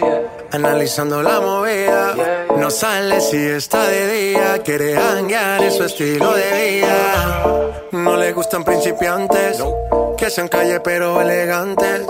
analizando 0.52 1.24
la 1.24 1.40
movida. 1.40 2.14
No 2.58 2.70
sale 2.70 3.22
si 3.22 3.38
está 3.38 3.88
de 3.88 4.14
día, 4.32 4.62
quiere 4.64 4.96
hanguear 4.98 5.64
en 5.64 5.72
su 5.72 5.84
estilo 5.84 6.32
de 6.34 6.52
vida. 6.80 7.84
No 7.92 8.18
le 8.18 8.34
gustan 8.34 8.64
principiantes, 8.64 9.58
que 10.16 10.30
sean 10.30 10.48
calle 10.48 10.80
pero 10.82 11.20
elegantes. 11.22 12.02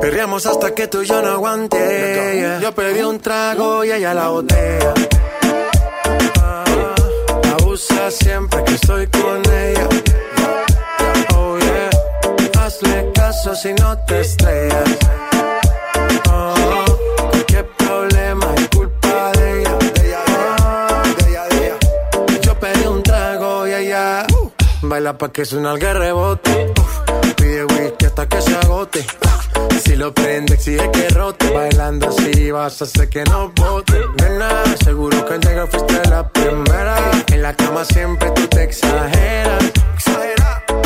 Perreamos 0.00 0.46
hasta 0.46 0.74
que 0.74 0.86
tú 0.86 1.02
y 1.02 1.06
yo 1.06 1.20
no 1.20 1.28
aguante. 1.28 2.58
Yo 2.62 2.74
pedí 2.74 3.02
un 3.02 3.20
trago 3.20 3.84
y 3.84 3.92
ella 3.92 4.14
la 4.14 4.28
botella. 4.28 4.94
Ah, 6.40 6.64
Abusa 7.58 8.10
siempre 8.10 8.64
que 8.64 8.74
estoy 8.74 9.06
con 9.08 9.42
ella. 9.52 9.88
Si 13.32 13.72
no 13.72 13.98
te 14.06 14.20
estrellas. 14.20 14.98
Oh, 16.30 16.84
qué 17.46 17.64
problema 17.78 18.46
es 18.56 18.68
culpa 18.68 19.32
de 19.32 19.60
ella. 19.60 19.78
Yo 22.42 22.58
pedí 22.60 22.86
un 22.86 23.02
trago 23.02 23.66
y 23.66 23.72
ella 23.72 24.26
baila 24.82 25.16
pa' 25.16 25.32
que 25.32 25.46
suena 25.46 25.72
el 25.72 25.80
rebote. 25.80 26.74
Pide 27.36 27.64
whisky 27.64 28.04
hasta 28.04 28.28
que 28.28 28.42
se 28.42 28.54
agote. 28.54 29.06
Si 29.82 29.96
lo 29.96 30.12
prende, 30.12 30.54
exige 30.54 30.90
que 30.90 31.08
rote. 31.08 31.50
Bailando 31.50 32.10
así 32.10 32.50
vas 32.50 32.82
a 32.82 32.84
hacer 32.84 33.08
que 33.08 33.24
no 33.24 33.50
bote. 33.56 33.98
Nena, 34.20 34.62
seguro 34.84 35.24
que 35.24 35.34
al 35.34 35.40
llegar 35.40 35.68
fuiste 35.68 36.08
la 36.10 36.28
primera. 36.28 36.96
En 37.32 37.40
la 37.40 37.54
cama 37.54 37.84
siempre 37.86 38.30
tú 38.32 38.46
te 38.48 38.64
exageras. 38.64 39.72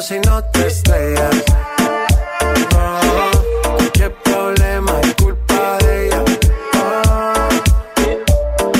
Si 0.00 0.18
no 0.20 0.42
te 0.44 0.66
estrellas. 0.66 1.44
Problema 4.24 4.92
culpa 5.20 5.76
de 5.78 6.06
ella. 6.06 6.24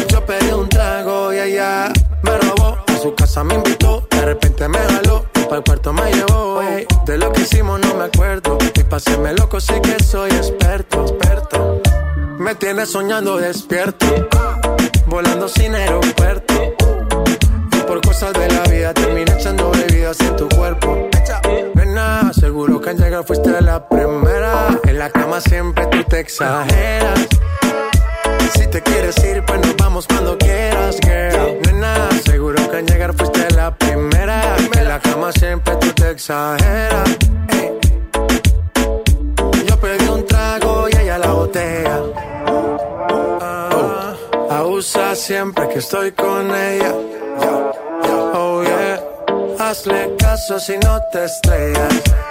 Yo 0.09 0.25
pedí 0.25 0.51
un 0.53 0.68
trago 0.68 1.33
y 1.33 1.39
ella 1.39 1.93
me 2.23 2.39
robó. 2.39 2.79
A 2.87 2.99
su 3.03 3.14
casa 3.14 3.45
me 3.45 3.55
invitó, 3.55 4.07
de 4.11 4.23
repente 4.23 4.66
me 4.68 4.79
jaló. 4.79 5.27
Para 5.33 5.57
el 5.57 5.62
cuarto 5.64 5.93
me 5.93 6.12
llevó. 6.12 6.61
De 7.05 7.18
lo 7.18 7.33
que 7.33 7.43
hicimos 7.43 7.81
no 7.81 7.95
me 7.95 8.05
acuerdo. 8.05 8.57
Y 8.75 8.83
paséme 8.85 9.35
loco, 9.35 9.61
sí 9.61 9.75
que 9.83 10.03
soy 10.03 10.31
experto. 10.31 11.03
experto. 11.03 11.83
Me 12.39 12.55
tienes 12.55 12.91
soñando 12.91 13.37
despierto. 13.37 14.07
Volando 15.07 15.49
sin 15.49 15.75
aeropuerto. 15.75 16.80
Por 17.91 18.01
cosas 18.03 18.32
de 18.34 18.47
la 18.47 18.62
vida 18.70 18.95
terminé 18.95 19.32
echando 19.32 19.72
bebidas 19.72 20.20
en 20.20 20.36
tu 20.36 20.49
cuerpo. 20.51 21.09
Nena, 21.74 22.32
seguro 22.32 22.80
que 22.80 22.91
al 22.91 22.97
llegar 22.97 23.24
fuiste 23.24 23.61
la 23.61 23.84
primera. 23.88 24.78
En 24.84 24.97
la 24.97 25.11
cama 25.11 25.41
siempre 25.41 25.84
tú 25.88 26.05
te 26.05 26.20
exageras. 26.20 27.26
Si 28.55 28.64
te 28.68 28.80
quieres 28.80 29.16
ir, 29.24 29.45
pues 29.45 29.59
nos 29.59 29.76
vamos 29.76 30.07
cuando 30.07 30.38
quieras, 30.38 30.99
girl. 31.03 31.59
Nena, 31.66 32.09
seguro 32.24 32.70
que 32.70 32.76
al 32.76 32.86
llegar 32.86 33.12
fuiste 33.12 33.51
la 33.57 33.74
primera. 33.74 34.57
En 34.78 34.88
la 34.88 35.01
cama 35.01 35.32
siempre 35.32 35.74
tú 35.80 35.93
te 35.93 36.11
exageras. 36.11 37.18
Yo 39.66 39.80
pedí 39.80 40.09
un 40.09 40.24
trago 40.26 40.86
y 40.93 40.97
ella 40.97 41.18
la 41.18 41.32
botella. 41.32 42.03
Ah, 43.41 44.14
abusa 44.49 45.16
siempre 45.16 45.68
que 45.70 45.80
estoy 45.80 46.12
con 46.12 46.55
ella. 46.55 46.95
Hazle 49.81 50.14
caso 50.18 50.61
si 50.61 50.76
no 50.76 51.01
te 51.11 51.24
estrellas. 51.24 52.30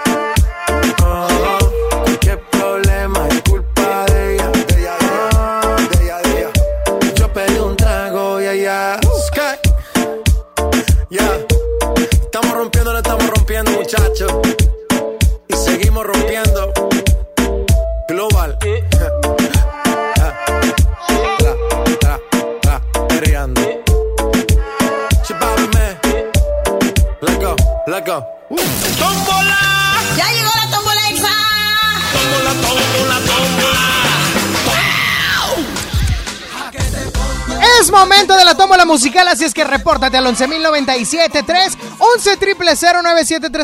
Musical, 38.89 39.27
así 39.27 39.45
es 39.45 39.53
que 39.53 39.63
repórtate 39.63 40.17
al 40.17 40.25
11.097.3, 40.25 41.77
11 41.99 42.37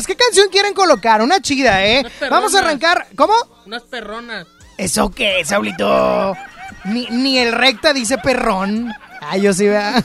¿Qué 0.06 0.16
canción 0.16 0.48
quieren 0.50 0.72
colocar? 0.72 1.20
Una 1.20 1.40
chida, 1.40 1.84
¿eh? 1.84 2.06
Vamos 2.30 2.54
a 2.54 2.60
arrancar. 2.60 3.08
¿Cómo? 3.16 3.34
Unas 3.66 3.82
perronas. 3.82 4.46
¿Eso 4.78 5.10
qué, 5.10 5.44
Saulito? 5.44 6.36
Ni, 6.84 7.06
ni 7.10 7.38
el 7.38 7.52
recta 7.52 7.92
dice 7.92 8.18
perrón. 8.18 8.94
Ay, 9.20 9.42
yo 9.42 9.52
sí, 9.52 9.66
vea. 9.66 10.00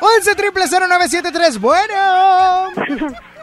11 0.00 0.34
Bueno. 1.60 2.68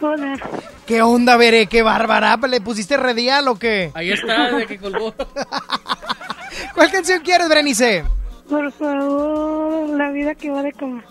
Hola. 0.02 0.40
¿Qué 0.86 1.02
onda, 1.02 1.38
Veré? 1.38 1.68
¿Qué 1.68 1.82
bárbara? 1.82 2.38
¿Le 2.38 2.62
pusiste 2.62 2.98
redial 2.98 3.48
o 3.48 3.58
qué? 3.58 3.92
Ahí 3.96 4.12
está, 4.12 4.52
de 4.52 4.68
que 4.68 4.78
colgó. 4.78 5.14
¿Cuál 6.76 6.92
canción 6.92 7.22
quieres, 7.22 7.50
Brenice? 7.50 8.04
Por 8.52 8.70
favor, 8.74 9.88
la 9.98 10.10
vida 10.12 10.36
que 10.36 10.52
va 10.52 10.62
de 10.62 10.74
cama. 10.74 11.06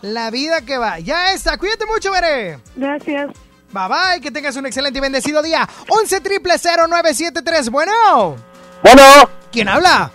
La 0.00 0.30
vida 0.30 0.62
que 0.62 0.78
va. 0.78 0.98
Ya 0.98 1.34
está. 1.34 1.58
Cuídate 1.58 1.84
mucho, 1.84 2.10
Veré. 2.10 2.58
Gracias. 2.74 3.32
Bye 3.70 3.88
bye. 3.88 4.20
Que 4.22 4.30
tengas 4.30 4.56
un 4.56 4.64
excelente 4.64 4.98
y 4.98 5.02
bendecido 5.02 5.42
día. 5.42 5.68
11 5.90 6.22
0973. 6.22 7.68
Bueno. 7.68 8.36
Bueno. 8.82 9.02
¿Quién 9.52 9.68
habla? 9.68 10.10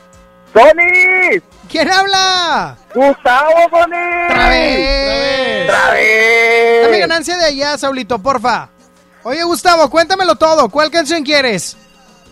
¡Tony! 0.53 1.39
¿Quién 1.69 1.89
habla? 1.91 2.75
¡Gustavo, 2.95 3.53
Tony! 3.69 4.25
¡Otra 4.25 4.49
vez! 4.49 5.69
¡Otra 5.69 5.91
vez! 5.91 6.83
Dame 6.83 6.99
ganancia 6.99 7.37
de 7.37 7.45
allá, 7.45 7.77
Saulito, 7.77 8.17
porfa. 8.19 8.69
Oye, 9.23 9.43
Gustavo, 9.43 9.87
cuéntamelo 9.91 10.35
todo. 10.35 10.67
¿Cuál 10.69 10.89
canción 10.89 11.23
quieres? 11.23 11.77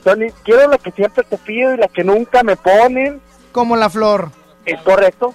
Tony, 0.03 0.31
quiero 0.43 0.67
la 0.67 0.79
que 0.79 0.91
siempre 0.91 1.23
te 1.23 1.37
pido 1.37 1.75
y 1.75 1.77
la 1.77 1.87
que 1.87 2.03
nunca 2.03 2.41
me 2.41 2.55
ponen. 2.55 3.21
Como 3.51 3.75
la 3.75 3.89
flor. 3.89 4.31
¿Es 4.69 4.81
correcto? 4.81 5.33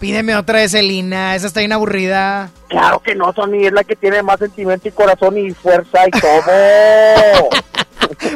Pídeme 0.00 0.34
otra 0.36 0.58
de 0.58 0.68
Celina. 0.68 1.36
Esa 1.36 1.46
está 1.46 1.60
bien 1.60 1.72
aburrida. 1.72 2.50
Claro 2.68 3.00
que 3.00 3.14
no, 3.14 3.32
Tony, 3.32 3.66
es 3.66 3.72
la 3.72 3.84
que 3.84 3.94
tiene 3.94 4.22
más 4.22 4.40
sentimiento 4.40 4.88
y 4.88 4.92
corazón 4.92 5.38
y 5.38 5.52
fuerza 5.52 6.00
y 6.06 6.10
todo. 6.10 7.48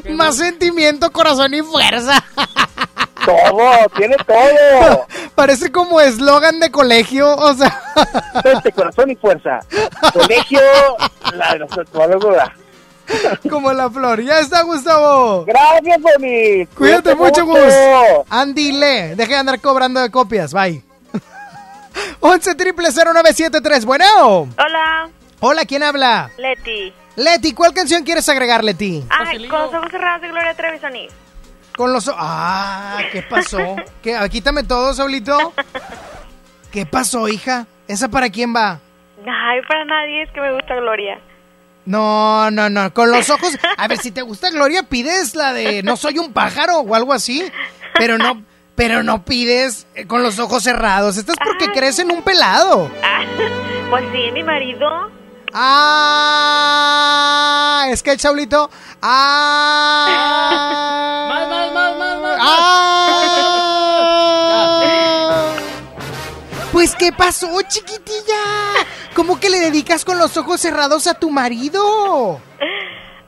Más 0.16 0.36
sentimiento, 0.36 1.12
corazón 1.12 1.52
y 1.52 1.60
fuerza. 1.60 2.24
Todo, 3.26 3.72
tiene 3.96 4.14
todo. 4.24 5.06
Parece 5.34 5.72
como 5.72 6.00
eslogan 6.00 6.60
de 6.60 6.70
colegio, 6.70 7.34
o 7.34 7.54
sea. 7.54 7.82
Mente, 8.44 8.70
corazón 8.70 9.10
y 9.10 9.16
fuerza. 9.16 9.58
Colegio, 10.12 10.60
la 11.34 11.54
de 11.54 11.58
los 11.58 11.70
sexólogos. 11.72 12.36
Como 13.50 13.72
la 13.72 13.90
flor. 13.90 14.22
Ya 14.22 14.40
está, 14.40 14.62
Gustavo. 14.62 15.44
Gracias, 15.44 16.00
Bonnie. 16.00 16.66
Cuídate 16.74 17.14
mucho, 17.14 17.44
Gus. 17.46 17.74
Andy 18.30 18.72
Le, 18.72 19.14
deje 19.16 19.32
de 19.32 19.38
andar 19.38 19.60
cobrando 19.60 20.00
de 20.00 20.10
copias. 20.10 20.52
Bye. 20.52 20.82
11 22.20 22.54
triple 22.54 22.88
0973. 22.90 23.84
Bueno. 23.84 24.48
Hola, 24.58 25.08
Hola, 25.40 25.64
¿quién 25.66 25.82
habla? 25.82 26.30
Leti. 26.38 26.92
Leti, 27.16 27.52
¿cuál 27.52 27.72
canción 27.72 28.04
quieres 28.04 28.28
agregar, 28.28 28.64
Leti? 28.64 29.04
Ay, 29.10 29.46
con 29.48 29.60
los 29.60 29.74
ojos 29.74 29.90
cerrados 29.90 30.22
de 30.22 30.28
Gloria 30.28 30.54
Trevi 30.54 30.78
Sonic. 30.78 31.10
Con 31.76 31.92
los... 31.92 32.10
Ah, 32.14 32.98
¿qué 33.12 33.22
pasó? 33.22 33.76
¿Qué? 34.02 34.16
Ah, 34.16 34.28
Quítame 34.28 34.64
todo, 34.64 34.94
Saulito. 34.94 35.52
¿Qué 36.70 36.86
pasó, 36.86 37.28
hija? 37.28 37.66
¿Esa 37.86 38.08
para 38.08 38.30
quién 38.30 38.54
va? 38.54 38.80
Ay, 39.26 39.60
para 39.68 39.84
nadie 39.84 40.22
es 40.22 40.30
que 40.32 40.40
me 40.40 40.52
gusta 40.54 40.74
Gloria. 40.76 41.20
No, 41.86 42.50
no, 42.50 42.68
no. 42.68 42.92
Con 42.92 43.10
los 43.10 43.30
ojos... 43.30 43.56
A 43.78 43.88
ver, 43.88 43.98
si 43.98 44.10
te 44.10 44.22
gusta 44.22 44.50
Gloria, 44.50 44.82
pides 44.82 45.34
la 45.34 45.52
de 45.52 45.82
No 45.82 45.96
soy 45.96 46.18
un 46.18 46.32
pájaro 46.32 46.80
o 46.80 46.94
algo 46.94 47.12
así. 47.12 47.50
Pero 47.98 48.18
no... 48.18 48.42
Pero 48.74 49.02
no 49.02 49.24
pides 49.24 49.86
eh, 49.94 50.06
con 50.06 50.22
los 50.22 50.38
ojos 50.38 50.62
cerrados. 50.62 51.16
Esto 51.16 51.32
es 51.32 51.38
porque 51.42 51.72
crees 51.72 51.98
en 51.98 52.10
un 52.10 52.20
pelado. 52.22 52.90
Ah, 53.02 53.24
pues 53.88 54.04
sí, 54.12 54.30
mi 54.32 54.42
marido. 54.42 55.10
Ah, 55.54 56.66
es 57.88 58.02
que 58.02 58.10
el 58.10 58.20
Saulito. 58.20 58.68
Ah. 59.00 60.06
Más, 61.30 61.48
más, 61.48 61.72
más, 61.72 61.96
más, 61.96 62.20
más. 62.20 62.36
Ah. 62.38 62.76
Pues, 66.70 66.94
¿qué 66.94 67.10
pasó, 67.10 67.48
chiquitilla? 67.66 68.84
¿Cómo 69.16 69.40
que 69.40 69.48
le 69.48 69.60
dedicas 69.60 70.04
con 70.04 70.18
los 70.18 70.36
ojos 70.36 70.60
cerrados 70.60 71.06
a 71.06 71.14
tu 71.14 71.30
marido? 71.30 72.38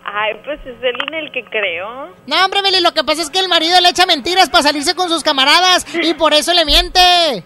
Ay, 0.05 0.35
pues 0.45 0.61
es 0.61 0.77
él 0.83 0.97
en 1.09 1.15
el 1.15 1.33
que 1.33 1.43
creo. 1.47 2.11
No, 2.27 2.45
hombre, 2.45 2.61
Meli, 2.61 2.83
lo 2.83 2.93
que 2.93 3.05
pasa 3.05 3.23
es 3.23 3.31
que 3.31 3.39
el 3.39 3.49
marido 3.49 3.81
le 3.81 3.89
echa 3.89 4.05
mentiras 4.05 4.51
para 4.51 4.65
salirse 4.65 4.95
con 4.95 5.09
sus 5.09 5.23
camaradas 5.23 5.87
y 6.03 6.13
por 6.13 6.35
eso 6.35 6.53
le 6.53 6.67
miente. 6.67 7.43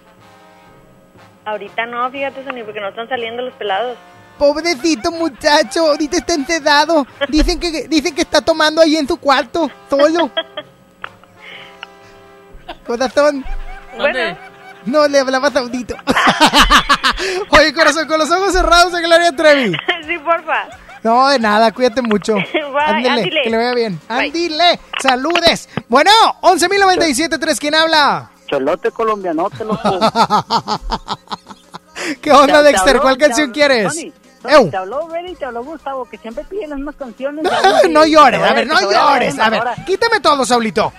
Ahorita 1.44 1.86
no, 1.86 2.10
fíjate, 2.10 2.42
Sony, 2.42 2.64
porque 2.64 2.80
no 2.80 2.88
están 2.88 3.08
saliendo 3.08 3.42
los 3.42 3.54
pelados. 3.54 3.96
Pobrecito 4.38 5.12
muchacho, 5.12 5.86
ahorita 5.86 6.16
está 6.16 6.34
enterrado. 6.34 7.06
Dicen 7.28 7.60
que, 7.60 7.86
dicen 7.86 8.12
que 8.12 8.22
está 8.22 8.40
tomando 8.40 8.82
ahí 8.82 8.96
en 8.96 9.06
su 9.06 9.18
cuarto, 9.18 9.70
solo. 9.88 10.32
Corazón. 12.86 13.44
Bueno. 13.96 14.51
No, 14.86 15.06
le 15.08 15.18
hablaba 15.20 15.50
Saudito. 15.50 15.94
Oye, 17.50 17.72
corazón, 17.72 18.06
con 18.08 18.18
los 18.18 18.30
ojos 18.30 18.52
cerrados 18.52 18.92
a 18.94 19.00
Gloria 19.00 19.34
Trevi. 19.34 19.72
sí, 20.06 20.18
porfa. 20.18 20.64
No, 21.02 21.28
de 21.28 21.38
nada, 21.38 21.72
cuídate 21.72 22.00
mucho. 22.02 22.36
Ándile. 22.86 23.42
que 23.42 23.50
le 23.50 23.56
vaya 23.56 23.74
bien. 23.74 24.00
Ándile, 24.08 24.78
saludes. 25.00 25.68
Bueno, 25.88 26.10
11.097.3, 26.42 27.58
¿quién 27.58 27.74
habla? 27.74 28.30
Cholote 28.46 28.90
colombianote, 28.90 29.64
loco. 29.64 29.98
¿Qué 32.20 32.30
onda, 32.32 32.58
Te- 32.58 32.58
te 32.58 32.62
Dexter? 32.72 32.96
habló- 32.96 33.02
¿Cuál 33.02 33.18
canción 33.18 33.46
habló- 33.50 33.54
quieres? 33.54 33.94
Tony. 33.94 34.12
Te 34.70 34.76
habló 34.76 35.06
Betty 35.06 35.30
y 35.32 35.34
te 35.36 35.44
habló 35.44 35.62
Gustavo, 35.62 36.04
que 36.04 36.18
siempre 36.18 36.44
piden 36.44 36.70
las 36.70 36.78
mismas 36.78 36.96
canciones. 36.96 37.44
No, 37.44 37.50
no 37.90 38.04
llores, 38.06 38.42
a 38.42 38.52
ver, 38.52 38.66
no 38.66 38.80
llores. 38.80 39.38
A 39.38 39.48
ver, 39.50 39.62
quítame 39.86 40.18
todo, 40.20 40.44
Saulito. 40.44 40.92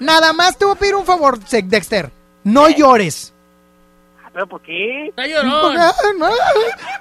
Nada 0.00 0.32
más 0.32 0.56
te 0.56 0.64
voy 0.64 0.74
a 0.74 0.78
pedir 0.78 0.94
un 0.94 1.04
favor, 1.04 1.38
Dexter. 1.38 2.10
No 2.48 2.70
llores. 2.70 3.34
¿Pero 4.32 4.46
por 4.46 4.62
qué? 4.62 5.08
Está 5.08 5.26
llorón. 5.26 5.74
No, 6.18 6.30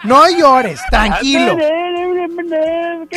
no 0.03 0.29
llores, 0.29 0.81
tranquilo. 0.89 1.55
¿Por 1.55 3.09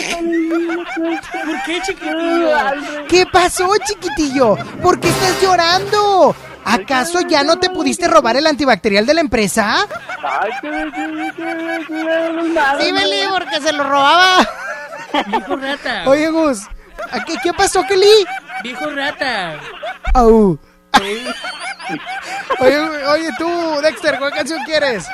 qué, 1.66 1.80
chiquitillo? 1.82 2.50
¿Qué 3.08 3.26
pasó, 3.26 3.68
chiquitillo? 3.84 4.56
¿Por 4.80 5.00
qué 5.00 5.08
estás 5.08 5.42
llorando? 5.42 6.36
¿Acaso 6.64 7.20
ya 7.22 7.42
no 7.42 7.58
te 7.58 7.68
pudiste 7.70 8.06
robar 8.06 8.36
el 8.36 8.46
antibacterial 8.46 9.06
de 9.06 9.14
la 9.14 9.22
empresa? 9.22 9.78
Sí, 12.78 12.92
Beli, 12.92 13.22
porque 13.32 13.60
se 13.60 13.72
lo 13.72 13.82
robaba. 13.82 14.48
Viejo 15.26 15.56
rata. 15.56 16.04
Oye, 16.06 16.28
Gus, 16.28 16.62
¿a 17.10 17.24
¿qué, 17.24 17.34
qué 17.42 17.52
pasó, 17.52 17.82
Kelly? 17.88 18.24
Viejo 18.62 18.86
rata. 18.90 19.58
Au. 20.14 20.58
Oye, 22.60 22.78
oye, 23.06 23.28
tú, 23.38 23.48
Dexter, 23.82 24.18
¿cuál 24.18 24.32
canción 24.32 24.60
quieres? 24.64 25.06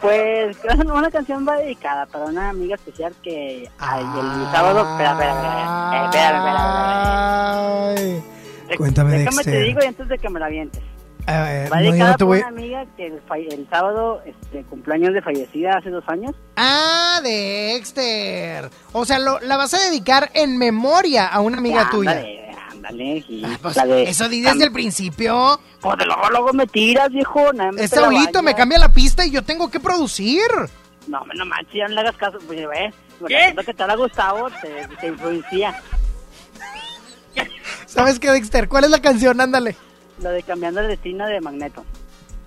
Pues 0.00 0.56
una 0.94 1.10
canción 1.10 1.46
va 1.48 1.56
dedicada 1.56 2.06
para 2.06 2.26
una 2.26 2.50
amiga 2.50 2.74
especial 2.76 3.14
que 3.22 3.68
ay, 3.78 4.02
el 4.02 4.52
sábado. 4.52 4.80
Espera, 4.92 5.12
espera, 5.12 5.32
espera. 5.32 6.04
espera, 6.04 6.04
espera, 6.04 6.36
espera. 6.38 7.88
Ay. 7.88 8.24
Cuéntame, 8.76 9.18
Déjame 9.18 9.44
te 9.44 9.50
Dexter. 9.50 9.64
digo 9.66 9.80
y 9.82 9.86
antes 9.86 10.08
de 10.08 10.18
que 10.18 10.28
me 10.30 10.40
la 10.40 10.46
avientes. 10.46 10.82
Ver, 11.26 11.72
Va 11.72 11.78
dedicada 11.78 12.10
no 12.12 12.16
te 12.18 12.24
voy. 12.24 12.38
una 12.38 12.48
amiga 12.48 12.84
que 12.96 13.06
el, 13.06 13.20
sábado 13.68 14.22
este, 14.26 14.62
cumpleaños 14.64 15.12
de 15.12 15.22
fallecida 15.22 15.76
hace 15.78 15.90
dos 15.90 16.04
años. 16.08 16.32
Ah, 16.56 17.20
Dexter. 17.22 18.70
O 18.92 19.04
sea, 19.04 19.18
lo- 19.18 19.40
la 19.40 19.56
vas 19.56 19.74
a 19.74 19.80
dedicar 19.80 20.30
en 20.34 20.56
memoria 20.56 21.26
a 21.26 21.40
una 21.40 21.58
amiga 21.58 21.84
Ya, 21.84 21.90
tuya. 21.90 22.22
Ándale, 22.88 23.24
y 23.28 23.42
Pues, 23.60 23.76
la 23.76 23.84
de- 23.86 24.02
eso 24.04 24.28
di 24.28 24.40
desde 24.40 24.64
el 24.64 24.72
principio. 24.72 25.60
Pues 25.80 25.98
de 25.98 26.06
luego, 26.06 26.30
luego 26.30 26.52
me 26.52 26.66
tiras, 26.66 27.10
viejo. 27.10 27.52
nada 27.52 27.72
más 27.72 27.80
Es 27.82 27.90
Saulito, 27.90 28.42
me 28.42 28.54
cambia 28.54 28.78
la 28.78 28.92
pista 28.92 29.26
y 29.26 29.30
yo 29.30 29.42
tengo 29.42 29.70
que 29.70 29.80
producir. 29.80 30.48
No, 31.08 31.20
no 31.34 31.46
manches, 31.46 31.74
ya 31.74 31.88
no 31.88 31.94
le 31.94 32.00
hagas 32.00 32.16
caso. 32.16 32.38
Pues, 32.46 32.60
¿ves? 32.68 32.94
¿Qué? 33.26 33.52
Lo 33.54 33.62
que 33.64 33.72
te 33.74 33.82
ha 33.82 33.96
gustado 33.96 34.48
te, 34.60 34.88
te 35.00 35.06
influencia. 35.08 35.80
¿Sabes 37.86 38.18
qué, 38.18 38.30
Dexter? 38.30 38.68
¿Cuál 38.68 38.84
es 38.84 38.90
la 38.90 39.00
canción? 39.00 39.40
Ándale. 39.40 39.76
Lo 40.22 40.30
de 40.30 40.42
cambiando 40.42 40.80
el 40.80 40.88
destino 40.88 41.26
de 41.26 41.40
Magneto. 41.40 41.84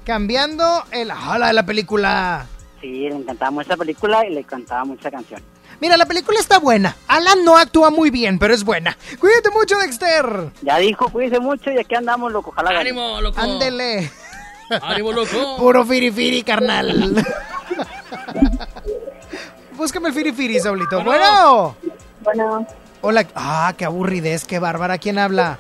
Cambiando 0.06 0.84
el... 0.92 1.12
Ah, 1.12 1.38
la 1.40 1.48
de 1.48 1.54
la 1.54 1.66
película. 1.66 2.46
Sí, 2.82 2.88
le 3.10 3.16
encantaba 3.16 3.52
mucho 3.52 3.70
esa 3.70 3.78
película 3.78 4.26
y 4.26 4.32
le 4.34 4.40
encantaba 4.42 4.86
mucho 4.86 5.02
esa 5.02 5.12
canción. 5.12 5.42
Mira, 5.82 5.96
la 5.96 6.06
película 6.06 6.40
está 6.40 6.60
buena. 6.60 6.96
Alan 7.08 7.44
no 7.46 7.58
actúa 7.58 7.90
muy 7.90 8.10
bien, 8.10 8.38
pero 8.38 8.54
es 8.54 8.64
buena. 8.64 8.98
Cuídate 9.20 9.50
mucho, 9.52 9.78
Dexter. 9.78 10.52
Ya 10.62 10.78
dijo, 10.78 11.10
cuídese 11.10 11.40
mucho 11.40 11.72
y 11.72 11.78
aquí 11.80 11.96
andamos, 11.96 12.32
loco. 12.32 12.50
Ojalá. 12.52 12.80
Ánimo, 12.80 13.22
loco. 13.22 13.40
Ándele. 13.40 14.12
Ánimo, 14.82 15.12
loco. 15.14 15.56
Puro 15.58 15.86
firifiri, 15.86 16.44
carnal. 16.44 17.26
Búscame 19.74 20.10
el 20.10 20.14
firifiri, 20.14 20.60
Saulito. 20.60 21.02
Bueno. 21.04 21.76
Bueno, 22.22 22.68
Hola. 23.02 23.26
Ah, 23.34 23.74
qué 23.78 23.86
aburridez, 23.86 24.44
qué 24.44 24.60
bárbara. 24.60 24.98
¿Quién 24.98 25.18
habla? 25.18 25.58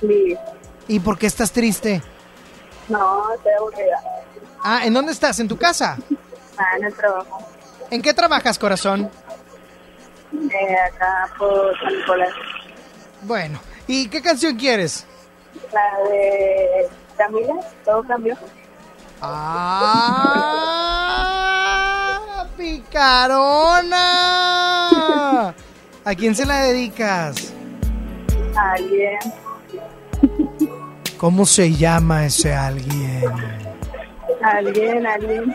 Liz. 0.00 0.38
¿Y 0.86 1.00
por 1.00 1.18
qué 1.18 1.26
estás 1.26 1.50
triste? 1.50 2.00
No, 2.88 3.34
estoy 3.34 3.52
aburrida. 3.58 4.00
Ah, 4.62 4.82
¿en 4.84 4.94
dónde 4.94 5.10
estás? 5.12 5.40
¿En 5.40 5.48
tu 5.48 5.56
casa? 5.56 5.98
Ah, 6.56 6.76
en 6.78 6.84
el 6.84 6.94
trabajo. 6.94 7.40
¿En 7.90 8.00
qué 8.00 8.14
trabajas, 8.14 8.58
corazón? 8.58 9.10
Eh, 10.50 10.76
acá 10.86 11.28
por 11.38 11.78
San 11.80 11.92
Nicolás. 11.94 12.32
Bueno, 13.22 13.60
¿y 13.86 14.08
qué 14.08 14.22
canción 14.22 14.56
quieres? 14.56 15.06
La 15.72 15.98
de 16.08 16.88
Camila, 17.16 17.54
todo 17.84 18.02
cambió. 18.04 18.36
¡Ah! 19.20 20.38
¡Picarona! 22.56 23.98
¿A 26.04 26.14
quién 26.16 26.34
se 26.34 26.46
la 26.46 26.62
dedicas? 26.62 27.52
Alguien. 28.56 29.18
¿Cómo 31.18 31.44
se 31.44 31.72
llama 31.72 32.24
ese 32.26 32.54
alguien? 32.54 33.24
Alguien, 34.42 35.04
alguien. 35.06 35.54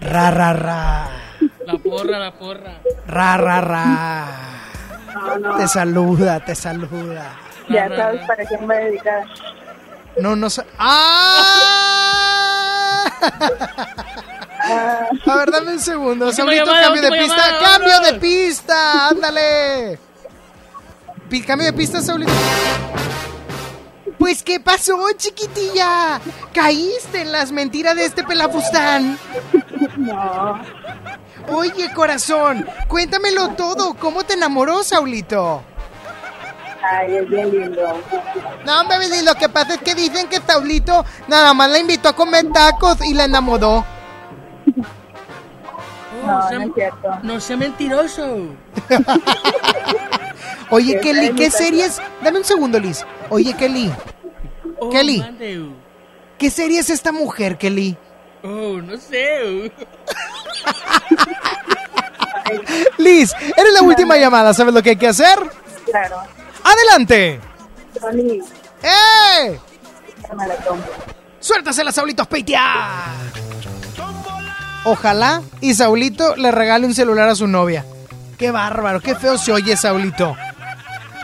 Ra, 0.00 0.30
ra, 0.30 0.52
ra. 0.54 1.10
La 1.66 1.78
porra, 1.78 2.18
la 2.18 2.32
porra. 2.32 2.80
Ra, 3.06 3.36
ra, 3.36 3.60
ra. 3.60 4.26
No, 5.14 5.38
no. 5.38 5.56
Te 5.56 5.68
saluda, 5.68 6.44
te 6.44 6.54
saluda. 6.54 7.32
Ya 7.68 7.88
sabes 7.88 8.22
para 8.26 8.44
quién 8.44 8.68
va 8.68 8.74
a 8.74 8.78
dedicar. 8.78 9.24
No, 10.18 10.36
no 10.36 10.50
sé. 10.50 10.64
¡Ah! 10.78 11.04
A 15.26 15.36
ver, 15.36 15.50
dame 15.50 15.72
un 15.72 15.80
segundo. 15.80 16.30
Llamada, 16.30 16.64
cambio 16.82 17.02
de 17.02 17.10
pista. 17.18 17.36
llamada, 17.36 17.58
¡Cambio 17.60 18.00
de 18.00 18.14
pista! 18.20 19.08
¡Ándale! 19.08 19.98
Pi- 21.28 21.42
Cambio 21.42 21.66
de 21.66 21.72
pista, 21.72 22.00
Saulito. 22.00 22.32
Pues, 24.18 24.42
¿qué 24.42 24.60
pasó, 24.60 24.96
chiquitilla? 25.16 26.20
¿Caíste 26.54 27.22
en 27.22 27.32
las 27.32 27.50
mentiras 27.50 27.96
de 27.96 28.04
este 28.04 28.22
pelafustán? 28.24 29.18
No. 29.96 30.60
Oye, 31.48 31.92
corazón, 31.92 32.66
cuéntamelo 32.88 33.50
todo. 33.50 33.94
¿Cómo 33.94 34.22
te 34.24 34.34
enamoró, 34.34 34.82
Saulito? 34.84 35.62
Ay, 36.84 37.16
es 37.16 37.28
bien 37.28 37.50
lindo. 37.50 38.00
No, 38.64 38.84
Billy, 38.98 39.24
lo 39.24 39.34
que 39.34 39.48
pasa 39.48 39.74
es 39.74 39.80
que 39.80 39.94
dicen 39.94 40.28
que 40.28 40.38
Saulito 40.40 41.04
nada 41.28 41.52
más 41.54 41.70
la 41.70 41.78
invitó 41.78 42.08
a 42.08 42.12
comer 42.12 42.46
tacos 42.52 43.04
y 43.04 43.14
la 43.14 43.24
enamoró. 43.24 43.84
No, 46.26 46.48
sea- 46.48 46.58
no 46.58 46.64
es 46.66 46.74
cierto. 46.74 47.18
No 47.22 47.40
sea 47.40 47.56
mentiroso. 47.56 48.38
Oye, 50.70 51.00
Kelly, 51.00 51.32
¿qué 51.34 51.50
series? 51.50 52.00
Dame 52.22 52.38
un 52.38 52.44
segundo, 52.44 52.78
Liz. 52.80 53.04
Oye, 53.30 53.54
Kelly, 53.54 53.92
Oh, 54.78 54.90
Kelly. 54.90 55.24
¿qué 56.38 56.50
serie 56.50 56.80
es 56.80 56.90
esta 56.90 57.12
mujer, 57.12 57.58
Kelly? 57.58 57.96
Oh, 58.42 58.80
no 58.80 58.96
sé. 58.96 59.72
Liz, 62.98 63.32
eres 63.56 63.72
la 63.72 63.82
última 63.82 64.16
llamada, 64.16 64.52
¿sabes 64.52 64.74
lo 64.74 64.82
que 64.82 64.90
hay 64.90 64.96
que 64.96 65.08
hacer? 65.08 65.38
Claro. 65.84 66.22
¡Adelante! 66.64 67.40
Tony, 67.98 68.40
¡Eh! 68.82 69.58
me 70.36 70.46
la 70.48 70.54
tomo. 70.56 70.82
¡Suéltase 71.40 71.82
Saulitos 71.92 72.26
Peitia! 72.26 72.62
Ojalá 74.84 75.42
y 75.60 75.74
Saulito 75.74 76.34
le 76.36 76.50
regale 76.50 76.86
un 76.86 76.94
celular 76.94 77.28
a 77.28 77.34
su 77.34 77.46
novia. 77.46 77.84
¡Qué 78.38 78.50
bárbaro! 78.50 79.00
¡Qué 79.00 79.14
feo 79.14 79.38
se 79.38 79.52
oye 79.52 79.76
Saulito! 79.76 80.36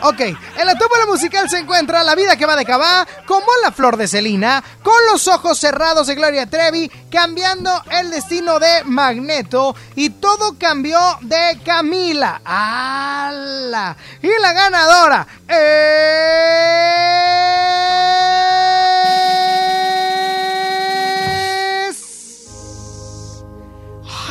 Ok, 0.01 0.21
en 0.21 0.65
la 0.65 0.77
tómbola 0.77 1.05
musical 1.07 1.49
se 1.49 1.57
encuentra 1.57 2.03
La 2.03 2.15
vida 2.15 2.37
que 2.37 2.45
va 2.45 2.55
de 2.55 2.63
Cabá, 2.63 3.05
como 3.25 3.47
la 3.63 3.71
flor 3.71 3.97
de 3.97 4.07
Celina, 4.07 4.63
con 4.81 4.95
los 5.11 5.27
ojos 5.27 5.59
cerrados 5.59 6.07
de 6.07 6.15
Gloria 6.15 6.49
Trevi, 6.49 6.89
cambiando 7.11 7.69
el 7.91 8.09
destino 8.09 8.59
de 8.59 8.83
Magneto 8.85 9.75
y 9.95 10.09
todo 10.11 10.57
cambió 10.57 10.97
de 11.21 11.59
Camila. 11.65 12.41
¡Hala! 12.45 13.97
Y 14.21 14.29
la 14.39 14.53
ganadora 14.53 15.27
es... 15.47 15.57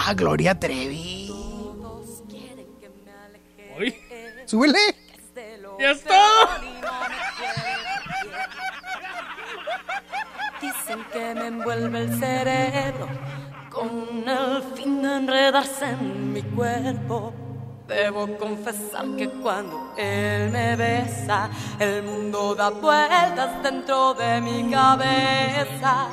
¡Ah, 0.07 0.15
Gloria 0.15 0.59
Trevi! 0.59 1.19
¡Súbele! 4.47 4.98
¡Ya 5.79 5.93
está! 5.93 6.61
Dicen 10.61 11.05
que 11.13 11.35
me 11.37 11.47
envuelve 11.47 12.01
el 12.01 12.19
cerebro 12.19 13.09
con 13.71 14.29
el 14.29 14.63
fin 14.75 15.03
de 15.03 15.17
enredarse 15.17 15.85
en 15.85 16.33
mi 16.33 16.43
cuerpo. 16.43 17.33
Debo 17.87 18.27
confesar 18.37 19.07
que 19.17 19.31
cuando 19.31 19.95
él 19.97 20.51
me 20.51 20.75
besa, 20.75 21.49
el 21.79 22.03
mundo 22.03 22.57
da 22.57 22.71
vueltas 22.71 23.63
dentro 23.63 24.15
de 24.15 24.41
mi 24.41 24.69
cabeza. 24.71 26.09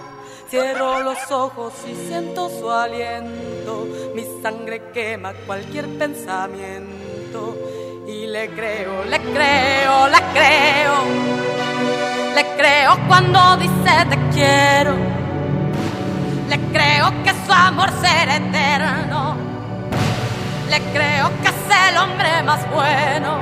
Cierro 0.48 1.00
los 1.02 1.32
ojos 1.32 1.74
y 1.88 1.96
siento 2.08 2.50
su 2.50 2.70
aliento, 2.70 3.88
mi 4.14 4.24
sangre 4.44 4.92
quema 4.94 5.34
cualquier 5.48 5.88
pensamiento. 5.98 7.85
Y 8.08 8.28
le 8.28 8.50
creo, 8.50 9.04
le 9.06 9.20
creo, 9.20 10.08
le 10.08 10.22
creo. 10.34 10.96
Le 12.36 12.46
creo 12.56 13.00
cuando 13.08 13.58
dice 13.58 14.06
te 14.10 14.18
quiero. 14.32 14.96
Le 16.48 16.60
creo 16.72 17.24
que 17.24 17.32
su 17.46 17.52
amor 17.52 17.90
será 18.02 18.36
eterno. 18.36 19.36
Le 20.70 20.80
creo 20.94 21.32
que 21.42 21.48
es 21.48 21.90
el 21.90 21.98
hombre 21.98 22.44
más 22.44 22.70
bueno. 22.70 23.40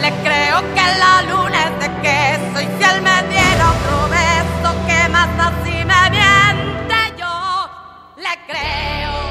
Le 0.00 0.10
creo 0.24 0.58
que 0.74 0.84
la 0.98 1.22
luna 1.22 1.58
es 1.68 1.78
de 1.78 1.90
queso. 2.02 2.60
Y 2.60 2.66
si 2.76 2.90
él 2.90 3.02
me 3.02 3.22
diera 3.28 3.70
otro 3.70 4.08
beso, 4.08 4.86
que 4.88 5.08
más 5.10 5.28
así 5.38 5.84
me 5.84 6.10
miente 6.10 6.96
yo. 7.16 7.70
Le 8.16 8.34
creo. 8.48 9.21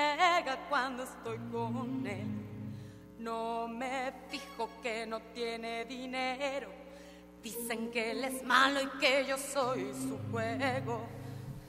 Ciega 0.00 0.58
cuando 0.68 1.02
estoy 1.04 1.38
con 1.50 2.06
él. 2.06 2.26
No 3.18 3.68
me 3.68 4.12
fijo 4.30 4.68
que 4.82 5.06
no 5.06 5.20
tiene 5.34 5.84
dinero. 5.84 6.68
Dicen 7.42 7.90
que 7.90 8.12
él 8.12 8.24
es 8.24 8.42
malo 8.42 8.80
y 8.80 8.86
que 8.98 9.26
yo 9.26 9.36
soy 9.36 9.92
su 9.92 10.18
juego. 10.30 11.06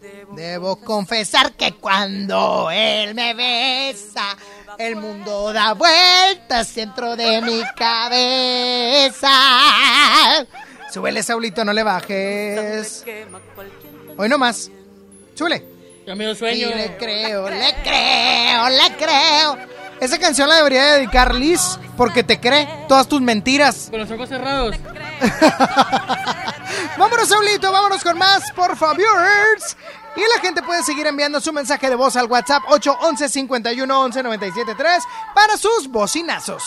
Debo 0.01 0.33
Debo 0.33 0.75
confesar 0.77 1.53
que 1.53 1.73
cuando 1.73 2.71
él 2.71 3.13
me 3.13 3.33
besa, 3.35 4.35
el 4.77 4.95
mundo 4.95 5.53
da 5.53 5.73
vueltas 5.73 6.73
dentro 6.73 7.15
de 7.15 7.41
mi 7.41 7.61
cabeza. 7.75 9.29
Súbele, 10.91 11.21
Saulito, 11.21 11.63
no 11.63 11.71
le 11.71 11.83
bajes. 11.83 13.05
Hoy 14.17 14.27
no 14.27 14.37
más. 14.39 14.71
Súbele. 15.35 15.70
Dio 16.17 16.35
sueño. 16.35 16.69
Y 16.69 16.73
le 16.73 16.97
creo, 16.97 17.49
le 17.49 17.75
creo, 17.83 18.69
le 18.69 18.95
creo. 18.97 19.57
Esa 19.99 20.17
canción 20.17 20.49
la 20.49 20.55
debería 20.55 20.95
dedicar 20.95 21.35
Liz 21.35 21.77
porque 21.95 22.23
te 22.23 22.39
cree 22.39 22.67
todas 22.87 23.07
tus 23.07 23.21
mentiras. 23.21 23.87
Con 23.91 23.99
los 23.99 24.11
ojos 24.11 24.29
cerrados. 24.29 24.75
Vámonos, 26.97 27.27
Saulito, 27.27 27.71
vámonos 27.71 28.03
con 28.03 28.17
más, 28.17 28.51
por 28.51 28.75
favor. 28.75 28.97
Y 30.15 30.21
la 30.21 30.41
gente 30.41 30.61
puede 30.61 30.83
seguir 30.83 31.07
enviando 31.07 31.39
su 31.39 31.53
mensaje 31.53 31.89
de 31.89 31.95
voz 31.95 32.15
al 32.15 32.25
WhatsApp 32.25 32.63
811 32.67 33.29
51 33.29 34.01
11 34.01 34.23
97 34.23 34.75
3 34.75 35.03
para 35.33 35.57
sus 35.57 35.87
bocinazos. 35.87 36.63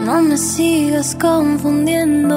No 0.00 0.22
me 0.22 0.36
sigas 0.36 1.16
confundiendo, 1.20 2.36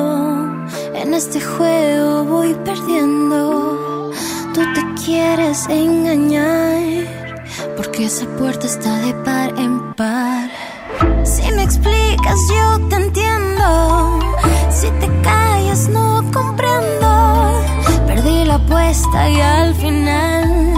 en 0.93 1.13
este 1.13 1.41
juego 1.41 2.23
voy 2.23 2.53
perdiendo. 2.65 4.11
Tú 4.53 4.61
te 4.73 5.03
quieres 5.03 5.67
engañar, 5.69 7.07
porque 7.77 8.05
esa 8.05 8.25
puerta 8.37 8.67
está 8.67 8.97
de 8.99 9.13
par 9.25 9.49
en 9.57 9.93
par. 9.93 10.49
Si 11.23 11.51
me 11.53 11.63
explicas, 11.63 12.39
yo 12.49 12.87
te 12.89 12.95
entiendo. 12.95 14.19
Si 14.69 14.87
te 14.99 15.07
callas, 15.21 15.89
no 15.89 16.23
comprendo. 16.31 17.61
Perdí 18.07 18.45
la 18.45 18.55
apuesta 18.55 19.29
y 19.29 19.39
al 19.39 19.73
final, 19.75 20.73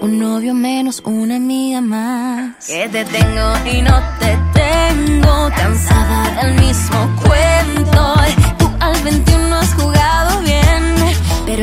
un 0.00 0.18
novio 0.18 0.54
menos, 0.54 1.02
una 1.04 1.36
amiga 1.36 1.80
más. 1.80 2.66
Que 2.66 2.88
te 2.88 3.04
tengo 3.04 3.46
y 3.72 3.82
no 3.82 3.96
te 4.18 4.38
tengo, 4.52 5.50
cansada 5.56 6.42
del 6.42 6.54
mismo 6.60 6.98
cuento. 7.22 8.14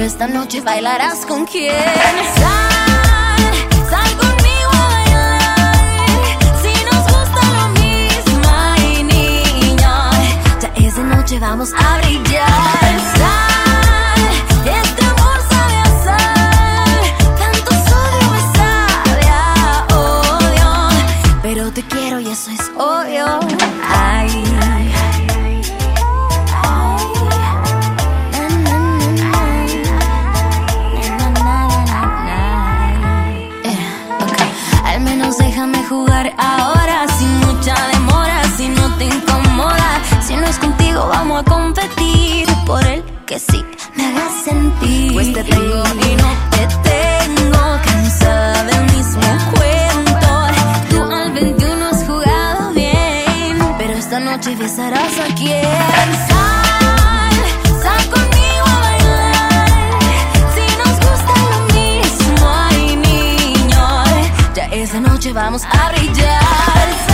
Esta 0.07 0.25
noche 0.25 0.61
bailarás 0.61 1.25
con 1.25 1.45
quién. 1.45 1.73
Sal, 2.39 3.43
sal 3.89 4.11
conmigo 4.15 4.71
a 4.71 4.87
bailar. 4.93 6.37
Si 6.61 6.73
nos 6.89 7.03
gusta 7.13 7.41
lo 7.57 7.67
mismo, 7.81 8.49
niña, 9.03 10.11
ya 10.61 10.69
es 10.75 10.95
de 10.95 11.03
noche, 11.03 11.39
vamos 11.39 11.73
a 11.73 11.97
brillar. 11.97 12.93
Sal, 13.17 14.21
este 14.81 15.05
amor 15.05 15.39
sabe 15.51 15.77
a 15.77 16.17
tanto 17.41 17.71
sodio 17.89 18.27
me 18.33 18.41
sabe 18.57 19.25
odio, 19.93 20.69
pero 21.41 21.69
te 21.71 21.83
quiero 21.83 22.21
y 22.21 22.29
eso 22.29 22.49
es 22.51 22.71
obvio. 22.77 23.39
Ay. 23.89 24.46
Que 43.27 43.39
sí 43.39 43.63
me 43.95 44.07
hagas 44.07 44.43
sentir. 44.43 45.13
Pues 45.13 45.33
te 45.33 45.43
tengo 45.43 45.83
y 45.85 46.15
no 46.15 46.29
te 46.51 46.67
tengo, 46.89 47.79
cansada 47.83 48.63
del 48.63 48.83
mismo 48.95 49.21
cuento. 49.51 50.29
Tú 50.89 51.03
al 51.03 51.31
21 51.33 51.85
has 51.85 52.03
jugado 52.05 52.73
bien, 52.73 53.75
pero 53.77 53.93
esta 53.93 54.19
noche 54.19 54.55
besarás 54.55 55.19
a 55.19 55.35
quien. 55.35 55.61
Sal, 56.27 57.35
sal 57.83 58.09
conmigo 58.09 58.65
a 58.65 58.79
bailar. 58.79 59.69
Si 60.55 60.65
nos 60.81 60.95
gusta 61.05 61.33
lo 61.51 61.59
mismo, 61.75 62.49
ay 62.71 62.95
niño, 62.95 64.03
ya 64.55 64.65
esa 64.71 64.99
noche 64.99 65.33
vamos 65.33 65.63
a 65.65 65.91
brillar. 65.91 67.06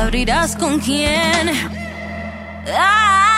Abrirás 0.00 0.56
con 0.56 0.80
quién. 0.80 1.50
Ay, 2.66 3.29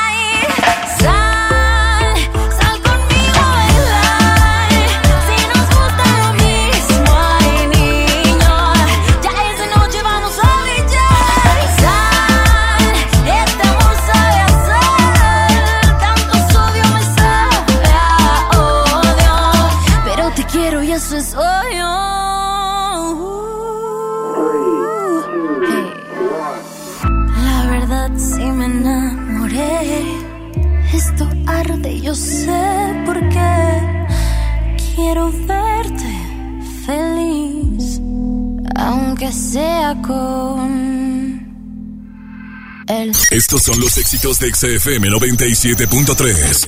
Estos 43.33 43.63
son 43.63 43.81
los 43.81 43.97
éxitos 43.97 44.39
de 44.39 44.53
XFM 44.55 45.09
97.3. 45.09 46.67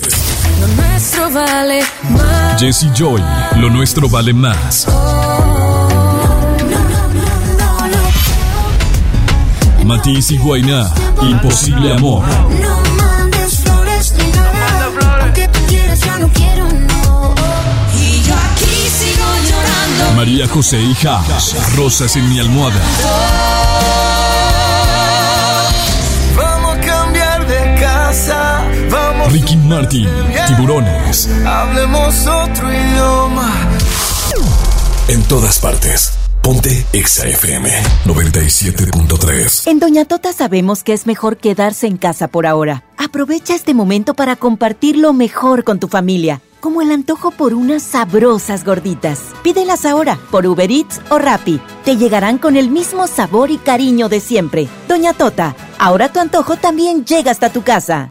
Lo 0.61 0.67
nuestro 0.69 1.31
vale 1.31 1.85
más. 2.09 2.59
Jesse 2.59 2.87
Joy, 2.97 3.23
lo 3.57 3.69
nuestro 3.69 4.09
vale 4.09 4.33
más. 4.33 4.87
Matiz 9.85 10.31
y 10.31 10.39
Guainá, 10.39 10.91
imposible 11.21 11.93
amor. 11.93 12.25
No 12.27 12.81
mandes 12.97 13.59
flores 13.59 14.15
ni 14.17 14.27
nada. 14.33 14.91
Aunque 15.21 15.47
tú 15.49 15.59
quieras, 15.69 16.01
ya 16.01 16.19
no 16.19 16.29
quiero, 16.33 16.65
no. 16.65 17.35
Y 18.01 18.23
yo 18.23 18.35
aquí 18.35 18.89
sigo 18.89 19.27
llorando. 19.51 20.17
María 20.17 20.49
José 20.49 20.81
y 20.81 20.97
Hash, 21.07 21.53
rosas 21.77 22.17
en 22.17 22.27
mi 22.31 22.41
almohada. 22.41 22.81
Ricky 29.35 29.57
Martin, 29.57 30.07
tiburones. 30.47 31.29
hablemos 31.45 32.25
otro 32.25 32.73
idioma. 32.73 33.53
En 35.09 35.25
todas 35.25 35.59
partes. 35.59 36.13
Ponte 36.41 36.87
XFM 36.93 37.69
97.3. 38.05 39.67
En 39.67 39.81
Doña 39.81 40.05
Tota 40.05 40.33
sabemos 40.33 40.85
que 40.85 40.93
es 40.93 41.09
mejor 41.09 41.37
quedarse 41.39 41.89
en 41.89 41.97
casa 41.97 42.29
por 42.29 42.47
ahora. 42.47 42.85
Aprovecha 42.97 43.57
este 43.57 43.75
momento 43.75 44.15
para 44.15 44.37
compartir 44.37 44.99
lo 44.99 45.13
mejor 45.13 45.65
con 45.65 45.81
tu 45.81 45.89
familia, 45.89 46.41
como 46.61 46.81
el 46.81 46.93
antojo 46.93 47.33
por 47.33 47.55
unas 47.55 47.83
sabrosas 47.83 48.65
gorditas. 48.65 49.19
Pídelas 49.43 49.85
ahora 49.85 50.17
por 50.31 50.47
Uber 50.47 50.71
Eats 50.71 51.01
o 51.09 51.19
Rappi. 51.19 51.61
Te 51.85 51.97
llegarán 51.97 52.39
con 52.39 52.57
el 52.57 52.71
mismo 52.71 53.09
sabor 53.09 53.51
y 53.51 53.59
cariño 53.59 54.09
de 54.09 54.21
siempre. 54.21 54.69
Doña 54.87 55.13
Tota, 55.13 55.57
ahora 55.81 56.13
tu 56.13 56.21
antojo 56.21 56.55
también 56.55 57.05
llega 57.05 57.33
hasta 57.33 57.51
tu 57.51 57.63
casa. 57.63 58.11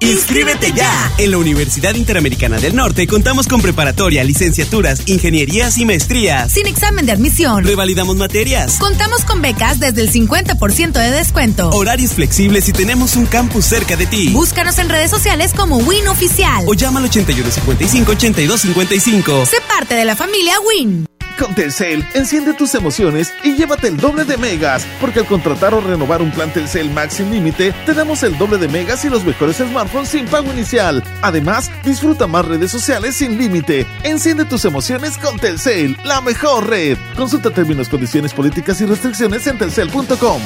¡Inscríbete 0.00 0.72
ya! 0.72 1.12
En 1.18 1.30
la 1.30 1.38
Universidad 1.38 1.94
Interamericana 1.94 2.58
del 2.58 2.74
Norte 2.76 3.06
contamos 3.06 3.46
con 3.46 3.62
preparatoria, 3.62 4.22
licenciaturas, 4.24 5.02
ingenierías 5.06 5.78
y 5.78 5.86
maestrías. 5.86 6.52
Sin 6.52 6.66
examen 6.66 7.06
de 7.06 7.12
admisión. 7.12 7.64
Revalidamos 7.64 8.16
materias. 8.16 8.76
Contamos 8.78 9.24
con 9.24 9.40
becas 9.40 9.80
desde 9.80 10.02
el 10.02 10.12
50% 10.12 10.92
de 10.92 11.10
descuento. 11.10 11.70
Horarios 11.70 12.12
flexibles 12.12 12.68
y 12.68 12.72
tenemos 12.72 13.16
un 13.16 13.24
campus 13.26 13.64
cerca 13.64 13.96
de 13.96 14.06
ti. 14.06 14.28
Búscanos 14.28 14.78
en 14.78 14.90
redes 14.90 15.10
sociales 15.10 15.52
como 15.56 15.78
Win 15.78 16.08
Oficial. 16.08 16.64
O 16.66 16.74
llama 16.74 17.00
al 17.00 17.10
8155-8255. 17.10 19.46
Sé 19.46 19.56
parte 19.66 19.94
de 19.94 20.04
la 20.04 20.14
familia 20.14 20.52
Win. 20.60 21.06
Con 21.38 21.54
Telcel, 21.54 22.02
enciende 22.14 22.54
tus 22.54 22.74
emociones 22.74 23.34
y 23.44 23.56
llévate 23.56 23.88
el 23.88 23.98
doble 23.98 24.24
de 24.24 24.38
megas, 24.38 24.86
porque 25.00 25.20
al 25.20 25.26
contratar 25.26 25.74
o 25.74 25.80
renovar 25.80 26.22
un 26.22 26.30
plan 26.30 26.50
Telcel 26.50 26.90
Max 26.90 27.14
sin 27.14 27.30
límite, 27.30 27.74
te 27.84 27.92
damos 27.92 28.22
el 28.22 28.38
doble 28.38 28.56
de 28.56 28.68
megas 28.68 29.04
y 29.04 29.10
los 29.10 29.24
mejores 29.24 29.56
smartphones 29.56 30.08
sin 30.08 30.26
pago 30.26 30.50
inicial. 30.50 31.02
Además, 31.20 31.70
disfruta 31.84 32.26
más 32.26 32.46
redes 32.46 32.70
sociales 32.70 33.16
sin 33.16 33.36
límite. 33.36 33.86
Enciende 34.02 34.46
tus 34.46 34.64
emociones 34.64 35.18
con 35.18 35.38
Telcel, 35.38 35.98
la 36.04 36.22
mejor 36.22 36.70
red. 36.70 36.96
Consulta 37.16 37.50
términos, 37.50 37.90
condiciones, 37.90 38.32
políticas 38.32 38.80
y 38.80 38.86
restricciones 38.86 39.46
en 39.46 39.58
telcel.com. 39.58 40.40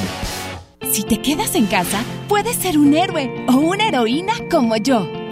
Si 0.91 1.03
te 1.03 1.21
quedas 1.21 1.55
en 1.55 1.67
casa, 1.67 2.03
puedes 2.27 2.57
ser 2.57 2.77
un 2.77 2.93
héroe 2.93 3.31
o 3.47 3.53
una 3.53 3.87
heroína 3.87 4.33
como 4.49 4.75
yo. 4.75 5.20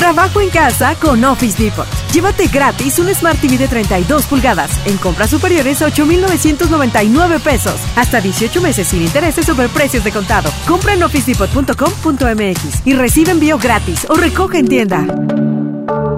Trabajo 0.00 0.40
en 0.40 0.48
casa 0.48 0.94
con 0.94 1.22
Office 1.24 1.62
Depot. 1.62 1.86
Llévate 2.14 2.46
gratis 2.46 2.98
un 2.98 3.14
Smart 3.14 3.38
TV 3.38 3.58
de 3.58 3.68
32 3.68 4.24
pulgadas 4.24 4.70
en 4.86 4.96
compras 4.96 5.28
superiores 5.28 5.82
a 5.82 5.86
8,999 5.88 7.38
pesos. 7.38 7.78
Hasta 7.96 8.22
18 8.22 8.62
meses 8.62 8.88
sin 8.88 9.02
intereses 9.02 9.44
sobre 9.44 9.68
precios 9.68 10.02
de 10.02 10.10
contado. 10.10 10.50
Compra 10.66 10.94
en 10.94 11.02
officedepot.com.mx 11.02 12.86
y 12.86 12.94
recibe 12.94 13.32
envío 13.32 13.58
gratis 13.58 14.06
o 14.08 14.14
recoge 14.14 14.60
en 14.60 14.68
tienda. 14.68 15.04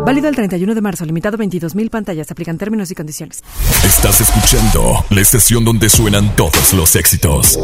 Válido 0.07 0.29
el 0.29 0.37
31 0.37 0.77
de 0.77 0.81
marzo, 0.81 1.05
limitado 1.05 1.37
22.000 1.37 1.91
pantallas. 1.91 2.31
Aplican 2.31 2.59
términos 2.59 2.89
y 2.93 2.95
condiciones. 2.95 3.43
Estás 3.85 4.21
escuchando 4.21 5.05
la 5.11 5.21
estación 5.21 5.65
donde 5.65 5.89
suenan 5.89 6.37
todos 6.37 6.73
los 6.73 6.95
éxitos. 6.95 7.59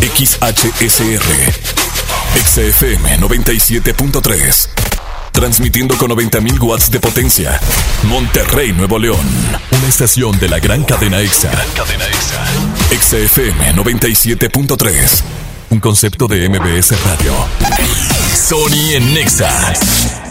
XHSR. 0.00 1.22
XFM 2.34 3.18
97.3. 3.20 4.86
Transmitiendo 5.36 5.96
con 5.98 6.10
90.000 6.12 6.58
watts 6.62 6.90
de 6.90 6.98
potencia. 6.98 7.60
Monterrey, 8.04 8.72
Nuevo 8.72 8.98
León. 8.98 9.20
Una 9.70 9.86
estación 9.86 10.38
de 10.38 10.48
la 10.48 10.58
gran 10.60 10.82
cadena 10.82 11.20
EXA. 11.20 11.50
cadena 11.76 12.06
EXA. 12.06 12.42
EXA 12.90 13.18
FM 13.18 13.74
97.3. 13.74 15.22
Un 15.68 15.80
concepto 15.80 16.26
de 16.26 16.48
MBS 16.48 16.94
Radio. 17.04 17.34
Sony 18.34 18.94
en 18.94 19.12
Nexa 19.12 19.74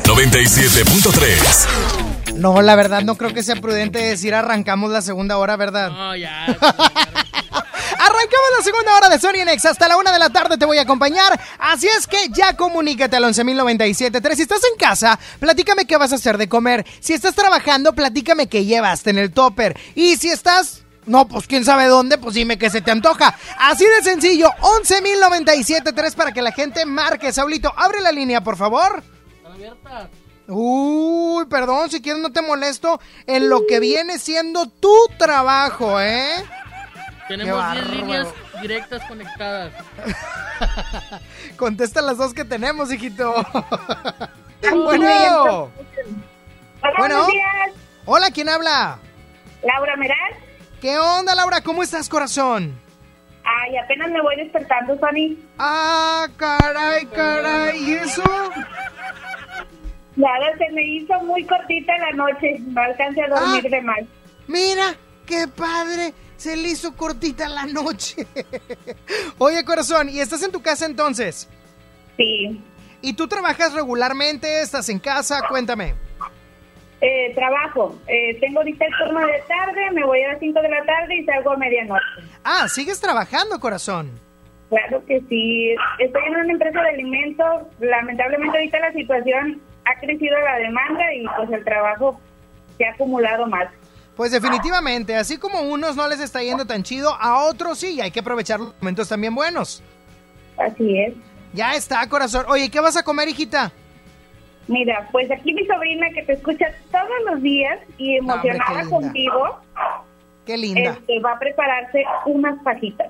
97.3. 0.05 2.33
No, 2.33 2.63
la 2.63 2.75
verdad 2.75 3.03
no 3.03 3.15
creo 3.15 3.31
que 3.31 3.43
sea 3.43 3.57
prudente 3.57 3.99
decir 3.99 4.33
arrancamos 4.33 4.89
la 4.89 5.03
segunda 5.03 5.37
hora, 5.37 5.55
¿verdad? 5.55 5.91
No, 5.91 6.15
ya. 6.15 6.47
Arrancamos 8.25 8.57
la 8.57 8.63
segunda 8.63 8.97
hora 8.97 9.09
de 9.09 9.19
Sony 9.19 9.41
en 9.41 9.49
Exa. 9.49 9.69
Hasta 9.69 9.87
la 9.87 9.97
una 9.97 10.11
de 10.11 10.17
la 10.17 10.31
tarde 10.31 10.57
te 10.57 10.65
voy 10.65 10.79
a 10.79 10.81
acompañar. 10.81 11.39
Así 11.59 11.85
es 11.87 12.07
que 12.07 12.29
ya 12.29 12.55
comunícate 12.57 13.15
al 13.15 13.23
11.097.3. 13.25 14.35
Si 14.35 14.41
estás 14.41 14.61
en 14.63 14.79
casa, 14.79 15.19
platícame 15.39 15.85
qué 15.85 15.95
vas 15.95 16.11
a 16.11 16.15
hacer 16.15 16.39
de 16.39 16.49
comer. 16.49 16.87
Si 17.01 17.13
estás 17.13 17.35
trabajando, 17.35 17.93
platícame 17.93 18.47
qué 18.47 18.65
llevaste 18.65 19.11
en 19.11 19.19
el 19.19 19.31
topper. 19.31 19.77
Y 19.93 20.17
si 20.17 20.29
estás 20.29 20.81
no, 21.05 21.27
pues 21.27 21.45
quién 21.45 21.63
sabe 21.63 21.85
dónde, 21.85 22.17
pues 22.17 22.33
dime 22.33 22.57
que 22.57 22.71
se 22.71 22.81
te 22.81 22.89
antoja. 22.89 23.37
Así 23.59 23.85
de 23.85 24.01
sencillo, 24.01 24.49
11.097.3 24.59 26.15
para 26.15 26.31
que 26.31 26.41
la 26.41 26.51
gente 26.51 26.83
marque. 26.83 27.31
Saulito, 27.31 27.71
abre 27.77 28.01
la 28.01 28.11
línea, 28.11 28.41
por 28.41 28.57
favor. 28.57 29.03
abierta. 29.45 30.09
Uy, 30.47 31.45
perdón, 31.45 31.91
si 31.91 32.01
quieres 32.01 32.23
no 32.23 32.31
te 32.31 32.41
molesto 32.41 32.99
en 33.27 33.49
lo 33.49 33.67
que 33.67 33.79
viene 33.79 34.17
siendo 34.17 34.67
tu 34.67 34.95
trabajo, 35.19 36.01
¿eh? 36.01 36.43
Tenemos 37.27 37.63
Qué 37.63 37.71
10 37.71 37.85
bárbaro. 37.85 37.91
líneas 38.05 38.27
directas 38.61 39.03
conectadas. 39.07 39.73
Contesta 41.57 42.01
las 42.01 42.17
dos 42.17 42.33
que 42.33 42.45
tenemos, 42.45 42.91
hijito. 42.93 43.33
Bueno. 44.71 45.07
Hola, 45.11 45.69
Bueno. 46.81 46.95
buenos 46.97 47.27
días. 47.27 47.71
Hola, 48.05 48.29
¿quién 48.31 48.49
habla? 48.49 48.99
Laura 49.63 49.95
Meral. 49.95 50.33
¿Qué 50.81 50.97
onda, 50.99 51.33
Laura? 51.33 51.61
¿Cómo 51.61 51.81
estás, 51.81 52.07
corazón? 52.09 52.79
Ay, 53.43 53.77
apenas 53.77 54.11
me 54.11 54.21
voy 54.21 54.35
despertando, 54.37 54.97
Sony. 54.99 55.35
Ah, 55.57 56.27
caray, 56.37 57.05
caray. 57.07 57.77
¿Y 57.83 57.93
eso? 57.93 58.23
Nada, 60.15 60.45
se 60.57 60.69
me 60.73 60.83
hizo 60.83 61.13
muy 61.21 61.43
cortita 61.45 61.93
la 61.97 62.11
noche. 62.11 62.57
No 62.67 62.81
alcancé 62.81 63.23
a 63.23 63.27
dormir 63.29 63.63
Ah. 63.65 63.69
de 63.69 63.81
más. 63.81 63.99
Mira, 64.47 64.95
qué 65.25 65.47
padre. 65.47 66.13
Se 66.37 66.55
le 66.55 66.69
hizo 66.69 66.95
cortita 66.95 67.47
la 67.47 67.65
noche. 67.65 68.27
Oye, 69.37 69.63
corazón, 69.63 70.09
¿y 70.09 70.19
estás 70.19 70.43
en 70.43 70.51
tu 70.51 70.61
casa 70.61 70.85
entonces? 70.85 71.47
Sí. 72.17 72.61
¿Y 73.01 73.13
tú 73.13 73.27
trabajas 73.27 73.73
regularmente? 73.73 74.61
¿Estás 74.61 74.89
en 74.89 74.99
casa? 74.99 75.41
Cuéntame. 75.47 75.95
Eh, 77.01 77.33
trabajo. 77.35 77.95
Eh, 78.07 78.39
tengo 78.39 78.59
ahorita 78.59 78.85
el 78.85 78.93
turno 78.97 79.19
de 79.27 79.43
tarde, 79.47 79.91
me 79.91 80.03
voy 80.05 80.21
a 80.23 80.29
las 80.29 80.39
5 80.39 80.61
de 80.61 80.69
la 80.69 80.83
tarde 80.85 81.17
y 81.17 81.25
salgo 81.25 81.51
a 81.51 81.57
medianoche. 81.57 82.05
Ah, 82.43 82.67
sigues 82.67 82.99
trabajando, 82.99 83.59
corazón. 83.59 84.11
Claro 84.69 85.05
que 85.05 85.21
sí. 85.29 85.75
Estoy 85.99 86.21
en 86.27 86.35
una 86.35 86.51
empresa 86.51 86.81
de 86.81 86.89
alimentos. 86.89 87.63
Lamentablemente 87.79 88.57
ahorita 88.57 88.79
la 88.79 88.93
situación 88.93 89.61
ha 89.85 89.99
crecido 89.99 90.37
la 90.39 90.57
demanda 90.57 91.13
y 91.13 91.25
pues 91.37 91.51
el 91.51 91.63
trabajo 91.63 92.19
se 92.77 92.85
ha 92.85 92.91
acumulado 92.91 93.45
más. 93.47 93.67
Pues 94.15 94.31
definitivamente, 94.31 95.15
así 95.15 95.37
como 95.37 95.57
a 95.57 95.61
unos 95.61 95.95
no 95.95 96.07
les 96.07 96.21
está 96.21 96.41
yendo 96.41 96.65
tan 96.65 96.83
chido, 96.83 97.13
a 97.19 97.43
otros 97.45 97.79
sí, 97.79 97.95
y 97.95 98.01
hay 98.01 98.11
que 98.11 98.21
aprovechar 98.21 98.59
los 98.59 98.73
momentos 98.79 99.09
también 99.09 99.35
buenos. 99.35 99.83
Así 100.57 100.99
es. 100.99 101.13
Ya 101.53 101.75
está, 101.75 102.07
corazón. 102.07 102.45
Oye, 102.47 102.69
¿qué 102.71 102.79
vas 102.79 102.95
a 102.95 103.03
comer, 103.03 103.27
hijita? 103.27 103.71
Mira, 104.67 105.07
pues 105.11 105.29
aquí 105.31 105.53
mi 105.53 105.65
sobrina 105.67 106.07
que 106.13 106.23
te 106.23 106.33
escucha 106.33 106.65
todos 106.91 107.05
los 107.31 107.41
días 107.41 107.79
y 107.97 108.19
hombre, 108.19 108.37
qué 108.41 108.47
emocionada 108.49 108.89
contigo, 108.89 109.59
Qué 110.45 110.57
linda. 110.57 110.91
este, 110.91 111.19
va 111.19 111.33
a 111.33 111.39
prepararse 111.39 112.03
unas 112.25 112.61
fajitas. 112.63 113.07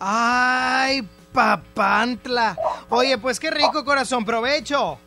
Ay, 0.00 1.06
papantla. 1.32 2.56
Oye, 2.88 3.18
pues 3.18 3.38
qué 3.38 3.50
rico, 3.50 3.84
corazón. 3.84 4.24
Provecho. 4.24 4.98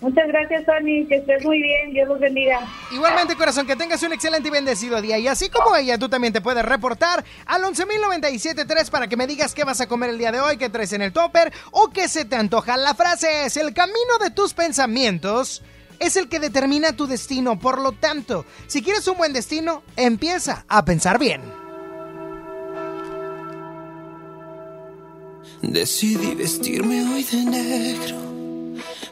Muchas 0.00 0.28
gracias, 0.28 0.66
Tony. 0.66 1.06
Que 1.06 1.16
estés 1.16 1.44
muy 1.44 1.62
bien. 1.62 1.92
Dios 1.92 2.08
los 2.08 2.20
bendiga. 2.20 2.60
Igualmente, 2.92 3.34
corazón, 3.34 3.66
que 3.66 3.76
tengas 3.76 4.02
un 4.02 4.12
excelente 4.12 4.48
y 4.48 4.50
bendecido 4.50 5.00
día. 5.00 5.18
Y 5.18 5.26
así 5.26 5.48
como 5.48 5.74
ella, 5.74 5.98
tú 5.98 6.08
también 6.08 6.32
te 6.32 6.40
puedes 6.40 6.64
reportar 6.64 7.24
al 7.46 7.62
11.097.3 7.62 8.90
para 8.90 9.08
que 9.08 9.16
me 9.16 9.26
digas 9.26 9.54
qué 9.54 9.64
vas 9.64 9.80
a 9.80 9.88
comer 9.88 10.10
el 10.10 10.18
día 10.18 10.32
de 10.32 10.40
hoy, 10.40 10.58
qué 10.58 10.68
traes 10.68 10.92
en 10.92 11.02
el 11.02 11.12
topper 11.12 11.52
o 11.70 11.90
qué 11.90 12.08
se 12.08 12.24
te 12.24 12.36
antoja. 12.36 12.76
La 12.76 12.94
frase 12.94 13.46
es, 13.46 13.56
el 13.56 13.72
camino 13.72 14.18
de 14.22 14.30
tus 14.30 14.52
pensamientos 14.52 15.62
es 15.98 16.16
el 16.16 16.28
que 16.28 16.40
determina 16.40 16.94
tu 16.94 17.06
destino. 17.06 17.58
Por 17.58 17.80
lo 17.80 17.92
tanto, 17.92 18.44
si 18.66 18.82
quieres 18.82 19.08
un 19.08 19.16
buen 19.16 19.32
destino, 19.32 19.82
empieza 19.96 20.64
a 20.68 20.84
pensar 20.84 21.18
bien. 21.18 21.40
Decidí 25.62 26.34
vestirme 26.34 27.02
hoy 27.12 27.24
de 27.24 27.44
negro, 27.44 28.16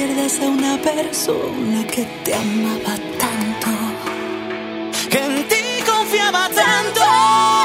Pierdas 0.00 0.40
a 0.40 0.46
una 0.46 0.78
persona 0.78 1.86
que 1.86 2.06
te 2.24 2.32
amaba 2.32 2.96
tanto, 3.18 3.70
que 5.10 5.18
en 5.18 5.46
ti 5.46 5.84
confiaba 5.84 6.48
tanto. 6.48 7.59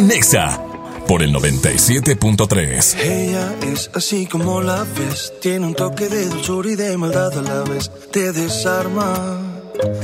Sony 0.00 0.06
Nexa 0.06 0.60
por 1.06 1.22
el 1.22 1.34
97.3. 1.34 2.96
Ella 3.00 3.54
es 3.70 3.90
así 3.94 4.26
como 4.26 4.62
la 4.62 4.84
ves, 4.84 5.32
tiene 5.42 5.66
un 5.66 5.74
toque 5.74 6.08
de 6.08 6.26
dulzura 6.26 6.70
y 6.70 6.74
de 6.76 6.96
maldad 6.96 7.36
a 7.38 7.42
la 7.42 7.62
vez. 7.62 7.90
Te 8.10 8.32
desarma 8.32 9.38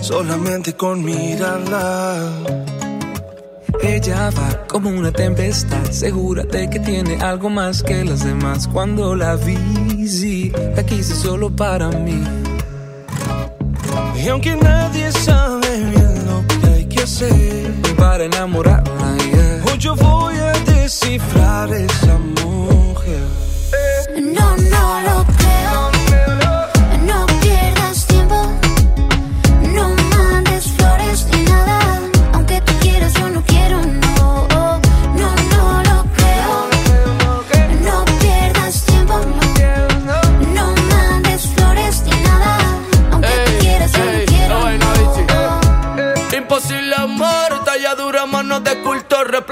solamente 0.03 0.75
con 0.75 1.03
mirarla. 1.05 2.31
Ella 3.83 4.31
va 4.31 4.67
como 4.67 4.91
una 4.91 5.13
tempestad, 5.13 5.91
segura 5.91 6.43
de 6.45 6.69
que 6.69 6.81
tiene 6.81 7.17
algo 7.17 7.49
más 7.49 7.83
que 7.83 8.05
las 8.05 8.25
demás. 8.25 8.69
Cuando 8.69 9.15
la 9.15 9.37
vi, 9.37 10.09
sí, 10.09 10.53
la 10.75 10.85
quise 10.85 11.15
solo 11.15 11.49
para 11.55 11.89
mí. 11.89 12.23
Y 14.23 14.29
aunque 14.29 14.57
nadie 14.57 15.11
sabe 15.13 15.79
bien 15.79 16.27
lo 16.27 16.45
que 16.47 16.67
hay 16.67 16.85
que 16.87 17.03
hacer 17.03 17.73
para 17.97 18.25
enamorarla, 18.25 19.17
yeah. 19.33 19.56
Yo 19.79 19.95
voy 19.97 20.35
a 20.37 20.53
descifrar 20.65 21.73
esa 21.73 22.19
mujer. 22.19 23.27
No, 24.23 24.57
no 24.57 25.01
lo 25.01 25.25
creo. 25.37 25.96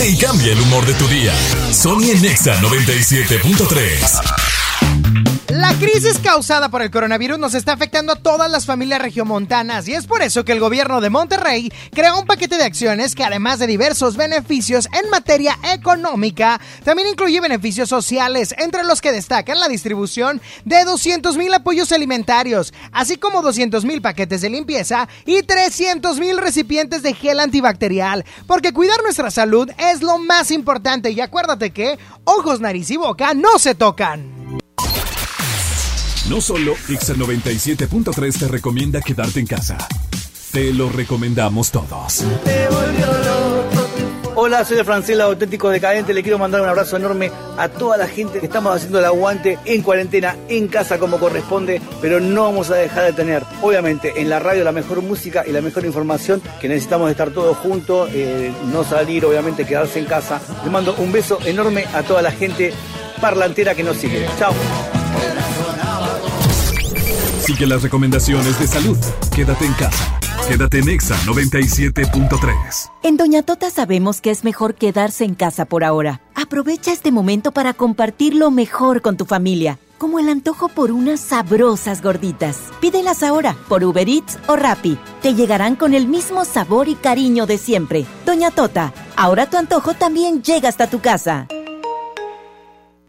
Y 0.00 0.16
cambia 0.16 0.52
el 0.52 0.60
humor 0.60 0.86
de 0.86 0.94
tu 0.94 1.06
día. 1.06 1.34
Sony 1.70 2.10
en 2.12 2.22
Nexa 2.22 2.60
97.3. 2.60 4.31
La 5.82 5.88
crisis 5.88 6.20
causada 6.20 6.68
por 6.68 6.80
el 6.80 6.92
coronavirus 6.92 7.40
nos 7.40 7.54
está 7.54 7.72
afectando 7.72 8.12
a 8.12 8.16
todas 8.16 8.48
las 8.48 8.66
familias 8.66 9.02
regiomontanas 9.02 9.88
y 9.88 9.94
es 9.94 10.06
por 10.06 10.22
eso 10.22 10.44
que 10.44 10.52
el 10.52 10.60
gobierno 10.60 11.00
de 11.00 11.10
Monterrey 11.10 11.72
creó 11.90 12.20
un 12.20 12.24
paquete 12.24 12.56
de 12.56 12.62
acciones 12.62 13.16
que 13.16 13.24
además 13.24 13.58
de 13.58 13.66
diversos 13.66 14.16
beneficios 14.16 14.88
en 14.92 15.10
materia 15.10 15.58
económica, 15.74 16.60
también 16.84 17.08
incluye 17.08 17.40
beneficios 17.40 17.88
sociales, 17.88 18.54
entre 18.58 18.84
los 18.84 19.00
que 19.00 19.10
destacan 19.10 19.58
la 19.58 19.66
distribución 19.66 20.40
de 20.64 20.84
200 20.84 21.36
mil 21.36 21.52
apoyos 21.52 21.90
alimentarios, 21.90 22.72
así 22.92 23.16
como 23.16 23.42
200 23.42 23.84
mil 23.84 24.00
paquetes 24.00 24.40
de 24.42 24.50
limpieza 24.50 25.08
y 25.26 25.42
300 25.42 26.20
mil 26.20 26.38
recipientes 26.38 27.02
de 27.02 27.12
gel 27.12 27.40
antibacterial, 27.40 28.24
porque 28.46 28.72
cuidar 28.72 29.02
nuestra 29.02 29.32
salud 29.32 29.68
es 29.78 30.00
lo 30.00 30.18
más 30.18 30.52
importante 30.52 31.10
y 31.10 31.20
acuérdate 31.20 31.72
que 31.72 31.98
ojos, 32.22 32.60
nariz 32.60 32.88
y 32.92 32.98
boca 32.98 33.34
no 33.34 33.58
se 33.58 33.74
tocan. 33.74 34.61
No 36.32 36.40
solo 36.40 36.72
Exa 36.88 37.12
97.3 37.12 38.38
te 38.38 38.48
recomienda 38.48 39.02
quedarte 39.02 39.38
en 39.38 39.46
casa. 39.46 39.76
Te 40.50 40.72
lo 40.72 40.88
recomendamos 40.88 41.70
todos. 41.70 42.24
Hola, 44.34 44.64
soy 44.64 44.78
el 44.78 44.86
Francela 44.86 45.24
Auténtico 45.24 45.68
Decadente. 45.68 46.14
Le 46.14 46.22
quiero 46.22 46.38
mandar 46.38 46.62
un 46.62 46.70
abrazo 46.70 46.96
enorme 46.96 47.30
a 47.58 47.68
toda 47.68 47.98
la 47.98 48.08
gente 48.08 48.40
que 48.40 48.46
estamos 48.46 48.74
haciendo 48.74 48.98
el 48.98 49.04
aguante 49.04 49.58
en 49.66 49.82
cuarentena, 49.82 50.34
en 50.48 50.68
casa 50.68 50.98
como 50.98 51.18
corresponde, 51.18 51.82
pero 52.00 52.18
no 52.18 52.44
vamos 52.44 52.70
a 52.70 52.76
dejar 52.76 53.04
de 53.04 53.12
tener, 53.12 53.42
obviamente, 53.60 54.14
en 54.22 54.30
la 54.30 54.38
radio 54.38 54.64
la 54.64 54.72
mejor 54.72 55.02
música 55.02 55.44
y 55.46 55.52
la 55.52 55.60
mejor 55.60 55.84
información, 55.84 56.40
que 56.62 56.66
necesitamos 56.66 57.10
estar 57.10 57.28
todos 57.32 57.58
juntos, 57.58 58.08
eh, 58.14 58.50
no 58.72 58.84
salir, 58.84 59.26
obviamente, 59.26 59.66
quedarse 59.66 59.98
en 59.98 60.06
casa. 60.06 60.40
Le 60.64 60.70
mando 60.70 60.94
un 60.96 61.12
beso 61.12 61.38
enorme 61.44 61.84
a 61.92 62.02
toda 62.02 62.22
la 62.22 62.32
gente 62.32 62.72
parlantera 63.20 63.74
que 63.74 63.82
nos 63.82 63.98
sigue. 63.98 64.26
Chao. 64.38 64.54
Sigue 67.42 67.66
las 67.66 67.82
recomendaciones 67.82 68.56
de 68.60 68.68
salud. 68.68 68.96
Quédate 69.34 69.64
en 69.64 69.72
casa. 69.72 70.20
Quédate 70.46 70.78
en 70.78 70.88
Exa 70.88 71.16
97.3. 71.26 72.90
En 73.02 73.16
Doña 73.16 73.42
Tota 73.42 73.68
sabemos 73.68 74.20
que 74.20 74.30
es 74.30 74.44
mejor 74.44 74.76
quedarse 74.76 75.24
en 75.24 75.34
casa 75.34 75.64
por 75.64 75.82
ahora. 75.82 76.20
Aprovecha 76.36 76.92
este 76.92 77.10
momento 77.10 77.50
para 77.50 77.74
compartir 77.74 78.34
lo 78.34 78.52
mejor 78.52 79.02
con 79.02 79.16
tu 79.16 79.24
familia, 79.24 79.80
como 79.98 80.20
el 80.20 80.28
antojo 80.28 80.68
por 80.68 80.92
unas 80.92 81.18
sabrosas 81.18 82.00
gorditas. 82.00 82.58
Pídelas 82.80 83.24
ahora 83.24 83.56
por 83.68 83.82
Uber 83.82 84.08
Eats 84.08 84.38
o 84.46 84.54
Rappi. 84.54 84.96
Te 85.20 85.34
llegarán 85.34 85.74
con 85.74 85.94
el 85.94 86.06
mismo 86.06 86.44
sabor 86.44 86.88
y 86.88 86.94
cariño 86.94 87.46
de 87.46 87.58
siempre. 87.58 88.06
Doña 88.24 88.52
Tota, 88.52 88.92
ahora 89.16 89.50
tu 89.50 89.56
antojo 89.56 89.94
también 89.94 90.44
llega 90.44 90.68
hasta 90.68 90.88
tu 90.88 91.00
casa. 91.00 91.48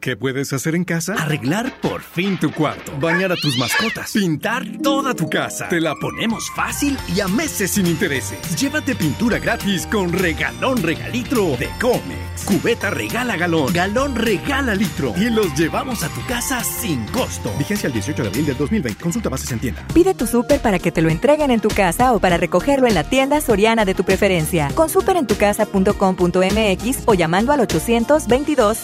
¿Qué 0.04 0.18
puedes 0.18 0.52
hacer 0.52 0.76
en 0.76 0.84
casa? 0.84 1.14
Arreglar 1.14 1.80
por 1.80 2.02
fin 2.02 2.38
tu 2.38 2.52
cuarto. 2.52 2.92
Bañar 3.00 3.32
a 3.32 3.38
tus 3.38 3.58
mascotas. 3.58 4.12
Pintar 4.12 4.66
toda 4.84 5.14
tu 5.14 5.30
casa. 5.30 5.70
Te 5.70 5.80
la 5.80 5.96
ponemos 5.96 6.44
fácil 6.54 6.98
y 7.16 7.22
a 7.22 7.30
meses 7.30 7.72
sin 7.72 7.88
intereses. 7.88 8.38
Llévate 8.60 8.96
pintura 8.96 9.40
gratis 9.40 9.88
con 9.88 10.12
regalón 10.12 10.84
regalitro 10.84 11.56
de 11.56 11.70
Comex. 11.80 12.44
Cubeta 12.44 12.90
regala 12.90 13.38
galón. 13.38 13.72
Galón 13.72 14.18
regala 14.18 14.76
litro. 14.76 15.14
Y 15.16 15.30
los 15.30 15.58
llevamos 15.58 16.04
a 16.04 16.10
tu 16.10 16.20
casa 16.26 16.62
sin 16.66 17.06
costo. 17.06 17.50
Vigencia 17.58 17.88
el 17.88 17.94
18 17.94 18.24
de 18.24 18.28
abril 18.28 18.46
del 18.46 18.58
2020. 18.58 19.02
Consulta 19.02 19.30
bases 19.30 19.54
en 19.54 19.60
tienda. 19.60 19.88
Pide 19.94 20.14
tu 20.14 20.28
súper 20.28 20.60
para 20.60 20.80
que 20.80 20.92
te 20.92 21.02
lo 21.02 21.08
entreguen 21.08 21.50
en 21.50 21.62
tu 21.62 21.70
casa 21.70 22.12
o 22.12 22.20
para 22.20 22.36
recogerlo 22.36 22.88
en 22.88 22.96
la 22.96 23.06
tienda 23.06 23.40
soriana 23.40 23.86
de 23.86 23.96
tu 23.96 24.04
preferencia. 24.04 24.68
Con 24.76 24.90
superentucasa.com.mx 24.90 27.04
o 27.06 27.14
llamando 27.14 27.54
al 27.54 27.62
822 27.62 28.80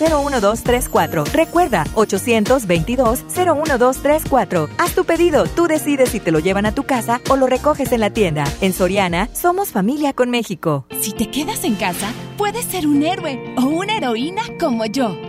01234 1.10 1.34
Recuerda, 1.34 1.86
822-01234. 1.95 4.69
Haz 4.77 4.95
tu 4.95 5.06
pedido, 5.06 5.45
tú 5.45 5.68
decides 5.68 6.10
si 6.10 6.19
te 6.19 6.31
lo 6.31 6.40
llevan 6.40 6.65
a 6.65 6.73
tu 6.73 6.84
casa 6.84 7.22
o 7.30 7.36
lo 7.36 7.45
recoges 7.48 7.91
en 7.91 8.02
la 8.02 8.11
tienda. 8.11 8.44
En 8.61 8.73
Soriana, 8.73 9.30
somos 9.34 9.69
familia 9.69 10.14
con 10.14 10.30
México. 10.30 10.86
Si 10.99 11.14
te 11.14 11.30
quedas 11.30 11.64
en 11.64 11.76
casa, 11.76 12.11
puedes 12.38 12.65
ser 12.65 12.88
un 12.88 13.03
héroe 13.03 13.53
o 13.57 13.65
una 13.65 13.98
heroína 13.98 14.41
como 14.60 14.86
yo. 14.86 15.28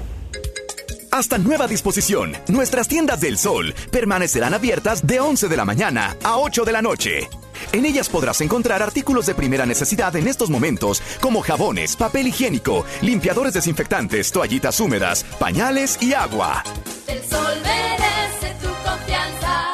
Hasta 1.11 1.37
nueva 1.37 1.67
disposición, 1.67 2.31
nuestras 2.47 2.87
tiendas 2.87 3.19
del 3.19 3.37
sol 3.37 3.75
permanecerán 3.91 4.53
abiertas 4.53 5.05
de 5.05 5.19
11 5.19 5.49
de 5.49 5.57
la 5.57 5.65
mañana 5.65 6.15
a 6.23 6.37
8 6.37 6.63
de 6.63 6.71
la 6.71 6.81
noche. 6.81 7.29
En 7.73 7.85
ellas 7.85 8.07
podrás 8.07 8.39
encontrar 8.39 8.81
artículos 8.81 9.25
de 9.25 9.35
primera 9.35 9.65
necesidad 9.65 10.15
en 10.15 10.29
estos 10.29 10.49
momentos, 10.49 11.03
como 11.19 11.41
jabones, 11.41 11.97
papel 11.97 12.27
higiénico, 12.27 12.85
limpiadores 13.01 13.53
desinfectantes, 13.53 14.31
toallitas 14.31 14.79
húmedas, 14.79 15.25
pañales 15.37 16.01
y 16.01 16.13
agua. 16.13 16.63
El 17.07 17.21
sol 17.23 17.57
merece 17.61 18.55
tu 18.61 18.69
confianza. 18.89 19.73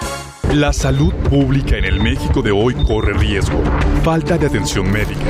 La 0.55 0.73
salud 0.73 1.13
pública 1.29 1.77
en 1.77 1.85
el 1.85 2.01
México 2.01 2.41
de 2.41 2.51
hoy 2.51 2.73
corre 2.73 3.13
riesgo. 3.13 3.61
Falta 4.03 4.39
de 4.39 4.47
atención 4.47 4.91
médica, 4.91 5.29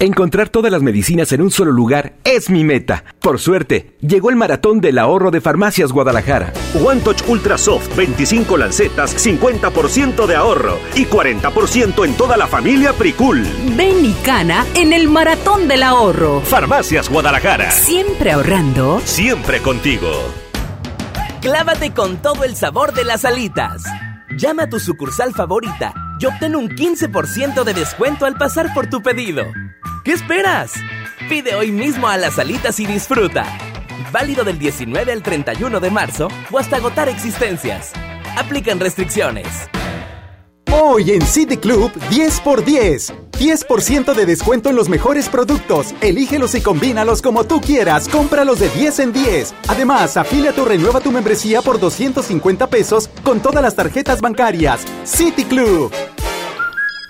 Encontrar 0.00 0.48
todas 0.48 0.70
las 0.70 0.80
medicinas 0.80 1.32
en 1.32 1.42
un 1.42 1.50
solo 1.50 1.72
lugar 1.72 2.12
es 2.22 2.50
mi 2.50 2.62
meta. 2.62 3.02
Por 3.18 3.40
suerte, 3.40 3.96
llegó 4.00 4.30
el 4.30 4.36
maratón 4.36 4.80
del 4.80 4.96
ahorro 4.96 5.32
de 5.32 5.40
Farmacias 5.40 5.90
Guadalajara. 5.90 6.52
One 6.80 7.00
Touch 7.00 7.22
Ultra 7.26 7.58
Soft, 7.58 7.96
25 7.96 8.56
lancetas, 8.56 9.16
50% 9.26 10.26
de 10.26 10.36
ahorro 10.36 10.78
y 10.94 11.04
40% 11.04 12.04
en 12.04 12.14
toda 12.14 12.36
la 12.36 12.46
familia 12.46 12.92
Pricul. 12.92 13.44
Ven 13.76 14.04
y 14.04 14.12
cana 14.24 14.64
en 14.76 14.92
el 14.92 15.08
maratón 15.08 15.66
del 15.66 15.82
ahorro. 15.82 16.42
Farmacias 16.42 17.08
Guadalajara. 17.08 17.72
Siempre 17.72 18.30
ahorrando. 18.30 19.00
Siempre 19.04 19.58
contigo. 19.58 20.12
Clávate 21.40 21.92
con 21.92 22.22
todo 22.22 22.44
el 22.44 22.54
sabor 22.54 22.94
de 22.94 23.02
las 23.02 23.24
alitas. 23.24 23.82
Llama 24.36 24.64
a 24.64 24.68
tu 24.68 24.78
sucursal 24.78 25.34
favorita 25.34 25.92
y 26.20 26.26
obtén 26.26 26.54
un 26.54 26.68
15% 26.68 27.64
de 27.64 27.74
descuento 27.74 28.26
al 28.26 28.34
pasar 28.34 28.72
por 28.74 28.88
tu 28.88 29.02
pedido. 29.02 29.42
¿Qué 30.04 30.12
esperas? 30.12 30.72
Pide 31.28 31.54
hoy 31.54 31.72
mismo 31.72 32.08
a 32.08 32.16
las 32.16 32.38
alitas 32.38 32.78
y 32.80 32.86
disfruta. 32.86 33.44
Válido 34.12 34.44
del 34.44 34.58
19 34.58 35.12
al 35.12 35.22
31 35.22 35.80
de 35.80 35.90
marzo 35.90 36.28
o 36.50 36.58
hasta 36.58 36.76
agotar 36.76 37.08
existencias. 37.08 37.92
Aplican 38.36 38.80
restricciones. 38.80 39.46
Hoy 40.70 41.10
en 41.10 41.22
City 41.22 41.56
Club 41.56 41.92
10 42.10 42.40
por 42.40 42.64
10. 42.64 43.12
10% 43.32 44.14
de 44.14 44.26
descuento 44.26 44.68
en 44.68 44.76
los 44.76 44.88
mejores 44.88 45.28
productos. 45.28 45.94
Elígelos 46.00 46.54
y 46.54 46.60
combínalos 46.60 47.22
como 47.22 47.44
tú 47.44 47.60
quieras. 47.60 48.08
Cómpralos 48.08 48.58
de 48.58 48.68
10 48.70 48.98
en 49.00 49.12
10. 49.12 49.54
Además, 49.68 50.16
afíliate 50.16 50.60
o 50.60 50.64
renueva 50.64 51.00
tu 51.00 51.12
membresía 51.12 51.62
por 51.62 51.78
250 51.78 52.66
pesos 52.68 53.08
con 53.22 53.40
todas 53.40 53.62
las 53.62 53.74
tarjetas 53.74 54.20
bancarias. 54.20 54.84
City 55.04 55.44
Club. 55.44 55.92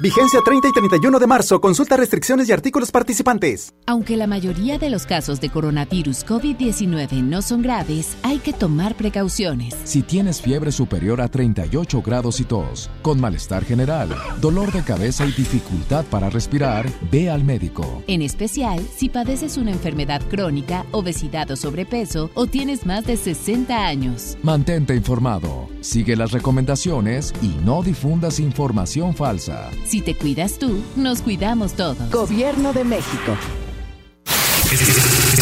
Vigencia 0.00 0.40
30 0.44 0.68
y 0.68 0.72
31 0.72 1.18
de 1.18 1.26
marzo. 1.26 1.60
Consulta 1.60 1.96
restricciones 1.96 2.48
y 2.48 2.52
artículos 2.52 2.92
participantes. 2.92 3.74
Aunque 3.84 4.16
la 4.16 4.28
mayoría 4.28 4.78
de 4.78 4.90
los 4.90 5.06
casos 5.06 5.40
de 5.40 5.50
coronavirus 5.50 6.24
COVID-19 6.24 7.20
no 7.24 7.42
son 7.42 7.62
graves, 7.62 8.16
hay 8.22 8.38
que 8.38 8.52
tomar 8.52 8.94
precauciones. 8.94 9.74
Si 9.82 10.02
tienes 10.02 10.40
fiebre 10.40 10.70
superior 10.70 11.20
a 11.20 11.26
38 11.26 12.00
grados 12.00 12.38
y 12.38 12.44
tos, 12.44 12.88
con 13.02 13.20
malestar 13.20 13.64
general, 13.64 14.10
dolor 14.40 14.70
de 14.70 14.84
cabeza 14.84 15.26
y 15.26 15.32
dificultad 15.32 16.04
para 16.04 16.30
respirar, 16.30 16.88
ve 17.10 17.28
al 17.28 17.42
médico. 17.42 18.04
En 18.06 18.22
especial 18.22 18.80
si 18.96 19.08
padeces 19.08 19.56
una 19.56 19.72
enfermedad 19.72 20.22
crónica, 20.30 20.86
obesidad 20.92 21.50
o 21.50 21.56
sobrepeso 21.56 22.30
o 22.34 22.46
tienes 22.46 22.86
más 22.86 23.04
de 23.04 23.16
60 23.16 23.86
años. 23.88 24.38
Mantente 24.44 24.94
informado, 24.94 25.68
sigue 25.80 26.14
las 26.14 26.30
recomendaciones 26.30 27.34
y 27.42 27.48
no 27.64 27.82
difundas 27.82 28.38
información 28.38 29.12
falsa. 29.12 29.70
Si 29.88 30.02
te 30.02 30.14
cuidas 30.14 30.58
tú, 30.58 30.84
nos 30.96 31.22
cuidamos 31.22 31.72
todos. 31.72 32.10
Gobierno 32.10 32.74
de 32.74 32.84
México. 32.84 33.34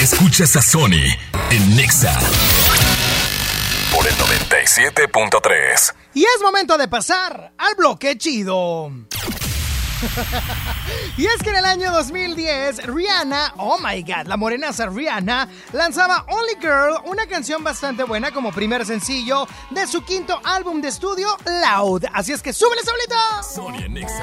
Escuchas 0.01 0.55
a 0.55 0.63
Sony 0.63 1.03
en 1.51 1.77
Nexa 1.77 2.17
por 3.93 4.07
el 4.07 4.15
97.3. 4.15 5.95
Y 6.15 6.23
es 6.23 6.43
momento 6.45 6.79
de 6.79 6.87
pasar 6.87 7.55
al 7.59 7.75
bloque 7.75 8.17
chido. 8.19 8.93
y 11.17 11.27
es 11.27 11.43
que 11.43 11.51
en 11.51 11.57
el 11.57 11.65
año 11.65 11.93
2010, 11.93 12.87
Rihanna, 12.87 13.55
oh 13.57 13.79
my 13.79 14.03
god, 14.03 14.27
la 14.27 14.37
morenaza 14.37 14.87
Rihanna, 14.87 15.49
lanzaba 15.73 16.25
Only 16.29 16.57
Girl, 16.61 17.01
una 17.05 17.27
canción 17.27 17.65
bastante 17.65 18.05
buena 18.05 18.31
como 18.33 18.53
primer 18.53 18.85
sencillo 18.85 19.47
de 19.71 19.87
su 19.87 20.05
quinto 20.05 20.41
álbum 20.45 20.81
de 20.81 20.89
estudio, 20.89 21.29
Loud. 21.45 22.05
Así 22.13 22.33
es 22.33 22.43
que 22.43 22.53
súbele, 22.53 22.83
Saulita. 22.83 23.43
Sony 23.43 23.85
en 23.85 23.95
Nexa. 23.95 24.23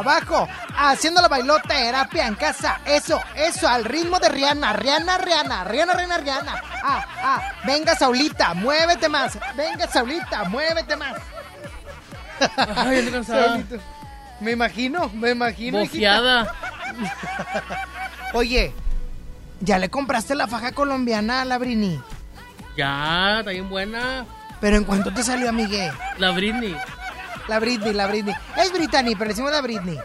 Abajo, 0.00 0.48
haciendo 0.76 1.22
la 1.22 1.28
bailoterapia 1.28 2.26
en 2.26 2.34
casa. 2.34 2.80
Eso, 2.84 3.20
eso, 3.36 3.68
al 3.68 3.84
ritmo 3.84 4.18
de 4.18 4.28
Rihanna, 4.28 4.72
Rihanna, 4.72 5.18
Rihanna, 5.18 5.64
Rihanna, 5.64 5.94
Rihanna, 5.94 6.18
Rihanna. 6.18 6.62
Ah, 6.82 7.06
ah, 7.22 7.52
venga, 7.64 7.94
Saulita, 7.94 8.54
muévete 8.54 9.08
más. 9.08 9.38
Venga, 9.56 9.86
Saulita, 9.86 10.44
muévete 10.44 10.96
más. 10.96 11.16
Ay. 12.76 13.10
Me 14.40 14.52
imagino, 14.52 15.10
me 15.10 15.32
imagino. 15.32 15.80
Bofiada. 15.80 16.54
Oye, 18.32 18.72
¿ya 19.60 19.78
le 19.78 19.90
compraste 19.90 20.34
la 20.34 20.46
faja 20.46 20.72
colombiana 20.72 21.42
a 21.42 21.44
la 21.44 21.58
Brini? 21.58 22.00
Ya, 22.74 23.40
está 23.40 23.50
bien 23.50 23.68
buena. 23.68 24.24
¿Pero 24.60 24.76
en 24.76 24.84
cuánto 24.84 25.12
te 25.12 25.22
salió, 25.22 25.52
Miguel? 25.52 25.92
La 26.18 26.30
Britney. 26.30 26.74
La 27.50 27.58
Britney, 27.58 27.92
la 27.92 28.06
Britney. 28.06 28.32
Es 28.56 28.72
Brittany, 28.72 29.16
pero 29.18 29.24
le 29.24 29.30
decimos 29.30 29.50
la 29.50 29.60
Britney. 29.60 29.98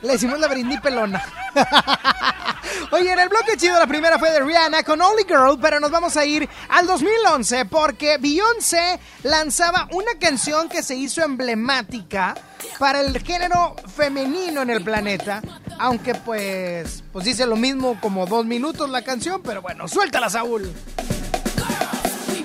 Le 0.00 0.12
decimos 0.12 0.40
la 0.40 0.48
Britney 0.48 0.78
pelona. 0.80 1.22
Oye, 2.90 3.12
en 3.12 3.18
el 3.18 3.28
bloque 3.28 3.58
chido 3.58 3.78
la 3.78 3.86
primera 3.86 4.18
fue 4.18 4.30
de 4.30 4.40
Rihanna 4.40 4.82
con 4.82 4.98
Only 4.98 5.24
Girl, 5.28 5.58
pero 5.60 5.78
nos 5.78 5.90
vamos 5.90 6.16
a 6.16 6.24
ir 6.24 6.48
al 6.70 6.86
2011 6.86 7.66
porque 7.66 8.16
Beyoncé 8.16 8.98
lanzaba 9.24 9.88
una 9.92 10.18
canción 10.18 10.70
que 10.70 10.82
se 10.82 10.96
hizo 10.96 11.22
emblemática 11.22 12.34
para 12.78 13.02
el 13.02 13.22
género 13.22 13.76
femenino 13.94 14.62
en 14.62 14.70
el 14.70 14.82
planeta. 14.82 15.42
Aunque 15.78 16.14
pues, 16.14 17.04
pues 17.12 17.26
dice 17.26 17.44
lo 17.44 17.56
mismo 17.56 18.00
como 18.00 18.24
dos 18.24 18.46
minutos 18.46 18.88
la 18.88 19.02
canción, 19.02 19.42
pero 19.42 19.60
bueno, 19.60 19.86
suéltala, 19.86 20.30
Saúl. 20.30 20.72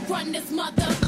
We 0.10 1.03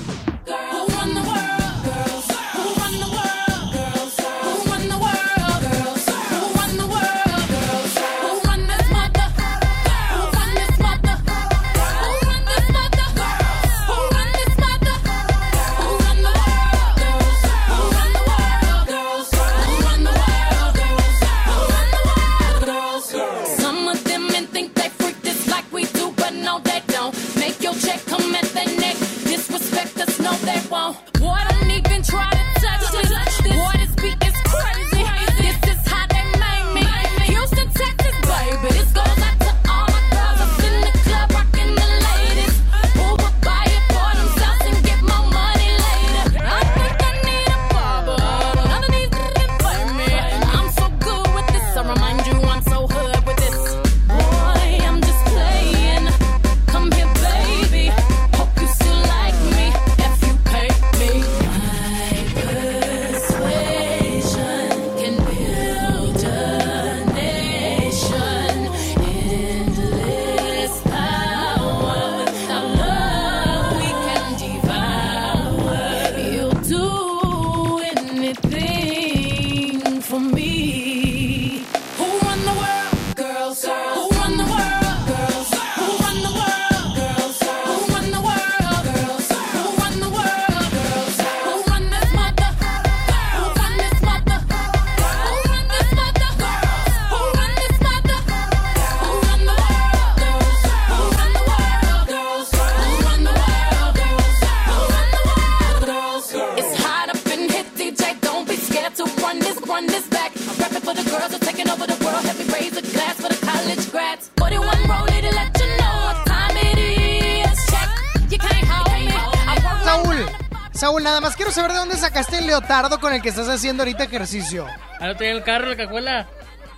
leotardo 122.66 123.00
con 123.00 123.14
el 123.14 123.22
que 123.22 123.30
estás 123.30 123.48
haciendo 123.48 123.84
ahorita 123.84 124.06
ejercicio. 124.06 124.66
Ahora 125.00 125.16
trae 125.16 125.32
el 125.32 125.44
carro, 125.44 125.68
la 125.68 125.76
cajuela. 125.78 126.28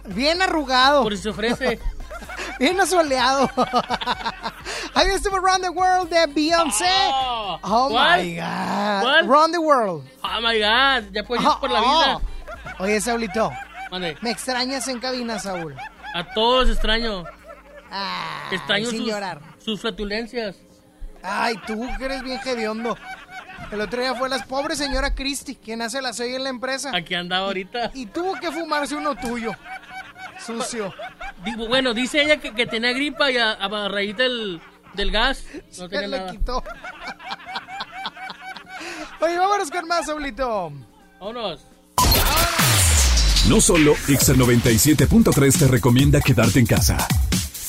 Bien 0.05 0.41
arrugado. 0.41 1.03
Por 1.03 1.15
si 1.15 1.23
se 1.23 1.29
ofrece. 1.29 1.79
Bien 2.59 2.79
asoleado. 2.79 3.49
Ahí 4.95 5.07
estuvo 5.09 5.37
Around 5.37 5.61
the 5.63 5.69
World 5.69 6.09
de 6.09 6.25
Beyoncé. 6.27 6.85
Oh, 7.13 7.87
¿Cuál? 7.89 8.21
my 8.23 8.35
God. 8.35 9.01
¿Cuál? 9.01 9.27
Round 9.27 9.53
the 9.53 9.59
World. 9.59 10.09
Oh 10.23 10.41
my 10.41 10.59
god, 10.59 11.11
ya 11.13 11.23
puedes 11.23 11.43
ir 11.45 11.49
Oh, 11.51 11.59
por 11.59 11.69
la 11.69 11.81
oh. 11.81 11.85
vida. 11.85 12.21
Oye, 12.79 12.99
Saulito. 12.99 13.51
Mande. 13.91 14.17
Me 14.21 14.31
extrañas 14.31 14.87
en 14.87 14.99
cabina, 14.99 15.39
Saúl. 15.39 15.75
A 16.15 16.23
todos 16.33 16.69
extraño. 16.69 17.23
Ah, 17.91 18.49
extraño 18.51 18.89
sin 18.89 18.99
sus, 18.99 19.07
llorar. 19.07 19.39
sus 19.63 19.79
flatulencias. 19.79 20.55
Ay, 21.23 21.55
tú 21.65 21.87
que 21.97 22.05
eres 22.05 22.23
bien 22.23 22.39
hediondo. 22.43 22.97
El 23.71 23.81
otro 23.81 24.01
día 24.01 24.15
fue 24.15 24.29
la 24.29 24.43
pobre 24.45 24.75
señora 24.75 25.13
Christie, 25.13 25.57
quien 25.57 25.81
hace 25.81 26.01
la 26.01 26.13
serie 26.13 26.37
en 26.37 26.43
la 26.43 26.49
empresa. 26.49 26.91
Aquí 26.95 27.13
andaba 27.15 27.47
ahorita. 27.47 27.91
Y 27.93 28.05
tuvo 28.05 28.35
que 28.35 28.51
fumarse 28.51 28.95
uno 28.95 29.15
tuyo. 29.15 29.51
Sucio. 30.45 30.93
Digo, 31.43 31.67
bueno, 31.67 31.93
dice 31.93 32.21
ella 32.21 32.37
que, 32.37 32.53
que 32.53 32.65
tenía 32.65 32.93
gripa 32.93 33.29
y 33.31 33.37
a, 33.37 33.51
a 33.53 33.87
raíz 33.89 34.15
del, 34.15 34.61
del 34.93 35.11
gas 35.11 35.43
no 35.77 35.89
Se 35.89 36.07
le 36.07 36.07
nada. 36.17 36.31
quitó. 36.31 36.63
Oye, 39.19 39.37
vámonos 39.37 39.69
con 39.71 39.87
más, 39.87 40.05
Saulito. 40.05 40.71
Vámonos. 41.19 41.65
No 43.49 43.61
solo 43.61 43.93
Exa 44.07 44.33
97.3 44.33 45.59
te 45.59 45.67
recomienda 45.67 46.21
quedarte 46.21 46.59
en 46.59 46.65
casa. 46.65 46.97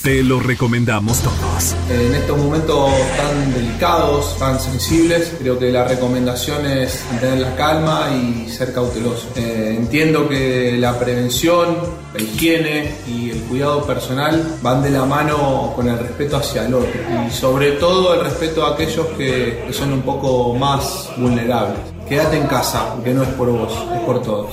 Te 0.03 0.23
lo 0.23 0.39
recomendamos 0.39 1.21
todos. 1.23 1.75
En 1.91 2.15
estos 2.15 2.39
momentos 2.39 2.89
tan 3.17 3.53
delicados, 3.53 4.39
tan 4.39 4.61
sensibles, 4.61 5.35
creo 5.41 5.59
que 5.59 5.73
la 5.73 5.85
recomendación 5.85 6.65
es 6.67 7.05
mantener 7.11 7.41
la 7.41 7.57
calma 7.57 8.09
y 8.15 8.49
ser 8.49 8.73
cauteloso. 8.73 9.27
Eh, 9.35 9.75
entiendo 9.77 10.29
que 10.29 10.77
la 10.79 10.97
prevención, 10.99 11.79
la 12.15 12.23
higiene 12.23 12.95
y 13.09 13.31
el 13.31 13.41
cuidado 13.43 13.85
personal 13.85 14.59
van 14.63 14.85
de 14.85 14.91
la 14.91 15.05
mano 15.05 15.73
con 15.75 15.89
el 15.89 15.99
respeto 15.99 16.37
hacia 16.37 16.65
el 16.65 16.75
otro 16.75 17.01
y 17.27 17.31
sobre 17.33 17.73
todo 17.73 18.15
el 18.15 18.21
respeto 18.21 18.65
a 18.65 18.75
aquellos 18.75 19.07
que, 19.19 19.65
que 19.67 19.73
son 19.73 19.93
un 19.93 20.03
poco 20.03 20.55
más 20.55 21.11
vulnerables. 21.17 21.81
Quédate 22.09 22.39
en 22.39 22.47
casa, 22.47 22.95
que 23.03 23.13
no 23.13 23.25
es 23.25 23.29
por 23.31 23.51
vos, 23.51 23.73
es 23.95 24.01
por 24.03 24.23
todos. 24.23 24.53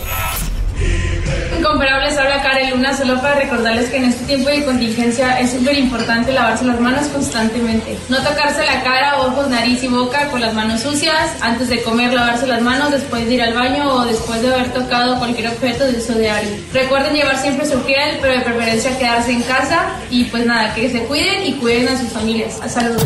Incomparables, 1.58 2.18
habla 2.18 2.42
Karen 2.42 2.72
Luna, 2.72 2.96
solo 2.96 3.22
para 3.22 3.36
recordarles 3.36 3.90
que 3.90 3.98
en 3.98 4.06
este 4.06 4.26
tiempo 4.26 4.50
de 4.50 4.66
contingencia 4.66 5.40
es 5.40 5.52
súper 5.52 5.78
importante 5.78 6.32
lavarse 6.32 6.66
las 6.66 6.80
manos 6.80 7.08
constantemente. 7.08 7.98
No 8.10 8.18
tocarse 8.18 8.66
la 8.66 8.84
cara, 8.84 9.20
ojos, 9.22 9.50
nariz 9.50 9.84
y 9.84 9.88
boca 9.88 10.30
con 10.30 10.42
las 10.42 10.54
manos 10.54 10.82
sucias, 10.82 11.32
antes 11.42 11.70
de 11.70 11.82
comer 11.82 12.14
lavarse 12.14 12.46
las 12.48 12.62
manos, 12.62 12.92
después 12.92 13.26
de 13.26 13.36
ir 13.36 13.42
al 13.42 13.54
baño 13.54 13.90
o 13.90 14.06
después 14.06 14.42
de 14.42 14.54
haber 14.54 14.74
tocado 14.74 15.18
cualquier 15.18 15.48
objeto 15.48 15.86
de 15.86 15.98
uso 15.98 16.14
diario. 16.14 16.50
Recuerden 16.74 17.14
llevar 17.14 17.38
siempre 17.42 17.66
su 17.66 17.84
gel, 17.86 18.20
pero 18.22 18.34
de 18.34 18.42
preferencia 18.42 18.98
quedarse 18.98 19.32
en 19.32 19.42
casa 19.44 19.88
y 20.10 20.26
pues 20.26 20.46
nada, 20.46 20.74
que 20.74 20.92
se 20.92 21.04
cuiden 21.06 21.46
y 21.46 21.54
cuiden 21.54 21.90
a 21.90 21.98
sus 21.98 22.10
familias. 22.10 22.60
Saludos. 22.68 23.04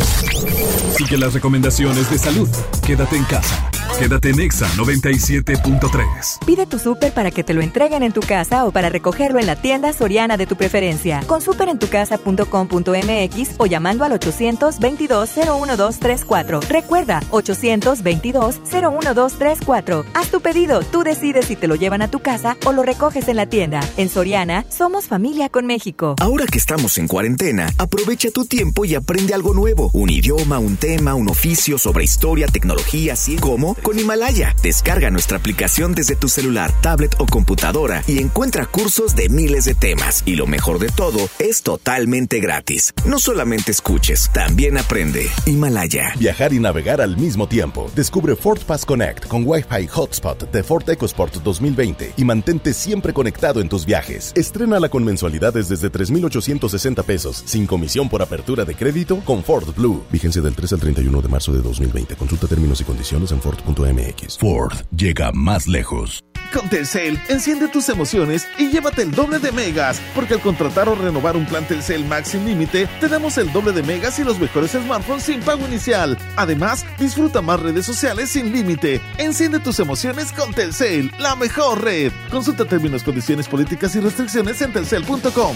Sigue 0.98 1.18
las 1.18 1.34
recomendaciones 1.34 2.10
de 2.10 2.18
salud. 2.18 2.50
Quédate 2.86 3.16
en 3.16 3.24
casa. 3.26 3.70
Quédate 3.98 4.30
en 4.30 4.40
Exa 4.40 4.68
97.3. 4.78 6.46
Pide 6.46 6.66
tu 6.66 6.80
súper 6.80 7.12
para 7.14 7.32
que 7.32 7.44
te 7.44 7.54
lo 7.54 7.62
entreguen 7.62 8.04
en 8.04 8.14
tu 8.14 8.22
casa 8.22 8.64
o 8.66 8.72
para 8.72 8.90
recogerlo 8.90 9.40
en 9.40 9.48
la 9.48 9.56
tienda 9.56 9.94
soriana 9.94 10.36
de 10.38 10.46
tu 10.46 10.56
preferencia. 10.56 11.22
Con 11.28 11.42
superentucasa.com.mx 11.42 13.50
o 13.58 13.66
llamando 13.66 14.06
al 14.06 14.12
822-01234. 14.14 16.62
Recuerda, 16.68 17.22
822-01234. 17.32 20.06
Haz 20.14 20.30
tu 20.30 20.42
pedido, 20.42 20.82
tú 20.82 21.04
decides 21.04 21.46
si 21.46 21.56
te 21.56 21.68
lo 21.68 21.76
llevan 21.76 22.02
a 22.02 22.10
tu 22.10 22.20
casa 22.20 22.58
o 22.66 22.72
lo 22.72 22.82
recoges 22.84 23.28
en 23.28 23.36
la 23.36 23.46
tienda. 23.48 23.82
En 23.98 24.08
Soriana, 24.10 24.66
somos 24.70 25.08
familia 25.08 25.50
con 25.50 25.66
México. 25.66 26.16
Ahora 26.20 26.46
que 26.46 26.58
estamos 26.58 26.98
en 26.98 27.08
cuarentena, 27.08 27.70
aprovecha 27.78 28.32
tu 28.32 28.46
tiempo 28.46 28.86
y 28.86 28.96
aprende 28.96 29.34
algo 29.34 29.54
nuevo. 29.54 29.90
Un 29.94 30.10
idioma, 30.10 30.60
un 30.60 30.78
tema, 30.78 31.16
un 31.16 31.28
oficio 31.30 31.78
sobre 31.78 32.06
historia, 32.06 32.48
tecnología, 32.48 33.14
así 33.14 33.36
como 33.36 33.76
con 33.80 33.98
Himalaya. 33.98 34.56
Descarga 34.62 35.10
nuestra 35.10 35.38
aplicación 35.38 35.94
desde 35.94 36.16
tu 36.16 36.30
celular, 36.30 36.74
tablet 36.82 37.16
o 37.20 37.26
computadora 37.26 38.04
y 38.08 38.20
encuentra 38.20 38.66
cursos 38.66 39.16
de 39.16 39.30
miles 39.30 39.66
de 39.66 39.76
temas. 39.76 40.24
Y 40.26 40.36
lo 40.36 40.48
mejor 40.48 40.80
de 40.80 40.90
todo, 40.90 41.30
es 41.40 41.62
totalmente 41.64 42.40
gratis. 42.40 42.94
No 43.06 43.20
solamente 43.20 43.72
escuches, 43.72 44.30
también 44.34 44.78
aprende. 44.78 45.28
Himalaya. 45.46 46.14
Viajar 46.20 46.54
y 46.54 46.60
navegar 46.60 47.02
al 47.02 47.18
mismo 47.18 47.48
tiempo. 47.48 47.92
Descubre 47.96 48.36
Ford 48.36 48.62
Pass 48.66 48.86
Connect 48.86 49.28
con 49.28 49.44
Wi-Fi 49.46 49.88
Hotspot 49.88 50.52
de 50.52 50.64
Ford 50.64 50.90
EcoSport 50.90 51.36
2020 51.36 52.14
y 52.18 52.24
mantente 52.24 52.74
siempre 52.74 53.14
conectado 53.14 53.62
en 53.62 53.70
tus 53.70 53.86
viajes. 53.86 54.32
Estrénala 54.36 54.90
con 54.90 55.04
mensualidades 55.04 55.70
desde 55.70 55.90
3,860 55.90 57.04
pesos, 57.04 57.44
sin 57.46 57.66
comisión 57.66 58.10
por 58.10 58.22
apertura 58.22 58.66
de 58.66 58.76
crédito 58.76 59.20
con 59.26 59.44
Ford 59.44 59.74
Blue. 59.76 60.04
Vigencia 60.12 60.42
del 60.42 60.56
3 60.56 60.74
al 60.74 60.80
31 60.80 61.22
de 61.22 61.28
marzo 61.28 61.52
de 61.52 61.62
2020. 61.62 62.16
Consulta 62.16 62.48
términos 62.48 62.82
y 62.82 62.84
condiciones 62.84 63.32
en 63.32 63.42
Ford.mx. 63.76 64.38
Ford 64.38 64.74
llega 64.96 65.32
más 65.32 65.68
lejos. 65.68 66.24
Con 66.54 66.68
Telcel, 66.68 67.20
enciende 67.28 67.68
tus 67.68 67.90
emociones 67.90 68.48
y 68.58 68.72
llévate 68.72 69.04
el 69.04 69.12
doble 69.12 69.38
de 69.38 69.52
megas, 69.52 70.02
porque 70.16 70.34
al 70.34 70.40
contratar 70.40 70.90
o 70.90 70.96
renovar 70.96 71.38
un 71.38 71.46
plan 71.46 71.64
Telcel 71.68 72.06
Max 72.06 72.30
sin 72.30 72.46
límite, 72.46 72.88
te 73.00 73.08
damos 73.08 73.38
el 73.38 73.52
doble 73.54 73.72
de 73.72 73.84
megas 73.84 74.18
y 74.18 74.24
los 74.24 74.40
mejores 74.40 74.72
smartphones 74.72 75.24
sin 75.24 75.42
pago 75.42 75.68
inicial. 75.68 76.18
Además, 76.36 76.86
disfruta 76.98 77.42
más 77.42 77.60
redes 77.60 77.86
sociales 77.86 78.32
sin 78.32 78.52
límite. 78.52 79.00
Enciende 79.20 79.60
tus 79.60 79.80
emociones 79.80 80.32
con 80.32 80.54
Telcel, 80.54 81.12
la 81.20 81.36
mejor 81.36 81.84
red. 81.84 82.12
Consulta 82.32 82.66
términos, 82.66 83.04
condiciones 83.04 83.48
políticas 83.48 83.96
y 83.96 84.00
restricciones 84.00 84.60
en 84.62 84.74
telcel.com. 84.74 85.56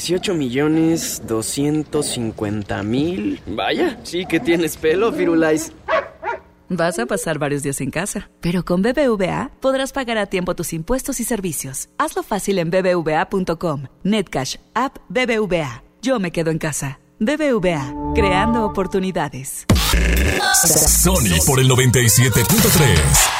18 0.00 0.34
millones 0.34 1.22
250 1.26 2.82
mil. 2.82 3.40
Vaya, 3.46 3.98
sí 4.02 4.24
que 4.24 4.40
tienes 4.40 4.78
pelo, 4.78 5.12
Firulais. 5.12 5.72
Vas 6.70 6.98
a 6.98 7.04
pasar 7.04 7.38
varios 7.38 7.62
días 7.62 7.80
en 7.80 7.90
casa, 7.90 8.30
pero 8.40 8.64
con 8.64 8.80
BBVA 8.80 9.50
podrás 9.60 9.92
pagar 9.92 10.16
a 10.18 10.26
tiempo 10.26 10.54
tus 10.54 10.72
impuestos 10.72 11.20
y 11.20 11.24
servicios. 11.24 11.90
Hazlo 11.98 12.22
fácil 12.22 12.58
en 12.60 12.70
bbva.com. 12.70 13.88
Netcash, 14.04 14.56
app 14.72 14.96
BBVA. 15.10 15.82
Yo 16.00 16.18
me 16.18 16.30
quedo 16.30 16.50
en 16.50 16.58
casa. 16.58 16.98
BBVA, 17.18 17.92
creando 18.14 18.64
oportunidades. 18.64 19.66
Sony 20.64 21.44
por 21.44 21.60
el 21.60 21.68
97.3. 21.68 23.39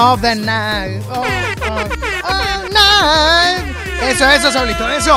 of 0.00 0.20
the 0.22 0.34
night. 0.34 1.02
Oh, 1.10 1.22
oh, 1.22 1.88
oh, 2.24 2.68
night. 2.72 3.76
Eso, 4.02 4.28
eso, 4.28 4.50
Saulito, 4.50 4.88
eso. 4.88 5.14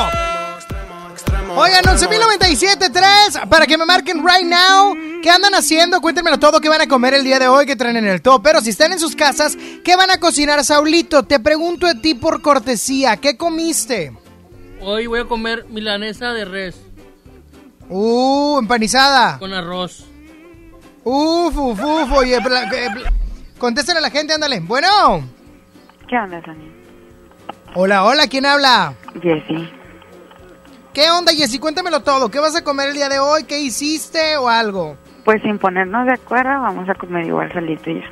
Oigan, 1.56 1.84
11.097.3 1.84 3.48
para 3.48 3.66
que 3.66 3.78
me 3.78 3.84
marquen 3.86 4.24
right 4.26 4.44
now. 4.44 4.94
¿Qué 5.22 5.30
andan 5.30 5.54
haciendo? 5.54 6.00
Cuéntenmelo 6.00 6.38
todo. 6.38 6.60
¿Qué 6.60 6.68
van 6.68 6.80
a 6.82 6.88
comer 6.88 7.14
el 7.14 7.24
día 7.24 7.38
de 7.38 7.48
hoy? 7.48 7.64
¿Qué 7.64 7.76
traen 7.76 7.96
en 7.96 8.06
el 8.06 8.20
top? 8.20 8.42
Pero 8.42 8.60
si 8.60 8.70
están 8.70 8.92
en 8.92 8.98
sus 8.98 9.14
casas, 9.16 9.56
¿qué 9.84 9.96
van 9.96 10.10
a 10.10 10.18
cocinar, 10.18 10.62
Saulito? 10.64 11.22
Te 11.22 11.38
pregunto 11.40 11.86
a 11.86 11.94
ti 11.94 12.14
por 12.14 12.42
cortesía. 12.42 13.16
¿Qué 13.18 13.36
comiste? 13.36 14.12
Hoy 14.82 15.06
voy 15.06 15.20
a 15.20 15.24
comer 15.24 15.64
milanesa 15.70 16.32
de 16.32 16.44
res 16.44 16.74
Uh, 17.88 18.58
empanizada. 18.58 19.38
con 19.38 19.52
arroz. 19.52 20.04
Uf, 21.04 21.56
uf, 21.56 21.80
uf. 21.80 22.12
Oye, 22.12 22.36
eh, 22.36 22.40
contéstale 23.58 23.98
a 23.98 24.02
la 24.02 24.10
gente, 24.10 24.34
ándale. 24.34 24.60
Bueno. 24.60 24.88
¿Qué 26.08 26.16
onda, 26.16 26.40
Tony? 26.42 26.70
Hola, 27.74 28.04
hola, 28.04 28.26
¿quién 28.28 28.46
habla? 28.46 28.94
Jessy. 29.20 29.68
¿Qué 30.92 31.10
onda, 31.10 31.32
Jessy? 31.32 31.58
Cuéntamelo 31.58 32.00
todo. 32.00 32.30
¿Qué 32.30 32.38
vas 32.38 32.54
a 32.54 32.62
comer 32.62 32.90
el 32.90 32.94
día 32.94 33.08
de 33.08 33.18
hoy? 33.18 33.44
¿Qué 33.44 33.58
hiciste 33.58 34.36
o 34.36 34.48
algo? 34.48 34.96
Pues 35.24 35.42
sin 35.42 35.58
ponernos 35.58 36.06
de 36.06 36.12
acuerdo, 36.12 36.50
vamos 36.60 36.88
a 36.88 36.94
comer 36.94 37.26
igual 37.26 37.52
solito 37.52 37.90
y 37.90 38.00
yo. 38.00 38.06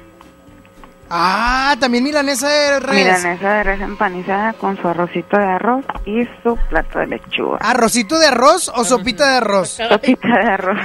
Ah, 1.15 1.77
también 1.79 2.03
milanesa 2.03 2.49
de 2.49 2.81
res. 2.81 2.95
Milanesa 2.95 3.53
de 3.55 3.63
res 3.63 3.81
empanizada 3.83 4.55
con 4.55 4.81
su 4.81 4.89
arrocito 4.89 5.37
de 5.37 5.45
arroz 5.45 5.85
y 6.07 6.25
su 6.43 6.59
plato 6.71 6.99
de 7.01 7.07
lechuga. 7.07 7.59
¿Arrocito 7.61 8.19
de 8.19 8.29
arroz 8.29 8.73
o 8.75 8.83
sopita 8.83 9.31
de 9.31 9.37
arroz? 9.37 9.69
Sopita 9.73 10.29
de 10.29 10.51
arroz. 10.51 10.79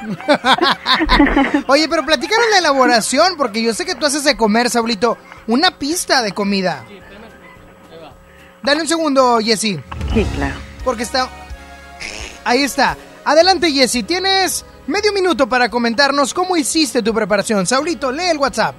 Oye, 1.68 1.88
pero 1.88 2.04
platícanos 2.04 2.46
la 2.52 2.58
elaboración, 2.58 3.34
porque 3.36 3.62
yo 3.62 3.74
sé 3.74 3.84
que 3.84 3.94
tú 3.94 4.06
haces 4.06 4.24
de 4.24 4.36
comer, 4.36 4.70
Saulito. 4.70 5.16
Una 5.46 5.78
pista 5.78 6.22
de 6.22 6.32
comida. 6.32 6.84
Dale 8.62 8.82
un 8.82 8.88
segundo, 8.88 9.38
Jessy. 9.42 9.80
Sí, 10.14 10.26
claro. 10.34 10.54
Porque 10.84 11.02
está... 11.02 11.28
Ahí 12.44 12.62
está. 12.62 12.96
Adelante, 13.24 13.70
Jessy. 13.72 14.02
Tienes 14.02 14.64
medio 14.86 15.12
minuto 15.12 15.48
para 15.48 15.68
comentarnos 15.68 16.32
cómo 16.34 16.56
hiciste 16.56 17.02
tu 17.02 17.12
preparación. 17.14 17.66
Saulito, 17.66 18.10
lee 18.12 18.24
el 18.30 18.38
WhatsApp. 18.38 18.74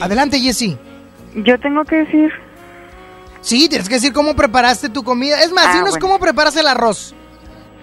Adelante, 0.00 0.38
Jessy. 0.38 0.76
Yo 1.34 1.58
tengo 1.60 1.84
que 1.84 1.96
decir. 1.96 2.30
Sí, 3.40 3.68
tienes 3.68 3.88
que 3.88 3.94
decir 3.96 4.12
cómo 4.12 4.36
preparaste 4.36 4.88
tu 4.88 5.02
comida. 5.02 5.42
Es 5.42 5.50
más, 5.50 5.66
Ah, 5.68 5.72
dinos 5.74 5.90
bueno. 5.90 6.06
cómo 6.06 6.18
preparas 6.18 6.54
el 6.56 6.66
arroz. 6.68 7.14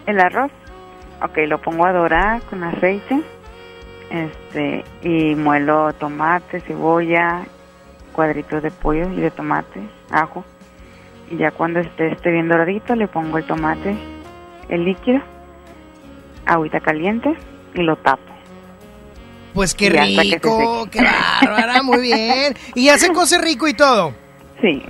El 0.05 0.19
arroz. 0.19 0.51
Ok, 1.21 1.37
lo 1.47 1.59
pongo 1.59 1.85
a 1.85 1.91
dorar 1.91 2.41
con 2.43 2.63
aceite. 2.63 3.21
Este, 4.09 4.83
y 5.03 5.35
muelo 5.35 5.93
tomate, 5.93 6.61
cebolla, 6.61 7.45
cuadritos 8.13 8.63
de 8.63 8.71
pollo 8.71 9.07
y 9.11 9.21
de 9.21 9.29
tomate, 9.29 9.81
ajo. 10.09 10.43
Y 11.29 11.37
ya 11.37 11.51
cuando 11.51 11.79
esté, 11.79 12.11
esté 12.13 12.31
bien 12.31 12.47
doradito, 12.49 12.95
le 12.95 13.07
pongo 13.07 13.37
el 13.37 13.45
tomate, 13.45 13.95
el 14.67 14.83
líquido, 14.83 15.21
agüita 16.45 16.79
caliente 16.79 17.35
y 17.75 17.81
lo 17.83 17.97
tapo. 17.97 18.23
Pues 19.53 19.75
qué 19.75 19.91
que 19.91 20.01
rico, 20.01 20.85
seque. 20.85 20.99
qué 20.99 21.05
bárbara, 21.05 21.83
muy 21.83 22.01
bien. 22.01 22.55
Y 22.75 22.85
ya 22.85 22.97
se 22.97 23.11
cose 23.11 23.37
rico 23.39 23.67
y 23.67 23.73
todo. 23.73 24.13
Sí. 24.61 24.83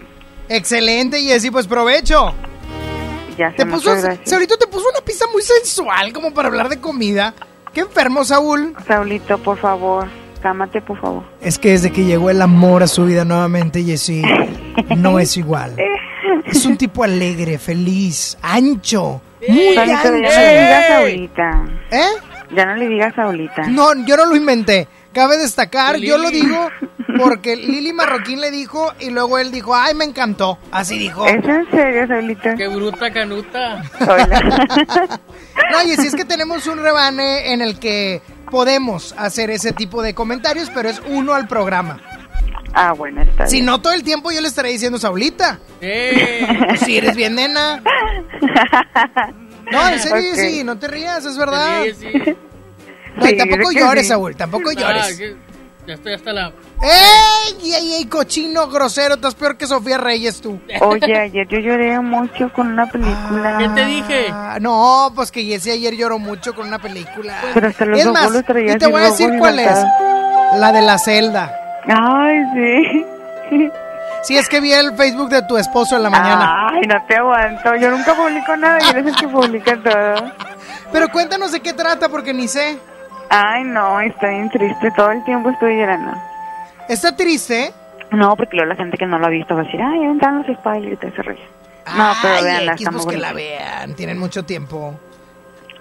Excelente, 0.47 1.19
Jessy, 1.21 1.51
pues 1.51 1.67
provecho. 1.67 2.33
Ya 3.39 3.53
Te 3.55 3.65
puso. 3.65 3.95
Saulito 4.25 4.57
te 4.57 4.67
puso 4.67 4.89
una 4.89 4.99
pizza 4.99 5.23
muy 5.31 5.41
sensual 5.41 6.11
como 6.11 6.33
para 6.33 6.49
hablar 6.49 6.67
de 6.67 6.81
comida. 6.81 7.33
Qué 7.73 7.79
enfermo, 7.79 8.25
Saúl. 8.25 8.75
Saulito, 8.85 9.37
por 9.37 9.57
favor, 9.57 10.09
cámate, 10.41 10.81
por 10.81 10.99
favor. 10.99 11.23
Es 11.39 11.57
que 11.57 11.69
desde 11.69 11.89
que 11.89 12.03
llegó 12.03 12.29
el 12.29 12.41
amor 12.41 12.83
a 12.83 12.87
su 12.87 13.05
vida 13.05 13.23
nuevamente, 13.23 13.81
Jessy, 13.81 14.23
no 14.97 15.19
es 15.19 15.37
igual. 15.37 15.75
Es 16.45 16.65
un 16.65 16.77
tipo 16.77 17.03
alegre, 17.03 17.57
feliz, 17.59 18.37
ancho, 18.41 19.21
muy 19.47 19.73
Saulito, 19.75 19.85
ya 19.85 20.03
no 20.03 20.09
ancho. 20.09 20.11
le 20.11 20.59
digas 20.59 20.91
ahorita. 20.91 21.65
¿Eh? 21.91 22.05
Ya 22.55 22.65
no 22.65 22.75
le 22.75 22.87
digas 22.87 23.17
ahorita. 23.17 23.67
No, 23.67 24.05
yo 24.05 24.17
no 24.17 24.25
lo 24.25 24.35
inventé. 24.35 24.87
Cabe 25.13 25.37
destacar, 25.37 25.97
yo 25.97 26.17
lo 26.17 26.29
digo 26.29 26.69
porque 27.17 27.55
Lili 27.55 27.93
Marroquín 27.93 28.39
le 28.41 28.51
dijo 28.51 28.93
y 28.99 29.09
luego 29.09 29.37
él 29.39 29.51
dijo, 29.51 29.75
ay, 29.75 29.93
me 29.95 30.05
encantó. 30.05 30.57
Así 30.71 30.97
dijo. 30.99 31.25
¿Es 31.25 31.43
en 31.43 31.69
serio, 31.71 32.07
Saulito? 32.07 32.49
Qué 32.57 32.67
bruta 32.67 33.11
canuta. 33.11 33.81
No, 35.71 35.83
y 35.83 35.95
si 35.97 36.07
es 36.07 36.15
que 36.15 36.25
tenemos 36.25 36.65
un 36.65 36.79
rebane 36.81 37.53
en 37.53 37.61
el 37.61 37.77
que 37.79 38.21
podemos 38.49 39.13
hacer 39.17 39.51
ese 39.51 39.71
tipo 39.71 40.01
de 40.01 40.15
comentarios, 40.15 40.71
pero 40.73 40.89
es 40.89 40.99
uno 41.07 41.35
al 41.35 41.47
programa. 41.47 42.01
Ah, 42.73 42.93
bueno, 42.93 43.21
está 43.21 43.45
Si 43.45 43.61
no, 43.61 43.79
todo 43.79 43.93
el 43.93 44.03
tiempo 44.03 44.31
yo 44.31 44.41
le 44.41 44.47
estaré 44.47 44.69
diciendo 44.69 44.97
Saulita. 44.97 45.59
Eh. 45.81 46.47
Si 46.83 46.97
eres 46.97 47.15
bien 47.15 47.35
nena. 47.35 47.83
No, 49.71 49.89
en 49.89 49.99
serio, 49.99 50.35
sí, 50.35 50.63
no 50.63 50.77
te 50.79 50.87
rías, 50.87 51.23
es 51.25 51.37
verdad. 51.37 51.83
Sí, 51.83 51.93
sí. 52.11 52.35
No, 53.15 53.25
Sí, 53.27 53.37
tampoco 53.37 53.71
llores, 53.71 54.03
sí. 54.03 54.09
Saúl, 54.09 54.35
tampoco 54.35 54.69
Ah, 54.71 54.73
llores. 54.79 55.17
que- 55.17 55.35
ya 55.87 55.93
estoy 55.93 56.13
hasta 56.13 56.33
la. 56.33 56.51
¡Ey! 56.81 57.73
¡Ey, 57.73 57.93
ey, 57.95 58.05
cochino, 58.05 58.67
grosero! 58.67 59.15
Estás 59.15 59.35
peor 59.35 59.57
que 59.57 59.67
Sofía 59.67 59.97
Reyes, 59.97 60.41
tú. 60.41 60.59
Oye, 60.81 61.15
ayer 61.19 61.47
yo 61.47 61.59
lloré 61.59 61.99
mucho 61.99 62.51
con 62.53 62.67
una 62.67 62.89
película. 62.89 63.57
¿Qué 63.57 63.69
te 63.69 63.85
dije? 63.85 64.33
No, 64.61 65.11
pues 65.15 65.31
que 65.31 65.43
Jessy 65.43 65.71
ayer 65.71 65.95
lloró 65.95 66.19
mucho 66.19 66.53
con 66.53 66.67
una 66.67 66.79
película. 66.79 67.35
Pero 67.53 67.67
hasta 67.67 67.85
los 67.85 67.99
es 67.99 68.05
ojos 68.05 68.19
más, 68.19 68.43
y 68.57 68.77
te 68.77 68.87
voy 68.87 69.01
a 69.01 69.05
decir 69.05 69.31
cuál 69.39 69.59
es. 69.59 69.77
La 70.55 70.71
de 70.71 70.81
la 70.81 70.97
celda. 70.97 71.51
Ay, 71.87 72.37
sí. 72.53 73.69
Sí, 74.21 74.37
es 74.37 74.49
que 74.49 74.59
vi 74.59 74.73
el 74.73 74.95
Facebook 74.95 75.29
de 75.29 75.41
tu 75.43 75.57
esposo 75.57 75.95
en 75.95 76.03
la 76.03 76.09
mañana. 76.09 76.67
Ay, 76.71 76.81
no 76.81 76.95
te 77.07 77.15
aguanto. 77.15 77.75
Yo 77.75 77.89
nunca 77.89 78.13
publico 78.13 78.55
nada 78.57 78.77
y 78.81 78.89
eres 78.89 79.07
el 79.07 79.15
que 79.15 79.27
publica 79.27 79.81
todo. 79.81 80.31
Pero 80.91 81.09
cuéntanos 81.09 81.51
de 81.51 81.61
qué 81.61 81.73
trata, 81.73 82.09
porque 82.09 82.33
ni 82.33 82.47
sé. 82.47 82.77
Ay, 83.29 83.63
no, 83.63 83.99
estoy 84.01 84.29
bien 84.31 84.49
triste. 84.49 84.91
Todo 84.95 85.11
el 85.11 85.23
tiempo 85.23 85.49
estoy 85.49 85.77
llorando. 85.77 86.11
¿Está 86.87 87.15
triste? 87.15 87.71
No, 88.11 88.35
porque 88.35 88.57
luego 88.57 88.69
la 88.69 88.75
gente 88.75 88.97
que 88.97 89.05
no 89.05 89.19
lo 89.19 89.27
ha 89.27 89.29
visto 89.29 89.55
va 89.55 89.61
a 89.61 89.63
decir, 89.65 89.81
ay, 89.81 90.03
entran 90.03 90.39
los 90.45 90.57
spoilers 90.57 90.93
y 90.93 90.97
te 90.97 91.07
ese 91.09 91.21
rollo. 91.21 91.39
No, 91.95 92.11
pero 92.21 92.47
X, 92.47 92.71
está 92.79 92.91
muy 92.91 93.05
que 93.07 93.17
la 93.17 93.33
vean, 93.33 93.93
tienen 93.95 94.17
mucho 94.17 94.43
tiempo. 94.43 94.99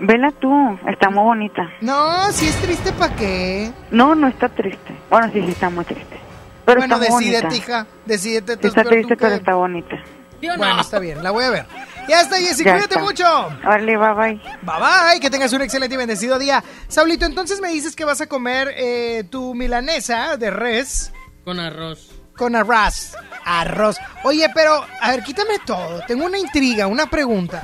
Vela 0.00 0.30
tú, 0.38 0.78
está 0.86 1.10
muy 1.10 1.24
bonita. 1.24 1.68
No, 1.80 2.30
si 2.32 2.46
es 2.46 2.54
triste, 2.56 2.92
¿para 2.92 3.14
qué? 3.16 3.70
No, 3.90 4.14
no 4.14 4.28
está 4.28 4.48
triste. 4.48 4.94
Bueno, 5.10 5.28
sí, 5.32 5.42
sí 5.42 5.50
está 5.50 5.70
muy 5.70 5.84
triste. 5.84 6.16
Pero 6.64 6.80
bueno, 6.80 6.96
está 6.96 7.10
muy 7.10 7.24
decídete, 7.24 7.46
bonita. 7.46 7.56
hija, 7.64 7.86
decídete. 8.04 8.66
Está 8.66 8.84
triste, 8.84 9.16
pero 9.16 9.34
está 9.34 9.54
bonita. 9.54 9.96
Bueno, 10.40 10.80
está 10.80 10.98
bien, 10.98 11.22
la 11.22 11.30
voy 11.30 11.44
a 11.44 11.50
ver. 11.50 11.66
Ya 12.09 12.22
está, 12.22 12.36
Jessy, 12.39 12.64
Ya 12.64 12.72
cuídate 12.74 12.94
está. 12.94 13.01
mucho. 13.05 13.24
Órale, 13.64 13.97
bye 13.97 14.14
bye. 14.14 14.35
Bye 14.62 14.80
bye, 15.12 15.20
que 15.20 15.28
tengas 15.30 15.52
un 15.52 15.62
excelente 15.62 15.94
y 15.94 15.98
bendecido 15.98 16.39
día. 16.39 16.64
Saulito, 16.89 17.26
entonces 17.26 17.60
me 17.60 17.68
dices 17.68 17.94
que 17.94 18.05
vas 18.05 18.20
a 18.20 18.26
comer 18.26 18.72
eh, 18.76 19.24
tu 19.30 19.55
milanesa 19.55 20.36
de 20.36 20.51
res 20.51 21.12
Con 21.44 21.60
arroz. 21.60 22.10
con 22.36 22.56
arroz. 22.56 23.12
Arroz. 23.44 23.97
Oye, 24.24 24.48
pero, 24.55 24.85
a 25.01 25.10
ver, 25.10 25.22
quítame 25.22 25.59
todo. 25.66 26.01
Tengo 26.06 26.24
una 26.24 26.39
intriga, 26.39 26.86
una 26.86 27.09
pregunta. 27.10 27.62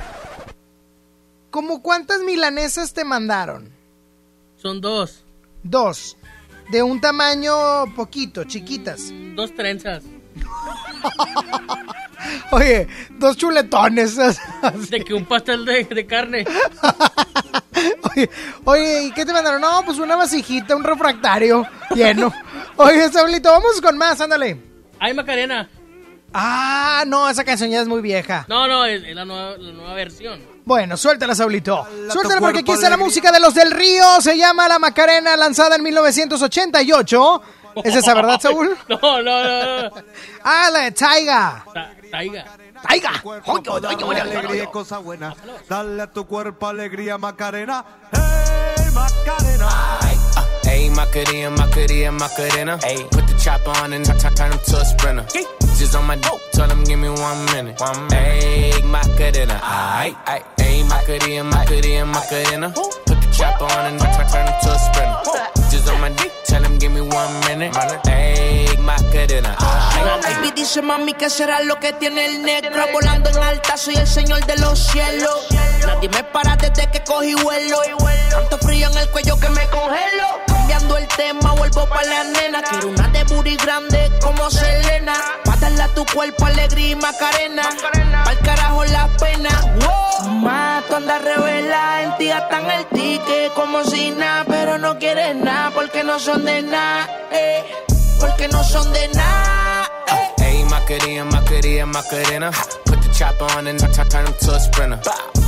¿Cómo 1.49 1.81
cuántas 1.81 2.19
milanesas 2.21 2.93
te 2.93 3.03
mandaron? 3.05 3.69
Son 4.57 4.81
dos. 4.81 5.23
Dos. 5.63 6.17
De 6.69 6.83
un 6.83 6.99
tamaño 6.99 7.85
poquito, 7.95 8.43
chiquitas. 8.43 9.11
Dos 9.35 9.53
trenzas. 9.55 10.03
Oye, 12.51 12.87
dos 13.11 13.37
chuletones. 13.37 14.17
De 14.89 15.03
que 15.03 15.13
un 15.13 15.25
pastel 15.25 15.65
de, 15.65 15.83
de 15.83 16.05
carne. 16.05 16.45
Oye, 18.15 18.29
oye, 18.63 19.03
¿y 19.03 19.11
qué 19.11 19.25
te 19.25 19.33
mandaron? 19.33 19.59
No, 19.59 19.83
pues 19.85 19.99
una 19.99 20.15
vasijita, 20.15 20.75
un 20.75 20.83
refractario 20.83 21.67
lleno. 21.93 22.33
Oye, 22.77 23.11
Saulito, 23.11 23.51
vamos 23.51 23.81
con 23.81 23.97
más, 23.97 24.19
ándale. 24.21 24.57
Ay, 24.97 25.13
Macarena. 25.13 25.69
Ah, 26.33 27.03
no, 27.05 27.29
esa 27.29 27.43
canción 27.43 27.69
ya 27.69 27.81
es 27.81 27.87
muy 27.87 28.01
vieja. 28.01 28.45
No, 28.47 28.67
no, 28.67 28.85
es, 28.85 29.03
es 29.03 29.15
la, 29.15 29.25
nueva, 29.25 29.57
la 29.57 29.71
nueva 29.71 29.93
versión. 29.93 30.39
Bueno, 30.65 30.97
suéltala, 30.97 31.35
Saulito. 31.35 31.85
Suéltala 32.09 32.41
porque 32.41 32.59
aquí 32.59 32.71
está 32.71 32.89
la 32.89 32.97
música 32.97 33.31
de 33.31 33.39
los 33.39 33.53
del 33.53 33.71
Río. 33.71 34.19
Se 34.19 34.37
llama 34.37 34.67
La 34.67 34.79
Macarena, 34.79 35.35
lanzada 35.37 35.75
en 35.75 35.83
1988. 35.83 37.41
¿Es 37.83 37.95
esa 37.95 38.13
verdad, 38.13 38.39
Saúl? 38.39 38.77
No, 38.89 38.97
no, 39.01 39.21
no, 39.21 39.81
no. 39.89 39.95
Ah, 40.43 40.69
la 40.71 40.79
de 40.81 40.91
Taiga. 40.91 41.63
Ta- 41.73 41.91
Taiga. 42.11 42.45
Taiga. 42.87 43.11
Dale 43.81 44.21
alegría 44.21 44.63
y 44.63 44.67
cosa 44.67 44.99
buena. 44.99 45.35
Dale 45.67 46.01
a 46.03 46.07
tu 46.07 46.25
cuerpo 46.25 46.67
alegría, 46.67 47.17
Macarena. 47.17 47.83
Hey, 48.11 48.91
Macarena. 48.93 49.69
Ayy, 50.67 50.89
Macarena, 50.89 51.49
Macarena, 51.51 52.11
Macarena. 52.11 52.77
Ayy, 52.83 53.03
put 53.11 53.25
the 53.27 53.35
chopper 53.37 53.71
on 53.83 53.93
and 53.93 54.05
t- 54.05 54.11
turn 54.35 54.51
him 54.51 54.59
to 54.67 54.77
a 54.77 54.85
sprinter. 54.85 55.25
Just 55.77 55.95
on 55.95 56.05
my 56.05 56.15
dope, 56.17 56.41
tell 56.53 56.69
him 56.69 56.83
give 56.83 56.97
me 56.99 57.09
one 57.09 57.45
minute. 57.53 57.79
One 57.79 58.07
minute. 58.07 58.43
Ayy, 58.43 58.83
Macarena. 58.83 59.59
Ayy, 59.61 60.15
ayy, 60.25 60.43
ayy, 60.57 60.83
Macarena, 60.89 61.43
Macarena, 61.43 62.05
Macarena. 62.05 62.69
Put 62.71 63.21
the 63.21 63.27
chopper 63.37 63.65
on 63.65 63.85
and 63.85 63.99
t- 63.99 64.05
turn 64.31 64.47
him 64.47 64.53
to 64.63 64.71
a 64.71 64.79
sprinter. 64.79 65.64
On 65.87 66.01
my 66.01 66.09
dick, 66.09 66.31
tell 66.45 66.63
him 66.63 66.77
give 66.79 66.91
me 66.91 67.01
one 67.01 67.33
minute. 67.47 67.73
Baby 70.23 70.51
dice 70.55 70.81
mami 70.81 71.13
que 71.13 71.29
será 71.29 71.61
lo 71.61 71.79
que 71.79 71.93
tiene 71.93 72.25
el 72.25 72.41
negro. 72.43 72.85
Volando 72.93 73.29
en 73.29 73.37
alta 73.37 73.77
soy 73.77 73.95
el 73.95 74.07
señor 74.07 74.45
de 74.45 74.57
los 74.57 74.79
cielos. 74.79 75.47
Nadie 75.85 76.09
me 76.09 76.23
para 76.23 76.55
desde 76.55 76.89
que 76.91 77.03
cogí 77.03 77.33
vuelo. 77.35 77.77
Tanto 78.29 78.57
frío 78.59 78.89
en 78.89 78.97
el 78.97 79.09
cuello 79.09 79.39
que 79.39 79.49
me 79.49 79.67
congelo. 79.69 80.27
Cambiando 80.47 80.97
el 80.97 81.07
tema 81.07 81.53
vuelvo 81.53 81.87
pa' 81.87 82.03
la 82.03 82.23
nena. 82.23 82.61
Quiero 82.61 82.89
una 82.89 83.07
de 83.09 83.23
booty 83.23 83.55
grande 83.57 84.11
como 84.21 84.49
Selena. 84.49 85.13
Pa' 85.43 85.53
a 85.53 85.87
tu 85.89 86.05
cuerpo 86.05 86.45
alegría 86.45 86.91
y 86.91 86.95
macarena. 86.95 87.69
Pa'l 88.23 88.39
carajo 88.39 88.85
la 88.85 89.07
pena. 89.17 89.49
Mato 90.31 90.95
anda 90.95 91.19
revela 91.19 92.01
en 92.01 92.17
ti 92.17 92.27
gastan 92.27 92.69
el 92.71 92.85
ticket 92.87 93.53
como 93.53 93.83
si 93.83 94.11
nada 94.11 94.45
Pero 94.47 94.77
no 94.77 94.97
quieres 94.97 95.35
nada 95.35 95.71
porque 95.75 96.03
no 96.03 96.19
son 96.19 96.45
de 96.45 96.61
nada 96.61 97.07
eh. 97.31 97.63
Porque 98.19 98.47
no 98.47 98.63
son 98.63 98.91
de 98.93 99.07
nada 99.09 99.91
Ayy, 100.39 100.63
Macarena, 100.65 101.25
Macarena, 101.25 101.85
Macarena. 101.85 102.51
Put 102.85 103.01
the 103.01 103.09
chopper 103.17 103.45
on 103.57 103.67
and 103.67 103.79
t- 103.79 103.87
turn 104.09 104.25
him 104.27 104.33
to 104.39 104.51
a 104.53 104.59
sprinter. 104.59 104.99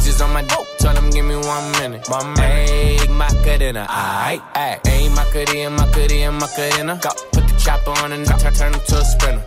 Just 0.03 0.21
on 0.21 0.33
my 0.33 0.41
dope, 0.43 0.65
tell 0.79 0.95
him 0.95 1.09
give 1.11 1.25
me 1.25 1.35
one 1.35 1.71
minute. 1.73 2.07
One 2.09 2.33
minute. 2.33 2.69
Ayy, 2.69 3.09
Macarena. 3.09 3.85
Ayy, 3.87 4.41
ayy, 4.55 4.81
ayy, 4.81 5.09
Macarena, 5.15 5.69
Macarena, 5.69 6.31
Macarena. 6.31 6.99
Put 7.31 7.47
the 7.47 7.55
chopper 7.63 7.91
on 8.03 8.11
and 8.13 8.25
t- 8.25 8.49
turn 8.57 8.73
him 8.73 8.81
to 8.87 8.97
a 8.97 9.05
sprinter. 9.05 9.43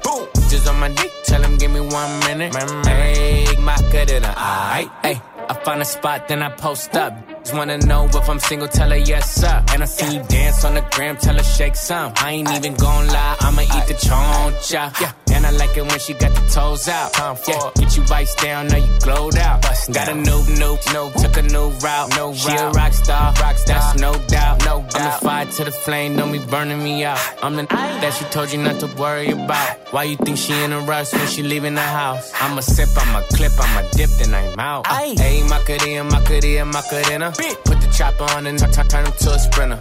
Just 0.49 0.69
on 0.69 0.79
my 0.79 0.89
dick, 0.89 1.11
tell 1.25 1.43
him 1.43 1.59
give 1.59 1.73
me 1.73 1.81
one 1.81 2.21
minute. 2.21 2.53
Ayy, 2.53 3.59
Macarena. 3.59 4.33
Ayy, 4.37 4.91
ayy. 5.03 5.23
I 5.49 5.55
find 5.65 5.83
a 5.83 5.85
spot, 5.85 6.29
then 6.29 6.43
I 6.43 6.51
post 6.51 6.95
up. 6.95 7.13
Just 7.43 7.55
wanna 7.55 7.79
know 7.79 8.07
if 8.07 8.29
I'm 8.29 8.39
single, 8.39 8.69
tell 8.69 8.91
her 8.91 8.97
yes, 8.97 9.35
sir. 9.35 9.65
And 9.73 9.83
I 9.83 9.87
see 9.87 10.17
you 10.17 10.23
dance 10.25 10.65
on 10.65 10.75
the 10.75 10.83
gram, 10.93 11.17
tell 11.17 11.37
her 11.37 11.43
shake 11.43 11.75
some. 11.75 12.13
I 12.17 12.33
ain't 12.33 12.51
even 12.51 12.75
gon' 12.75 13.07
lie, 13.09 13.37
I'ma 13.41 13.63
eat 13.63 13.87
the 13.89 13.95
choncha. 13.95 15.01
Yeah. 15.01 15.13
I 15.51 15.53
like 15.55 15.77
it 15.77 15.83
when 15.83 15.99
she 15.99 16.15
got 16.15 16.33
the 16.33 16.49
toes 16.49 16.87
out. 16.87 17.13
Time 17.13 17.35
for 17.35 17.51
Yeah. 17.51 17.71
Get 17.75 17.97
you 17.97 18.05
vice 18.05 18.35
down, 18.37 18.69
now 18.69 18.77
you 18.77 19.01
glowed 19.01 19.37
out. 19.37 19.63
Bust 19.63 19.93
Got 19.93 20.09
a 20.09 20.15
new, 20.15 20.41
new, 20.63 20.79
new, 20.95 21.11
took 21.19 21.37
a 21.39 21.43
new 21.43 21.71
route. 21.83 22.11
No 22.15 22.33
she 22.33 22.55
a 22.55 22.71
rock 22.71 22.93
star, 22.93 23.33
rock 23.43 23.57
star, 23.59 23.81
that's 23.81 23.99
no 24.01 24.13
doubt. 24.29 24.65
No 24.65 24.83
doubt. 24.83 24.95
I'm 24.95 25.05
the 25.05 25.27
fire 25.27 25.47
to 25.47 25.65
the 25.65 25.73
flame, 25.73 26.15
don't 26.15 26.31
be 26.31 26.39
burning 26.39 26.81
me 26.85 27.03
out. 27.05 27.19
I'm 27.43 27.57
the 27.57 27.65
that 27.65 28.13
she 28.15 28.25
told 28.27 28.53
you 28.53 28.59
not 28.63 28.79
to 28.79 28.87
worry 28.95 29.31
about. 29.31 29.77
Why 29.91 30.05
you 30.05 30.17
think 30.19 30.39
she 30.39 30.53
in 30.53 30.73
a 30.73 30.81
rush 30.83 31.13
when 31.13 31.27
she 31.27 31.43
leaving 31.43 31.75
the 31.75 31.89
house? 31.99 32.33
I'ma 32.41 32.61
sip, 32.61 32.91
I'ma 32.97 33.23
clip, 33.35 33.53
I'ma 33.59 33.83
dip, 33.91 34.11
then 34.23 34.33
I'm 34.33 34.61
out. 34.61 34.85
Ayy, 34.85 35.49
Macarena, 35.49 36.05
Macarena, 36.05 36.65
Macarena. 36.65 37.33
Put 37.65 37.81
the 37.81 37.93
chopper 37.93 38.23
on 38.37 38.47
and 38.47 38.57
t- 38.57 38.67
t- 38.67 38.89
turn 38.89 39.05
him 39.05 39.13
to 39.13 39.31
a 39.33 39.39
sprinter. 39.41 39.81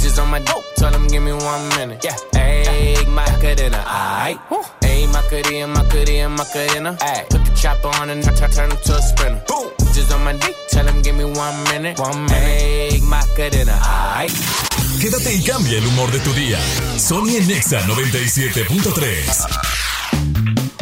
Just 0.00 0.18
on 0.18 0.30
my 0.30 0.38
dope, 0.38 0.64
tell 0.76 0.94
him 0.94 1.08
give 1.08 1.22
me 1.22 1.34
one 1.34 1.68
minute. 1.76 2.02
Yeah, 2.02 2.16
ayy, 2.32 3.06
Macarena, 3.12 3.84
aight. 3.84 4.70
Macarena, 5.12 5.66
Macarena, 5.66 6.28
Macarena. 6.28 6.96
Put 7.28 7.44
the 7.44 7.52
chopper 7.54 7.88
on 8.00 8.10
and 8.10 8.22
t- 8.22 8.30
turn 8.30 8.70
him 8.70 8.78
to 8.84 8.96
a 8.96 9.02
sprinter. 9.02 9.42
Just 9.94 10.12
on 10.12 10.24
my 10.24 10.32
dick, 10.32 10.54
tell 10.68 10.86
him 10.86 11.02
give 11.02 11.16
me 11.16 11.24
one 11.24 11.62
minute. 11.64 11.98
One 11.98 12.24
minute, 12.26 12.92
ayy, 12.92 13.00
Macarena, 13.02 13.78
aight. 14.16 14.32
Quédate 15.00 15.34
y 15.34 15.42
cambia 15.42 15.78
el 15.78 15.86
humor 15.86 16.10
de 16.12 16.20
tu 16.20 16.32
día. 16.34 16.58
Sony 16.98 17.36
en 17.36 17.48
Nexa 17.48 17.80
97.3. 17.86 19.89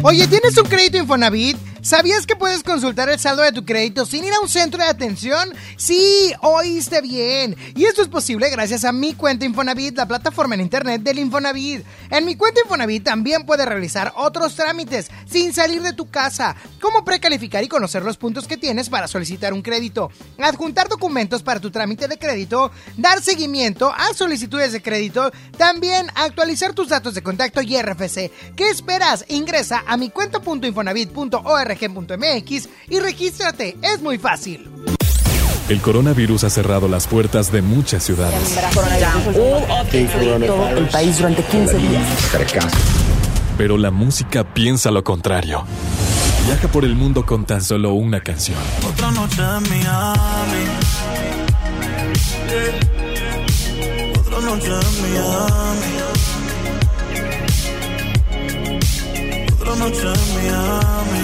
Oye, 0.01 0.27
¿tienes 0.27 0.57
un 0.57 0.63
crédito 0.63 0.97
Infonavit? 0.97 1.57
¿Sabías 1.81 2.25
que 2.25 2.35
puedes 2.35 2.61
consultar 2.61 3.09
el 3.09 3.19
saldo 3.19 3.41
de 3.41 3.53
tu 3.53 3.63
crédito 3.63 4.05
sin 4.05 4.25
ir 4.25 4.33
a 4.33 4.41
un 4.41 4.49
centro 4.49 4.83
de 4.83 4.89
atención? 4.89 5.53
Sí, 5.77 6.33
oíste 6.41 7.01
bien. 7.01 7.55
Y 7.75 7.85
esto 7.85 8.01
es 8.01 8.09
posible 8.09 8.49
gracias 8.49 8.83
a 8.83 8.91
Mi 8.91 9.13
Cuenta 9.13 9.45
Infonavit, 9.45 9.97
la 9.97 10.07
plataforma 10.07 10.55
en 10.55 10.61
internet 10.61 11.01
del 11.01 11.19
Infonavit. 11.19 11.85
En 12.09 12.25
Mi 12.25 12.35
Cuenta 12.35 12.61
Infonavit 12.61 13.03
también 13.03 13.45
puedes 13.45 13.65
realizar 13.65 14.11
otros 14.17 14.55
trámites 14.55 15.09
sin 15.25 15.53
salir 15.53 15.81
de 15.81 15.93
tu 15.93 16.09
casa, 16.09 16.55
como 16.81 17.05
precalificar 17.05 17.63
y 17.63 17.69
conocer 17.69 18.03
los 18.03 18.17
puntos 18.17 18.45
que 18.45 18.57
tienes 18.57 18.89
para 18.89 19.07
solicitar 19.07 19.53
un 19.53 19.61
crédito, 19.61 20.11
adjuntar 20.37 20.89
documentos 20.89 21.43
para 21.43 21.61
tu 21.61 21.71
trámite 21.71 22.09
de 22.09 22.19
crédito, 22.19 22.71
dar 22.97 23.21
seguimiento 23.21 23.93
a 23.93 24.13
solicitudes 24.13 24.73
de 24.73 24.81
crédito, 24.81 25.31
también 25.57 26.07
actualizar 26.15 26.73
tus 26.73 26.89
datos 26.89 27.13
de 27.13 27.23
contacto 27.23 27.61
y 27.61 27.81
RFC. 27.81 28.31
¿Qué 28.55 28.69
esperas? 28.69 29.23
Ingresa 29.29 29.83
a 29.89 29.97
mi 29.97 30.09
cuenta.infonavit.org.mx 30.09 32.69
y 32.89 32.99
regístrate. 32.99 33.77
Es 33.81 34.01
muy 34.01 34.17
fácil. 34.19 34.69
El 35.67 35.81
coronavirus 35.81 36.45
ha 36.45 36.49
cerrado 36.49 36.87
las 36.87 37.05
puertas 37.07 37.51
de 37.51 37.61
muchas 37.61 38.01
ciudades. 38.03 38.57
el 40.77 40.87
país 40.87 41.17
durante 41.17 41.43
15 41.43 41.77
días. 41.77 42.07
Pero 43.57 43.77
la 43.77 43.91
música 43.91 44.53
piensa 44.53 44.89
lo 44.89 45.03
contrario. 45.03 45.65
Viaja 46.45 46.69
por 46.69 46.85
el 46.85 46.95
mundo 46.95 47.25
con 47.25 47.43
tan 47.45 47.61
solo 47.61 47.91
una 47.93 48.21
canción. 48.21 48.57
Otra 48.87 49.11
noche 49.11 49.41
en 49.41 49.69
Miami. 49.69 50.63
Yeah. 52.47 52.79
Otra 54.19 54.39
noche 54.41 54.67
en 54.67 55.01
Miami. 55.01 55.98
Otra 59.69 59.85
noche 59.85 60.01
en 60.01 60.33
Miami. 60.33 61.23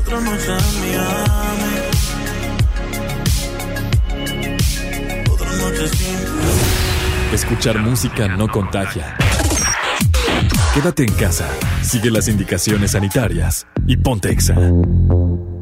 Otra 0.00 0.20
noche 0.20 0.52
en 0.56 0.80
Miami. 0.80 1.72
Otra 5.30 5.52
noche 5.56 5.88
sin 5.88 6.16
Escuchar 7.34 7.78
música 7.80 8.28
no 8.28 8.48
contagia. 8.48 9.18
Quédate 10.72 11.02
en 11.04 11.12
casa, 11.12 11.46
sigue 11.82 12.10
las 12.10 12.28
indicaciones 12.28 12.92
sanitarias 12.92 13.66
y 13.86 13.98
ponte 13.98 14.30
exa. 14.30 14.54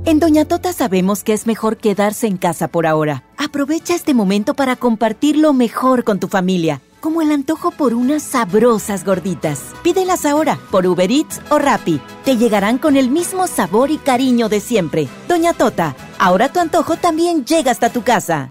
En 0.05 0.21
Doña 0.21 0.45
Tota 0.45 0.73
sabemos 0.73 1.25
que 1.25 1.33
es 1.33 1.49
mejor 1.49 1.77
quedarse 1.77 2.29
en 2.29 2.37
casa 2.37 2.69
por 2.69 2.87
ahora. 2.87 3.25
Aprovecha 3.37 3.97
este 3.97 4.15
momento 4.15 4.55
para 4.55 4.77
compartir 4.77 5.37
lo 5.37 5.53
mejor 5.53 6.05
con 6.05 6.21
tu 6.21 6.29
familia, 6.29 6.81
como 7.01 7.23
el 7.23 7.31
antojo 7.31 7.71
por 7.71 7.95
unas 7.95 8.23
sabrosas 8.23 9.05
gorditas. 9.05 9.73
Pídelas 9.83 10.25
ahora 10.27 10.59
por 10.71 10.87
Uber 10.87 11.11
Eats 11.11 11.41
o 11.51 11.59
Rappi. 11.59 12.01
Te 12.25 12.37
llegarán 12.37 12.79
con 12.79 12.97
el 12.97 13.11
mismo 13.11 13.47
sabor 13.47 13.91
y 13.91 13.99
cariño 13.99 14.49
de 14.49 14.61
siempre. 14.61 15.09
Doña 15.29 15.53
Tota, 15.53 15.97
ahora 16.19 16.53
tu 16.53 16.61
antojo 16.61 16.97
también 16.97 17.45
llega 17.45 17.71
hasta 17.71 17.91
tu 17.91 18.03
casa. 18.03 18.51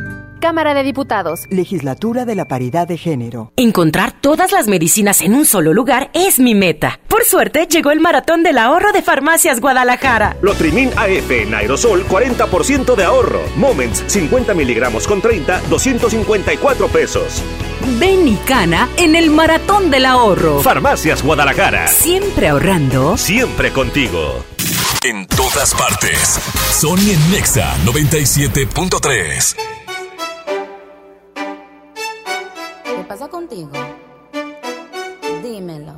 Cámara 0.41 0.73
de 0.73 0.83
Diputados. 0.83 1.45
Legislatura 1.49 2.25
de 2.25 2.35
la 2.35 2.49
Paridad 2.49 2.87
de 2.87 2.97
Género. 2.97 3.53
Encontrar 3.55 4.11
todas 4.11 4.51
las 4.51 4.67
medicinas 4.67 5.21
en 5.21 5.35
un 5.35 5.45
solo 5.45 5.71
lugar 5.73 6.09
es 6.13 6.39
mi 6.39 6.55
meta. 6.55 6.99
Por 7.07 7.23
suerte, 7.23 7.67
llegó 7.67 7.91
el 7.91 8.01
maratón 8.01 8.43
del 8.43 8.57
ahorro 8.57 8.91
de 8.91 9.03
Farmacias 9.03 9.61
Guadalajara. 9.61 10.35
Lotrimin 10.41 10.89
AF 10.97 11.31
en 11.31 11.53
aerosol, 11.53 12.05
40% 12.07 12.95
de 12.95 13.03
ahorro. 13.05 13.41
Moments, 13.55 14.03
50 14.07 14.53
miligramos 14.53 15.07
con 15.07 15.21
30, 15.21 15.61
254 15.69 16.87
pesos. 16.89 17.43
Ven 17.99 18.27
y 18.27 18.35
cana 18.37 18.89
en 18.97 19.15
el 19.15 19.29
maratón 19.29 19.91
del 19.91 20.05
ahorro. 20.07 20.59
Farmacias 20.61 21.23
Guadalajara. 21.23 21.87
Siempre 21.87 22.47
ahorrando. 22.49 23.15
Siempre 23.15 23.71
contigo. 23.71 24.43
En 25.03 25.25
todas 25.27 25.73
partes. 25.73 26.39
Sony 26.71 27.11
en 27.11 27.31
Nexa 27.31 27.75
97.3. 27.85 29.80
¿Qué 33.11 33.17
pasa 33.17 33.27
contigo? 33.27 33.71
Dímelo. 35.43 35.95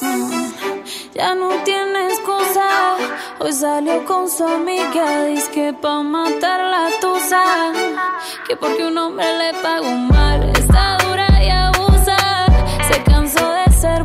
Mm, 0.00 0.52
Ya 1.12 1.34
no 1.34 1.48
tiene 1.64 2.06
excusa. 2.06 2.68
Hoy 3.40 3.52
salió 3.52 4.04
con 4.04 4.30
su 4.30 4.44
amiga. 4.46 5.24
Dice 5.24 5.50
que 5.50 5.72
pa' 5.72 6.04
matar 6.04 6.60
la 6.60 6.88
tusa. 7.00 7.42
Que 8.46 8.54
porque 8.54 8.86
un 8.86 8.96
hombre 8.96 9.26
le 9.38 9.52
pagó 9.60 9.90
mal. 9.90 10.50
Está 10.50 10.96
dura 10.98 11.26
y 11.42 11.50
abusa. 11.50 12.46
Se 12.88 13.02
cansó 13.02 13.44
de 13.54 13.72
ser 13.72 14.04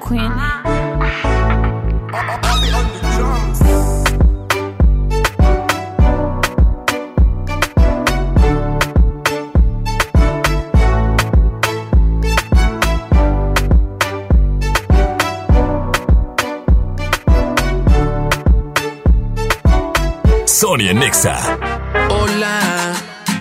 queen. 0.00 0.32
Sonia 20.46 20.92
Nexa. 20.92 21.38
Hola, 22.10 22.60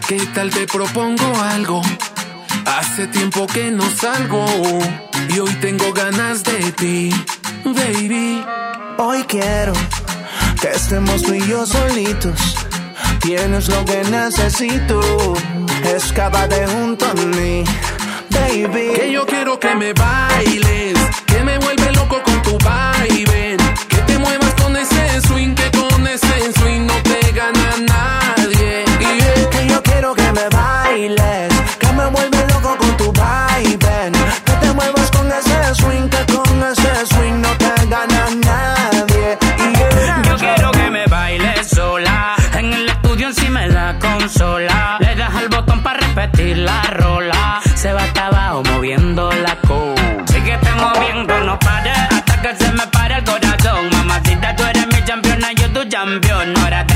¿qué 0.07 0.19
tal 0.33 0.49
te 0.51 0.65
propongo 0.67 1.25
algo? 1.41 1.81
Hace 2.65 3.07
tiempo 3.07 3.45
que 3.47 3.71
no 3.71 3.83
salgo 3.89 4.45
y 5.27 5.39
hoy 5.39 5.53
tengo 5.55 5.91
ganas 5.91 6.28
estemos 10.89 11.21
tú 11.21 11.35
y 11.35 11.47
yo 11.47 11.67
solitos. 11.67 12.55
Tienes 13.21 13.69
lo 13.69 13.85
que 13.85 14.01
necesito. 14.05 14.99
Escápate 15.83 16.65
junto 16.65 17.05
a 17.05 17.13
mí, 17.13 17.63
baby. 18.31 18.93
Que 18.95 19.11
yo 19.11 19.23
quiero 19.27 19.59
que 19.59 19.75
me 19.75 19.93
bailes, 19.93 20.97
que 21.27 21.43
me 21.43 21.59
vuelve 21.59 21.91
loco 21.91 22.23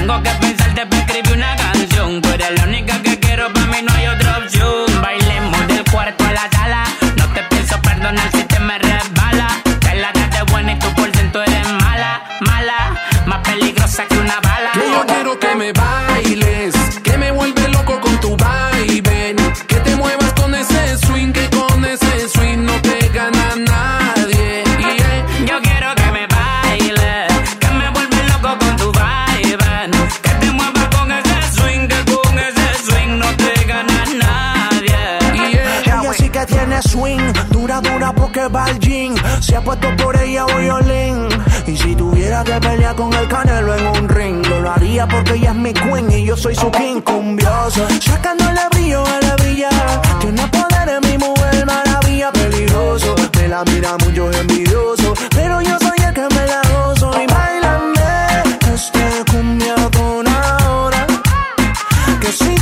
tengo 0.06 0.22
que 0.22 0.32
pensarte 0.32 0.86
para 0.86 1.02
escribir 1.02 1.38
una 1.38 1.56
canción. 1.56 2.22
Tú 2.22 2.30
eres 2.30 2.52
la 2.58 2.64
única 2.66 3.02
que 3.02 3.18
quiero, 3.20 3.52
para 3.54 3.68
mí 3.68 3.78
no 3.84 3.94
hay 3.94 4.08
otra 4.08 4.38
opción. 4.40 5.02
Bailemos 5.02 5.68
del 5.68 5.84
cuarto 5.90 6.26
a 6.26 6.32
la 6.34 6.50
sala. 6.52 6.84
No 7.16 7.26
te 7.34 7.42
pienso 7.44 7.82
perdonar 7.82 8.30
si 8.34 8.44
te 8.44 8.60
me 8.60 8.78
resbala. 8.80 9.48
Que 9.80 9.96
la 9.96 10.12
de 10.12 10.52
buena 10.52 10.74
y 10.74 10.80
tú 10.80 10.94
por 10.94 11.10
ciento 11.12 11.42
eres 11.42 11.72
mala, 11.84 12.22
mala. 12.42 13.00
Más 13.26 13.40
peligrosa 13.48 14.06
que 14.06 14.18
una 14.18 14.42
bala. 14.42 14.72
Que 14.74 14.92
yo 14.92 15.06
quiero 15.06 15.40
que 15.40 15.56
me 15.56 15.72
bailes, 15.72 16.03
swing, 36.84 37.34
dura, 37.50 37.82
dura 37.82 38.14
porque 38.14 38.48
va 38.48 38.66
al 38.66 38.80
gym. 38.80 39.16
Se 39.40 39.56
ha 39.56 39.62
puesto 39.62 39.88
por 39.98 40.16
ella 40.20 40.46
violín. 40.46 41.28
Y 41.68 41.78
si 41.78 41.96
tuviera 41.96 42.44
que 42.44 42.54
pelear 42.60 42.96
con 42.96 43.14
el 43.14 43.28
canelo 43.28 43.76
en 43.76 43.88
un 43.88 44.10
ring, 44.10 44.46
lo 44.46 44.70
haría 44.72 45.08
porque 45.08 45.34
ella 45.34 45.52
es 45.52 45.56
mi 45.56 45.74
queen 45.74 46.12
y 46.12 46.26
yo 46.26 46.36
soy 46.36 46.56
su 46.56 46.70
king 46.72 47.02
cumbioso. 47.02 47.88
Sacándole 48.02 48.62
brillo 48.72 49.04
a 49.06 49.20
la 49.22 49.36
brilla. 49.38 49.70
Tiene 50.20 50.48
poder 50.48 50.90
en 50.90 51.10
mi 51.10 51.18
mujer, 51.18 51.66
maravilla, 51.66 52.32
peligroso. 52.32 53.16
Me 53.38 53.48
la 53.48 53.64
mira 53.66 53.98
mucho 53.98 54.32
envidioso, 54.32 55.14
pero 55.32 55.62
yo 55.62 55.78
soy 55.80 55.98
el 56.06 56.14
que 56.14 56.28
me 56.36 56.46
la 56.48 56.62
gozo. 56.74 57.12
Y 57.22 57.28
bailame 57.28 58.02
este 58.74 59.32
cumbia 59.32 59.76
con 59.96 60.28
ahora. 60.28 61.08
Que 62.20 62.32
si 62.32 62.56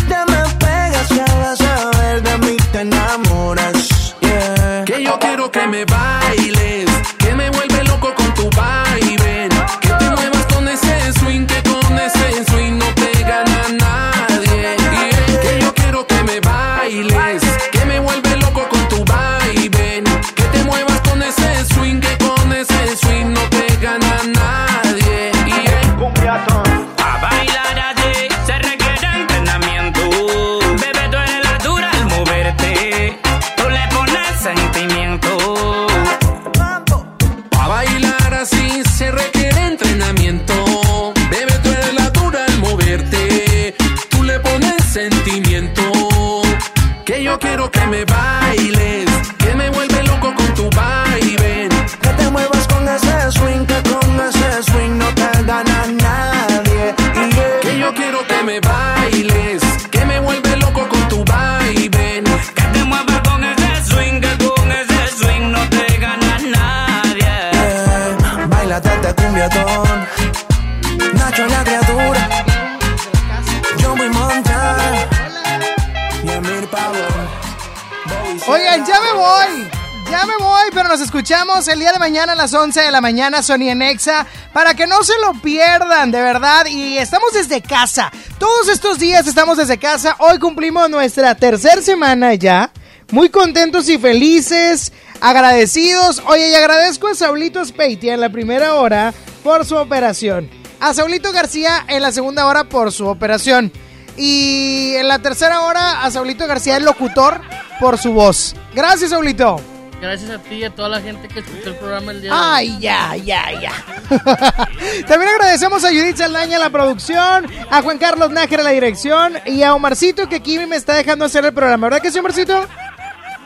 las 82.41 82.53
11 82.55 82.81
de 82.81 82.91
la 82.91 83.01
mañana, 83.01 83.43
Sony 83.43 83.69
en 83.69 83.83
Exa, 83.83 84.25
para 84.51 84.73
que 84.73 84.87
no 84.87 85.03
se 85.03 85.13
lo 85.19 85.39
pierdan, 85.43 86.09
de 86.09 86.19
verdad. 86.19 86.65
Y 86.65 86.97
estamos 86.97 87.33
desde 87.33 87.61
casa. 87.61 88.11
Todos 88.39 88.67
estos 88.67 88.97
días 88.97 89.27
estamos 89.27 89.57
desde 89.57 89.77
casa. 89.77 90.15
Hoy 90.17 90.39
cumplimos 90.39 90.89
nuestra 90.89 91.35
tercera 91.35 91.83
semana 91.83 92.33
ya. 92.33 92.71
Muy 93.11 93.29
contentos 93.29 93.87
y 93.89 93.99
felices, 93.99 94.91
agradecidos. 95.19 96.23
Oye, 96.25 96.49
y 96.49 96.55
agradezco 96.55 97.09
a 97.09 97.13
Saulito 97.13 97.63
Speitia 97.63 98.15
en 98.15 98.21
la 98.21 98.31
primera 98.31 98.73
hora 98.73 99.13
por 99.43 99.63
su 99.63 99.75
operación. 99.75 100.49
A 100.79 100.95
Saulito 100.95 101.31
García 101.31 101.85
en 101.87 102.01
la 102.01 102.11
segunda 102.11 102.47
hora 102.47 102.63
por 102.63 102.91
su 102.91 103.05
operación. 103.05 103.71
Y 104.17 104.95
en 104.95 105.07
la 105.07 105.19
tercera 105.19 105.61
hora 105.61 106.03
a 106.03 106.09
Saulito 106.09 106.47
García, 106.47 106.77
el 106.77 106.85
locutor, 106.85 107.39
por 107.79 107.99
su 107.99 108.13
voz. 108.13 108.55
Gracias, 108.73 109.11
Saulito. 109.11 109.61
Gracias 110.01 110.31
a 110.31 110.39
ti 110.39 110.55
y 110.55 110.63
a 110.63 110.73
toda 110.73 110.89
la 110.89 110.99
gente 110.99 111.27
que 111.27 111.41
escuchó 111.41 111.69
el 111.69 111.75
programa 111.75 112.11
el 112.11 112.21
día 112.21 112.31
de 112.31 112.35
hoy. 112.35 112.43
Ay, 112.43 112.79
ya, 112.79 113.15
ya, 113.17 113.51
ya. 113.61 113.71
También 115.07 115.31
agradecemos 115.31 115.83
a 115.83 115.89
Judith 115.89 116.17
Saldaña 116.17 116.57
la 116.57 116.71
producción, 116.71 117.45
a 117.69 117.81
Juan 117.83 117.99
Carlos 117.99 118.31
Nájera 118.31 118.63
la 118.63 118.71
dirección 118.71 119.33
y 119.45 119.61
a 119.61 119.75
Omarcito 119.75 120.27
que 120.27 120.37
aquí 120.37 120.57
me 120.65 120.75
está 120.75 120.95
dejando 120.95 121.25
hacer 121.25 121.45
el 121.45 121.53
programa. 121.53 121.85
¿Verdad 121.85 122.01
que 122.01 122.11
sí, 122.11 122.17
Omarcito? 122.17 122.67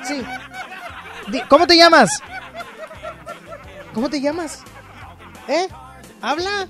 Sí. 0.03 0.23
¿Cómo 1.49 1.67
te 1.67 1.75
llamas? 1.75 2.09
¿Cómo 3.93 4.09
te 4.09 4.21
llamas? 4.21 4.63
¿Eh? 5.49 5.67
¿Habla? 6.21 6.67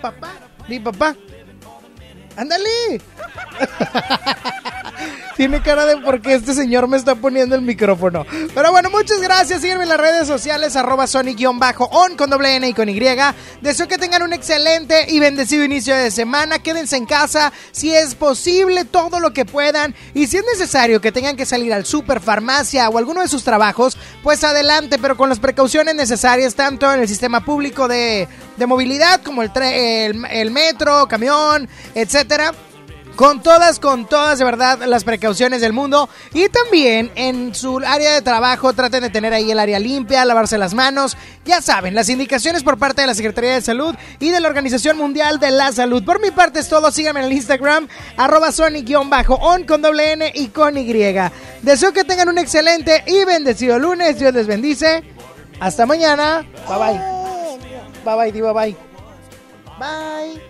Papá. 0.00 0.30
Di 0.68 0.78
papá. 0.78 1.16
Ándale. 2.36 3.00
Tiene 5.36 5.62
cara 5.62 5.86
de 5.86 5.96
por 5.98 6.20
qué 6.20 6.34
este 6.34 6.54
señor 6.54 6.86
me 6.88 6.96
está 6.96 7.14
poniendo 7.14 7.54
el 7.54 7.62
micrófono. 7.62 8.26
Pero 8.54 8.70
bueno, 8.70 8.90
muchas 8.90 9.20
gracias. 9.20 9.62
Sígueme 9.62 9.84
en 9.84 9.88
las 9.88 10.00
redes 10.00 10.26
sociales, 10.26 10.76
arroba 10.76 11.06
Sony-on 11.06 11.58
con 12.16 12.30
doble 12.30 12.56
N 12.56 12.68
y 12.68 12.74
con 12.74 12.88
Y. 12.88 13.00
Deseo 13.60 13.88
que 13.88 13.98
tengan 13.98 14.22
un 14.22 14.32
excelente 14.32 15.06
y 15.08 15.18
bendecido 15.18 15.64
inicio 15.64 15.94
de 15.94 16.10
semana. 16.10 16.58
Quédense 16.58 16.96
en 16.96 17.06
casa 17.06 17.52
si 17.72 17.94
es 17.94 18.14
posible, 18.14 18.84
todo 18.84 19.20
lo 19.20 19.32
que 19.32 19.44
puedan. 19.44 19.94
Y 20.14 20.26
si 20.26 20.36
es 20.36 20.44
necesario 20.52 21.00
que 21.00 21.12
tengan 21.12 21.36
que 21.36 21.46
salir 21.46 21.72
al 21.72 21.86
super, 21.86 22.20
farmacia 22.20 22.88
o 22.88 22.98
alguno 22.98 23.22
de 23.22 23.28
sus 23.28 23.44
trabajos, 23.44 23.96
pues 24.22 24.44
adelante, 24.44 24.98
pero 24.98 25.16
con 25.16 25.28
las 25.28 25.38
precauciones 25.38 25.94
necesarias, 25.94 26.54
tanto 26.54 26.92
en 26.92 27.00
el 27.00 27.08
sistema 27.08 27.44
público 27.44 27.88
de, 27.88 28.28
de 28.56 28.66
movilidad 28.66 29.22
como 29.22 29.42
el, 29.42 29.50
el, 29.56 30.24
el 30.30 30.50
metro, 30.50 31.08
camión, 31.08 31.68
etcétera 31.94 32.52
con 33.20 33.42
todas, 33.42 33.78
con 33.80 34.06
todas, 34.06 34.38
de 34.38 34.46
verdad, 34.46 34.78
las 34.86 35.04
precauciones 35.04 35.60
del 35.60 35.74
mundo. 35.74 36.08
Y 36.32 36.48
también 36.48 37.12
en 37.16 37.54
su 37.54 37.76
área 37.76 38.14
de 38.14 38.22
trabajo 38.22 38.72
traten 38.72 39.02
de 39.02 39.10
tener 39.10 39.34
ahí 39.34 39.50
el 39.50 39.58
área 39.58 39.78
limpia, 39.78 40.24
lavarse 40.24 40.56
las 40.56 40.72
manos. 40.72 41.18
Ya 41.44 41.60
saben, 41.60 41.94
las 41.94 42.08
indicaciones 42.08 42.62
por 42.62 42.78
parte 42.78 43.02
de 43.02 43.06
la 43.06 43.14
Secretaría 43.14 43.52
de 43.52 43.60
Salud 43.60 43.94
y 44.20 44.30
de 44.30 44.40
la 44.40 44.48
Organización 44.48 44.96
Mundial 44.96 45.38
de 45.38 45.50
la 45.50 45.70
Salud. 45.70 46.02
Por 46.02 46.18
mi 46.18 46.30
parte 46.30 46.60
es 46.60 46.70
todo, 46.70 46.90
síganme 46.90 47.20
en 47.20 47.26
el 47.26 47.32
Instagram, 47.34 47.88
arroba 48.16 48.52
Sony-on 48.52 49.10
con 49.64 49.82
doble 49.82 50.12
N 50.12 50.32
y 50.34 50.48
con 50.48 50.78
Y. 50.78 50.90
Deseo 51.60 51.92
que 51.92 52.04
tengan 52.04 52.30
un 52.30 52.38
excelente 52.38 53.04
y 53.06 53.26
bendecido 53.26 53.78
lunes. 53.78 54.18
Dios 54.18 54.32
les 54.32 54.46
bendice. 54.46 55.04
Hasta 55.60 55.84
mañana. 55.84 56.46
Bye 56.66 56.78
bye. 56.78 57.00
Bye 58.02 58.16
bye, 58.16 58.32
diva, 58.32 58.54
bye. 58.54 58.74
Bye. 59.78 60.49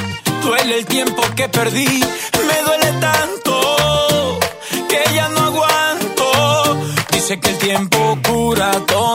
duele 0.41 0.79
el 0.79 0.85
tiempo 0.85 1.21
que 1.35 1.47
perdí. 1.49 1.85
Me 2.47 2.61
duele 2.65 2.91
tanto 2.99 4.39
que 4.89 5.13
ya 5.15 5.29
no 5.29 5.39
aguanto. 5.39 6.77
Dice 7.11 7.39
que 7.39 7.49
el 7.49 7.57
tiempo 7.57 8.17
cura 8.27 8.71
todo, 8.87 9.10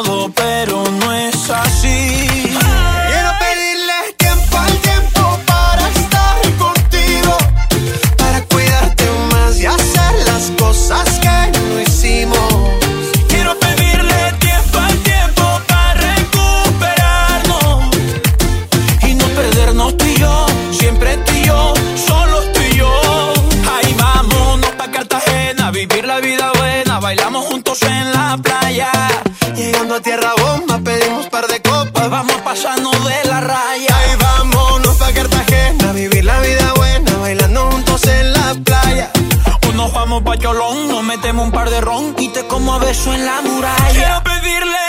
Un 41.38 41.50
par 41.50 41.68
de 41.68 41.80
ron 41.82 42.14
te 42.14 42.46
como 42.46 42.72
a 42.72 42.78
beso 42.78 43.12
en 43.12 43.24
la 43.26 43.42
muralla. 43.42 43.92
Quiero 43.92 44.22
pedirle 44.22 44.85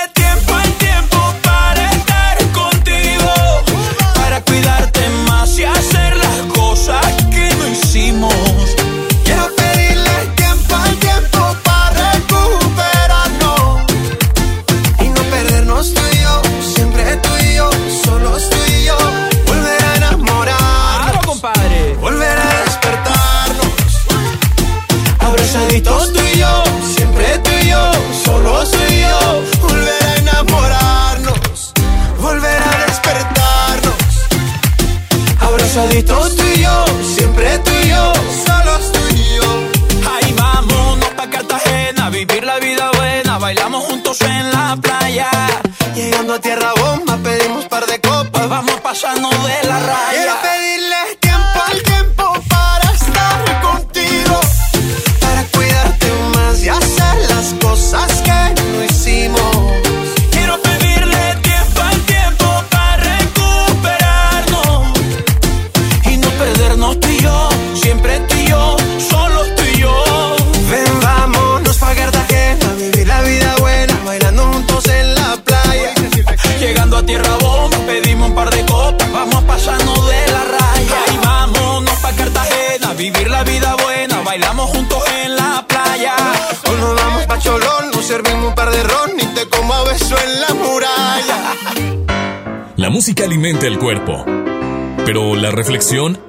la 95.48 95.52
reflexión 95.52 96.20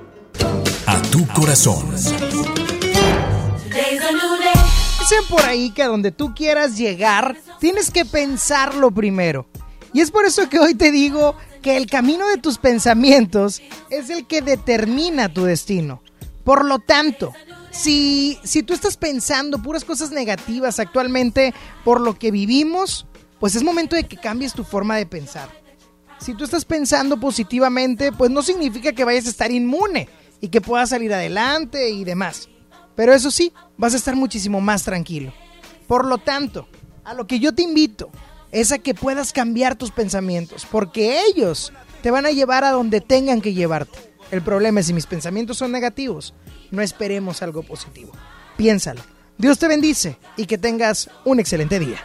a 0.87 1.03
tu 1.11 1.27
corazón. 1.35 1.91
Dicen 5.01 5.25
por 5.29 5.43
ahí 5.43 5.71
que 5.71 5.83
a 5.83 5.89
donde 5.89 6.13
tú 6.13 6.37
quieras 6.37 6.79
llegar, 6.79 7.37
tienes 7.59 7.91
que 7.91 8.05
pensarlo 8.05 8.93
primero. 8.93 9.49
Y 9.93 10.03
es 10.03 10.13
por 10.13 10.25
eso 10.25 10.49
que 10.49 10.61
hoy 10.61 10.77
te 10.77 10.93
digo 10.93 11.35
que 11.63 11.77
el 11.77 11.91
camino 11.91 12.29
de 12.29 12.37
tus 12.37 12.59
pensamientos 12.59 13.61
es 13.91 14.09
el 14.09 14.25
que 14.29 14.41
determina 14.41 15.35
tu 15.35 15.43
destino. 15.43 16.01
Por 16.45 16.65
lo 16.65 16.79
tanto, 16.79 17.33
si, 17.73 18.39
si 18.45 18.63
tú 18.63 18.73
estás 18.73 18.97
pensando 18.97 19.61
puras 19.61 19.85
cosas 19.85 20.13
negativas 20.13 20.79
actualmente 20.79 21.55
por 21.85 22.01
lo 22.01 22.17
que 22.17 22.31
vivimos, 22.31 23.05
pues 23.41 23.57
es 23.57 23.65
momento 23.65 23.97
de 23.97 24.05
que 24.05 24.17
cambies 24.17 24.53
tu 24.53 24.63
forma 24.63 24.95
de 24.95 25.07
pensar. 25.07 25.49
Si 26.19 26.35
tú 26.35 26.45
estás 26.45 26.65
pensando 26.65 27.19
positivamente, 27.19 28.13
pues 28.13 28.31
no 28.31 28.43
significa 28.43 28.93
que 28.93 29.05
vayas 29.05 29.27
a 29.27 29.31
estar 29.31 29.51
inmune 29.51 30.09
y 30.41 30.49
que 30.49 30.61
puedas 30.61 30.91
salir 30.91 31.13
adelante 31.13 31.91
y 31.91 32.05
demás. 32.05 32.49
Pero 32.95 33.15
eso 33.15 33.31
sí, 33.31 33.53
vas 33.77 33.95
a 33.95 33.97
estar 33.97 34.17
muchísimo 34.17 34.61
más 34.61 34.83
tranquilo. 34.83 35.33
Por 35.87 36.05
lo 36.05 36.19
tanto, 36.19 36.69
a 37.05 37.15
lo 37.15 37.27
que 37.27 37.39
yo 37.39 37.55
te 37.55 37.63
invito 37.63 38.11
es 38.51 38.73
a 38.73 38.79
que 38.79 38.95
puedas 38.95 39.33
cambiar 39.33 39.77
tus 39.77 39.91
pensamientos, 39.91 40.67
porque 40.71 41.23
ellos 41.27 41.73
te 42.03 42.11
van 42.11 42.27
a 42.27 42.31
llevar 42.31 42.65
a 42.65 42.73
donde 42.73 43.01
tengan 43.01 43.41
que 43.41 43.55
llevarte. 43.55 43.99
El 44.31 44.43
problema 44.43 44.81
es 44.81 44.87
si 44.87 44.93
mis 44.93 45.07
pensamientos 45.07 45.57
son 45.57 45.73
negativos, 45.73 46.35
no 46.71 46.83
esperemos 46.83 47.43
algo 47.43 47.63
positivo. 47.63 48.13
Piénsalo. 48.57 49.01
Dios 49.39 49.59
te 49.59 49.69
bendice 49.69 50.19
y 50.37 50.47
que 50.47 50.59
tengas 50.59 51.09
un 51.25 51.39
excelente 51.39 51.79
día. 51.79 52.05